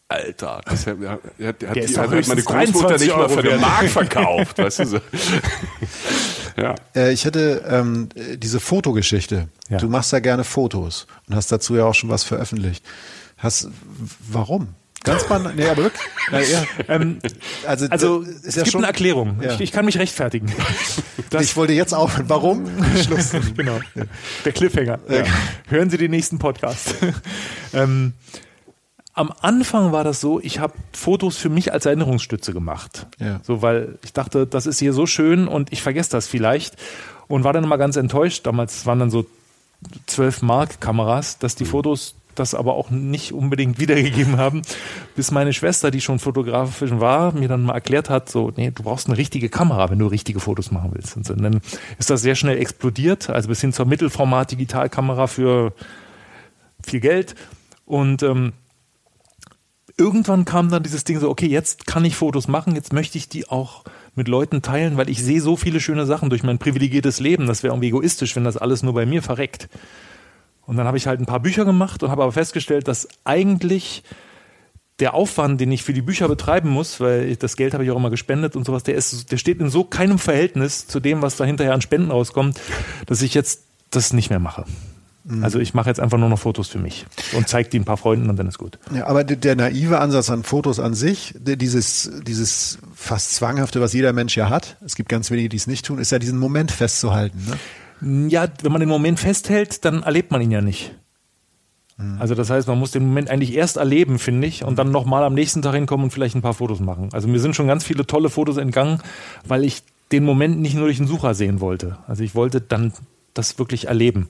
[0.09, 3.51] Alter, das hat, hat, hat, die, hat meine höchstens Großmutter 23 nicht mal für eine
[3.51, 3.61] wert.
[3.61, 5.01] Mark verkauft, weißt du so.
[6.57, 6.77] Ja.
[6.95, 9.49] Äh, ich hätte ähm, äh, diese Fotogeschichte.
[9.69, 9.79] Ja.
[9.79, 12.85] Du machst ja gerne Fotos und hast dazu ja auch schon was veröffentlicht.
[13.39, 13.71] Hast,
[14.31, 14.69] warum?
[15.05, 15.53] Ganz banal.
[15.55, 16.03] Nee, aber wirklich.
[16.33, 16.65] Na, ja.
[16.89, 17.19] Ähm,
[17.67, 19.39] Also, also das es gibt eine Erklärung.
[19.41, 19.53] Ja.
[19.55, 20.53] Ich, ich kann mich rechtfertigen.
[21.31, 22.11] Das, ich wollte jetzt auch.
[22.29, 22.67] Warum?
[23.03, 23.33] Schluss.
[23.57, 23.81] genau.
[24.45, 25.01] Der Cliffhanger.
[25.09, 25.25] Ja.
[25.69, 26.95] Hören Sie den nächsten Podcast.
[27.73, 28.13] ähm,
[29.15, 33.07] am Anfang war das so, ich habe Fotos für mich als Erinnerungsstütze gemacht.
[33.19, 33.41] Ja.
[33.43, 36.77] So, weil ich dachte, das ist hier so schön und ich vergesse das vielleicht.
[37.27, 38.47] Und war dann immer ganz enttäuscht.
[38.47, 39.27] Damals waren dann so
[40.07, 44.63] 12 Mark Kameras, dass die Fotos das aber auch nicht unbedingt wiedergegeben haben,
[45.17, 48.83] bis meine Schwester, die schon Fotografin war, mir dann mal erklärt hat, so, nee, du
[48.83, 51.17] brauchst eine richtige Kamera, wenn du richtige Fotos machen willst.
[51.17, 51.61] Und dann
[51.99, 55.73] ist das sehr schnell explodiert, also bis hin zur Mittelformat-Digitalkamera für
[56.83, 57.35] viel Geld.
[57.87, 58.53] Und ähm,
[59.97, 63.29] irgendwann kam dann dieses Ding so, okay, jetzt kann ich Fotos machen, jetzt möchte ich
[63.29, 63.85] die auch
[64.15, 67.47] mit Leuten teilen, weil ich sehe so viele schöne Sachen durch mein privilegiertes Leben.
[67.47, 69.69] Das wäre irgendwie egoistisch, wenn das alles nur bei mir verreckt.
[70.67, 74.03] Und dann habe ich halt ein paar Bücher gemacht und habe aber festgestellt, dass eigentlich
[75.01, 77.91] der Aufwand, den ich für die Bücher betreiben muss, weil ich- das Geld habe ich
[77.91, 81.21] auch immer gespendet und sowas, der ist, der steht in so keinem Verhältnis zu dem,
[81.21, 82.61] was da hinterher an Spenden rauskommt,
[83.07, 84.65] dass ich jetzt das nicht mehr mache.
[85.41, 87.97] Also ich mache jetzt einfach nur noch Fotos für mich und zeige die ein paar
[87.97, 88.79] Freunden und dann ist gut.
[88.95, 94.13] Ja, aber der, naive Ansatz an Fotos an sich, dieses, dieses fast zwanghafte, was jeder
[94.13, 96.71] Mensch ja hat, es gibt ganz wenige, die es nicht tun, ist ja diesen Moment
[96.73, 97.43] festzuhalten.
[97.49, 97.57] Ne?
[98.01, 100.95] Ja, wenn man den Moment festhält, dann erlebt man ihn ja nicht.
[101.97, 102.21] Mhm.
[102.21, 105.25] Also das heißt, man muss den Moment eigentlich erst erleben, finde ich, und dann nochmal
[105.25, 107.09] am nächsten Tag hinkommen und vielleicht ein paar Fotos machen.
[107.13, 109.01] Also mir sind schon ganz viele tolle Fotos entgangen,
[109.47, 111.99] weil ich den Moment nicht nur durch den Sucher sehen wollte.
[112.07, 112.93] Also ich wollte dann
[113.33, 114.29] das wirklich erleben.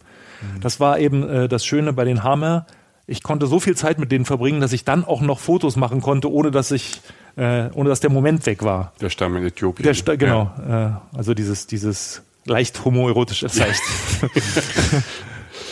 [0.56, 0.60] Mhm.
[0.60, 2.66] Das war eben äh, das Schöne bei den Hammer.
[3.06, 6.00] Ich konnte so viel Zeit mit denen verbringen, dass ich dann auch noch Fotos machen
[6.00, 7.02] konnte, ohne dass ich,
[7.36, 8.92] äh, ohne dass der Moment weg war.
[9.00, 9.84] Der Stamm in Äthiopien.
[9.84, 11.02] Der Sta genau, Ja.
[11.12, 13.82] äh, also dieses, dieses leicht homoerotische Zeichen.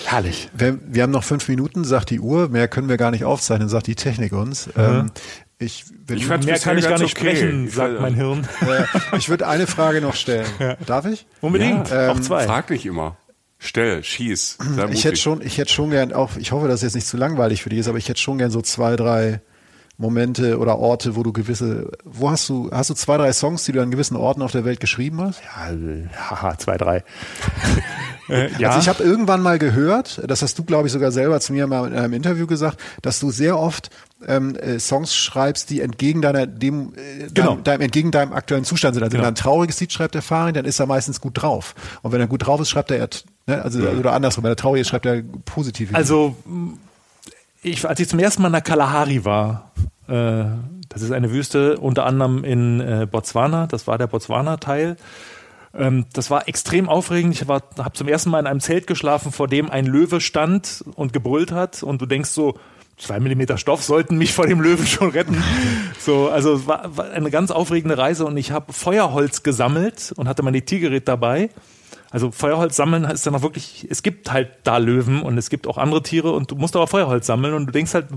[0.05, 0.51] Herrlich.
[0.53, 3.69] Wir, wir haben noch fünf Minuten, sagt die Uhr, mehr können wir gar nicht aufzeichnen,
[3.69, 4.69] sagt die Technik uns.
[4.77, 5.11] Ähm,
[5.59, 7.37] ich Ich Mehr kann ich gar nicht okay.
[7.37, 8.47] sprechen, sagt mein Hirn.
[8.61, 8.85] äh,
[9.17, 10.47] ich würde eine Frage noch stellen.
[10.87, 11.27] Darf ich?
[11.41, 12.45] Unbedingt, Ja, auch ähm, zwei.
[12.45, 13.17] Frag nicht immer.
[13.59, 14.59] Stell, schieß.
[14.75, 17.07] Sei Ich hätte schon, ich hätte schon gern auch, ich hoffe, dass es jetzt nicht
[17.07, 19.41] zu langweilig für dich ist, aber ich hätte schon gern so zwei, drei
[19.99, 23.73] Momente oder Orte, wo du gewisse, wo hast du, hast du zwei, drei Songs, die
[23.73, 25.41] du an gewissen Orten auf der Welt geschrieben hast?
[25.43, 25.71] Ja,
[26.31, 27.05] haha, zwei, drei.
[28.29, 31.39] äh, ja, Also ich habe irgendwann mal gehört, das hast du, glaube ich, sogar selber
[31.41, 33.91] zu mir mal in einem Interview gesagt, dass du sehr oft
[34.27, 37.53] ähm, äh, Songs schreibst, die entgegen deiner dem, äh, Genau.
[37.55, 39.03] deinem, deinem, entgegen deinem aktuellen Zustand sind.
[39.05, 39.23] Also Genau.
[39.23, 41.75] wenn er ein trauriges Lied schreibt, der Farin, dann ist er meistens gut drauf.
[42.03, 43.09] Und wenn er gut drauf ist, schreibt er,
[43.47, 45.91] ne, also oder andersrum, wenn er traurig ist, schreibt er positiv.
[45.95, 46.73] also mh,
[47.63, 49.73] ich, als ich zum ersten Mal in der Kalahari war,
[50.09, 50.45] äh,
[50.89, 54.97] das ist eine Wüste unter anderem in äh, Botswana, das war der Botswana-Teil.
[55.75, 57.35] Ähm, das war extrem aufregend.
[57.35, 61.13] Ich habe zum ersten Mal in einem Zelt geschlafen, vor dem ein Löwe stand und
[61.13, 61.83] gebrüllt hat.
[61.83, 62.59] Und du denkst so,
[62.99, 65.43] zwei Millimeter Stoff sollten mich vor dem Löwen schon retten.
[65.99, 70.27] So, also es war, war eine ganz aufregende Reise und ich habe Feuerholz gesammelt und
[70.27, 71.49] hatte mein Diktiergerät dabei.
[72.13, 75.67] Also Feuerholz sammeln ist dann auch wirklich, es gibt halt da Löwen und es gibt
[75.67, 78.09] auch andere Tiere und du musst aber Feuerholz sammeln und du denkst halt,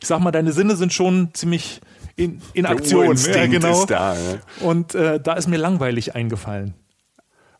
[0.00, 1.80] ich sag mal, deine Sinne sind schon ziemlich
[2.16, 3.16] in, in Aktion.
[3.16, 3.84] Ja, genau.
[3.86, 4.14] da.
[4.14, 4.20] Ja.
[4.60, 6.74] Und äh, da ist mir langweilig eingefallen.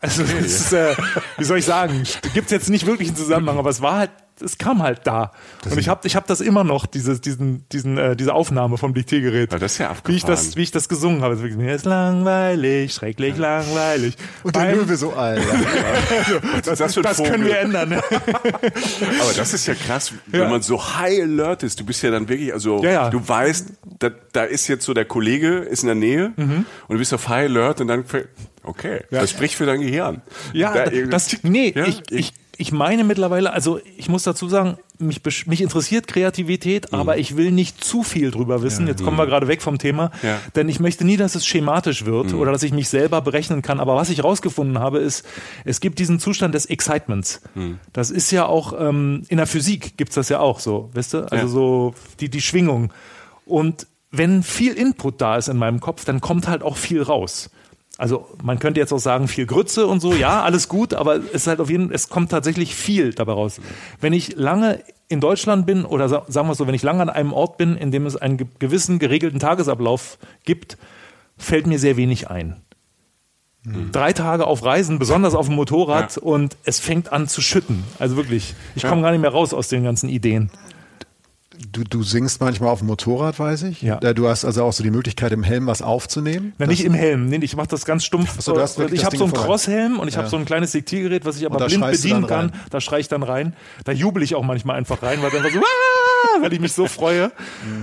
[0.01, 0.95] Also, das ist, äh,
[1.39, 2.03] wie soll ich sagen,
[2.35, 4.11] gibt es jetzt nicht wirklich einen Zusammenhang, aber es war halt,
[4.43, 5.31] es kam halt da.
[5.71, 8.93] und ich habe ich hab das immer noch, dieses, diesen, diesen, äh, diese Aufnahme vom
[8.95, 9.53] Diktiergerät.
[9.53, 10.57] Ja, das ist ja wie ich das, abgefahren.
[10.59, 11.39] wie ich das gesungen habe.
[11.39, 14.17] Wirklich, Mir ist langweilig, schrecklich langweilig.
[14.43, 15.43] und der Löwe so, Alter.
[16.53, 17.31] Was ist das das Vogel?
[17.33, 17.89] können wir ändern.
[17.91, 18.03] Ne?
[19.21, 20.49] Aber das ist ja krass, wenn Ja.
[20.49, 21.79] man so high alert ist.
[21.81, 23.11] Du bist ja dann wirklich, also Ja, ja.
[23.11, 26.67] du weißt, da, da ist jetzt so der Kollege, ist in der Nähe Mhm.
[26.89, 28.05] und du bist auf high alert und dann,
[28.63, 30.23] okay, das spricht für dein Gehirn.
[30.53, 34.79] Ja, Da das, nee, Ja, ich, ich, ich meine mittlerweile, also ich muss dazu sagen,
[34.99, 36.99] mich, mich interessiert Kreativität, Mhm.
[36.99, 38.87] aber ich will nicht zu viel drüber wissen.
[38.87, 40.41] Jetzt kommen wir gerade weg vom Thema, Ja.
[40.55, 42.39] denn ich möchte nie, dass es schematisch wird Mhm.
[42.39, 43.81] oder dass ich mich selber berechnen kann.
[43.81, 45.25] Aber was ich rausgefunden habe, ist,
[45.65, 47.43] es gibt diesen Zustand des Excitements.
[47.55, 47.79] Mhm.
[47.93, 51.19] Das ist ja auch, ähm, in der Physik gibt's das ja auch so, weißt du?
[51.31, 51.47] Also Ja.
[51.49, 52.93] so die, die Schwingung.
[53.47, 57.51] Und wenn viel Input da ist in meinem Kopf, dann kommt halt auch viel raus.
[57.97, 61.31] Also man könnte jetzt auch sagen, viel Grütze und so, ja, alles gut, aber es
[61.33, 63.61] ist halt auf jeden es kommt tatsächlich viel dabei raus.
[64.01, 67.03] Wenn ich lange in Deutschland bin oder sa- sagen wir es so, wenn ich lange
[67.03, 70.77] an einem Ort bin, in dem es einen ge- gewissen geregelten Tagesablauf gibt,
[71.37, 72.57] fällt mir sehr wenig ein.
[73.93, 76.23] Drei Tage auf Reisen, besonders auf dem Motorrad Ja.
[76.23, 77.83] und es fängt an zu schütten.
[77.99, 80.51] Also wirklich, ich komme gar nicht mehr raus aus den ganzen Ideen.
[81.73, 83.83] Du, du singst manchmal auf dem Motorrad, weiß ich.
[83.83, 83.97] Ja.
[83.97, 86.53] Da- Du hast also auch so die Möglichkeit, im Helm was aufzunehmen.
[86.59, 88.41] Na, nicht im Helm, nee, ich mache das ganz stumpf.
[88.41, 89.33] so, du hast wirklich ich habe so einen.
[89.33, 90.21] Crosshelm und ich Ja.
[90.21, 92.53] habe so ein kleines Diktiergerät, was ich aber blind bedienen kann.
[92.71, 93.55] Da schreie ich dann rein.
[93.85, 95.63] Da jubel ich auch manchmal einfach rein, weil dann einfach so, "Ah!"
[96.41, 97.33] weil ich mich so freue.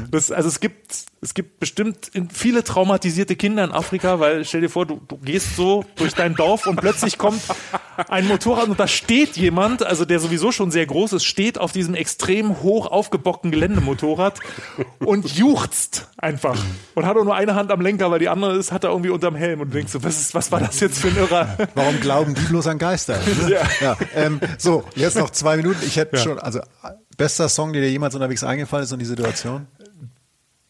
[0.10, 4.70] Das, also es gibt, es gibt bestimmt viele traumatisierte Kinder in Afrika, weil stell dir
[4.70, 7.42] vor, du, du gehst so durch dein Dorf und plötzlich kommt
[8.10, 11.72] ein Motorrad und da steht jemand, also der sowieso schon sehr groß ist, steht auf
[11.72, 14.40] diesem extrem hoch aufgebockten Geländemotorrad
[15.00, 16.58] und juchzt einfach
[16.96, 19.12] und hat auch nur eine Hand am Lenker, weil die andere ist, hat er irgendwie
[19.12, 21.58] unterm Helm und denkst so, was, ist, was war das jetzt für ein Irrer?
[21.76, 23.20] Warum glauben die bloß an Geister?
[23.48, 23.62] ja.
[23.80, 25.80] ja ähm, so, jetzt noch zwei Minuten.
[25.86, 26.62] Ich hätte schon, also
[27.18, 29.68] bester Song, der dir jemals unterwegs eingefallen ist in die Situation?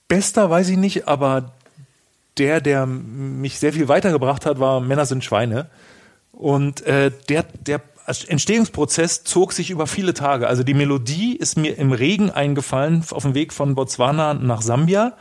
[0.07, 1.53] Bester weiß ich nicht, aber
[2.37, 5.69] der, der mich sehr viel weitergebracht hat, war Männer sind Schweine.
[6.31, 10.47] Und äh, der, der Entstehungsprozess zog sich über viele Tage.
[10.47, 15.13] Also die Melodie ist mir im Regen eingefallen auf dem Weg von Botswana nach Sambia.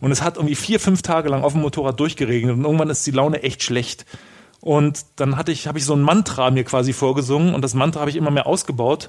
[0.00, 2.56] Und es hat irgendwie vier, fünf Tage lang auf dem Motorrad durchgeregnet.
[2.56, 4.04] Und irgendwann ist die Laune echt schlecht.
[4.60, 8.10] Und dann ich, habe ich so ein Mantra mir quasi vorgesungen und das Mantra habe
[8.10, 9.08] ich immer mehr ausgebaut.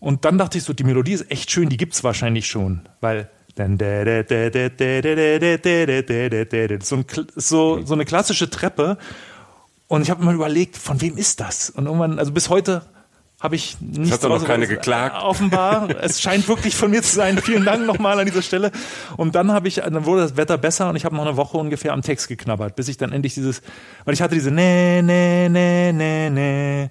[0.00, 3.28] Und dann dachte ich so, die Melodie ist echt schön, die gibt's wahrscheinlich schon, weil
[3.54, 3.76] dann
[6.82, 7.04] so, ein,
[7.36, 8.96] so, so eine klassische Treppe.
[9.88, 11.68] Und ich habe mir überlegt, von wem ist das?
[11.68, 12.82] Und irgendwann, also bis heute
[13.40, 15.16] habe ich nichts hat noch keiner geklagt.
[15.16, 17.38] Äh, Offenbar, es scheint wirklich von mir zu sein.
[17.38, 18.70] Vielen Dank nochmal an dieser Stelle.
[19.16, 21.56] Und dann habe ich, dann wurde das Wetter besser und ich habe noch eine Woche
[21.56, 23.62] ungefähr am Text geknabbert, bis ich dann endlich dieses,
[24.04, 26.90] weil ich hatte diese ne, ne, ne, ne, ne.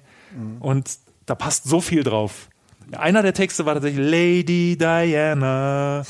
[0.58, 0.90] Und
[1.26, 2.49] da passt so viel drauf.
[2.96, 6.02] Einer der Texte war tatsächlich Lady Diana.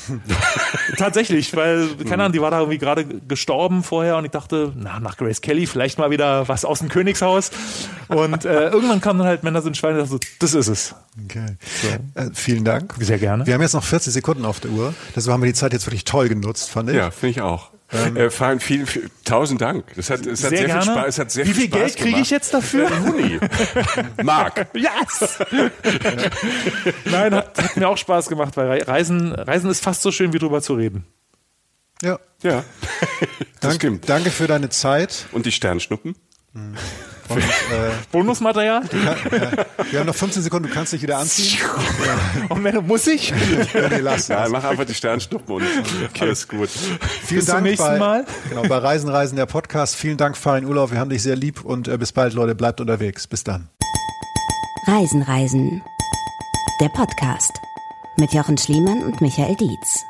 [0.97, 4.99] tatsächlich, weil, keine Ahnung, die war da irgendwie gerade gestorben vorher und ich dachte, na,
[4.99, 7.51] nach Grace Kelly vielleicht mal wieder was aus dem Königshaus.
[8.07, 10.95] Und äh, irgendwann kam dann halt Männer sind Schweine, ich dachte so, das ist es.
[11.25, 11.57] Okay.
[12.15, 12.95] Äh, vielen Dank.
[12.99, 13.45] Sehr gerne.
[13.45, 14.93] Wir haben jetzt noch 40 Sekunden auf der Uhr.
[15.15, 16.95] Deshalb haben wir die Zeit jetzt wirklich toll genutzt, fand ich.
[16.95, 17.69] Ja, finde ich auch.
[18.15, 19.85] Äh, Farin, vielen, vielen, tausend Dank.
[19.95, 20.81] Das hat, es hat Sehr sehr, gerne.
[20.83, 21.07] viel Spaß.
[21.07, 22.89] Es hat sehr Wie viel viel Spaß Geld kriege ich jetzt dafür?
[23.05, 23.39] Juni.
[24.23, 24.67] Mark.
[24.73, 25.39] Yes!
[27.05, 30.33] Nein, hat, hat mir auch Spaß gemacht, weil Re- Reisen, Reisen ist fast so schön,
[30.33, 31.05] wie drüber zu reden.
[32.01, 32.19] Ja.
[32.43, 32.63] Ja.
[33.61, 34.09] Das Danke, stimmt.
[34.09, 35.27] danke für deine Zeit.
[35.33, 36.15] Und die Sternschnuppen?
[37.29, 37.41] Und, äh,
[38.11, 38.83] Bonusmaterial?
[39.89, 41.59] wir haben noch 15 Sekunden, du kannst dich wieder anziehen.
[42.49, 43.31] Und wenn muss ich?
[43.31, 45.63] nee, lass Ja, mach einfach die Sternschnuppen und
[46.19, 46.69] alles gut.
[46.69, 48.25] Vielen Bis zum Dank nächsten bei, Mal.
[48.49, 49.95] Genau, bei Reisen, Reisen, der Podcast.
[49.95, 50.91] Vielen Dank, Farin Urlaub.
[50.91, 52.55] Wir haben dich sehr lieb und äh, bis bald, Leute.
[52.55, 53.27] Bleibt unterwegs.
[53.27, 53.69] Bis dann.
[54.87, 55.81] Reisen, Reisen.
[56.81, 57.51] Der Podcast
[58.17, 60.03] mit Jochen Schliemann und Michael Dietz.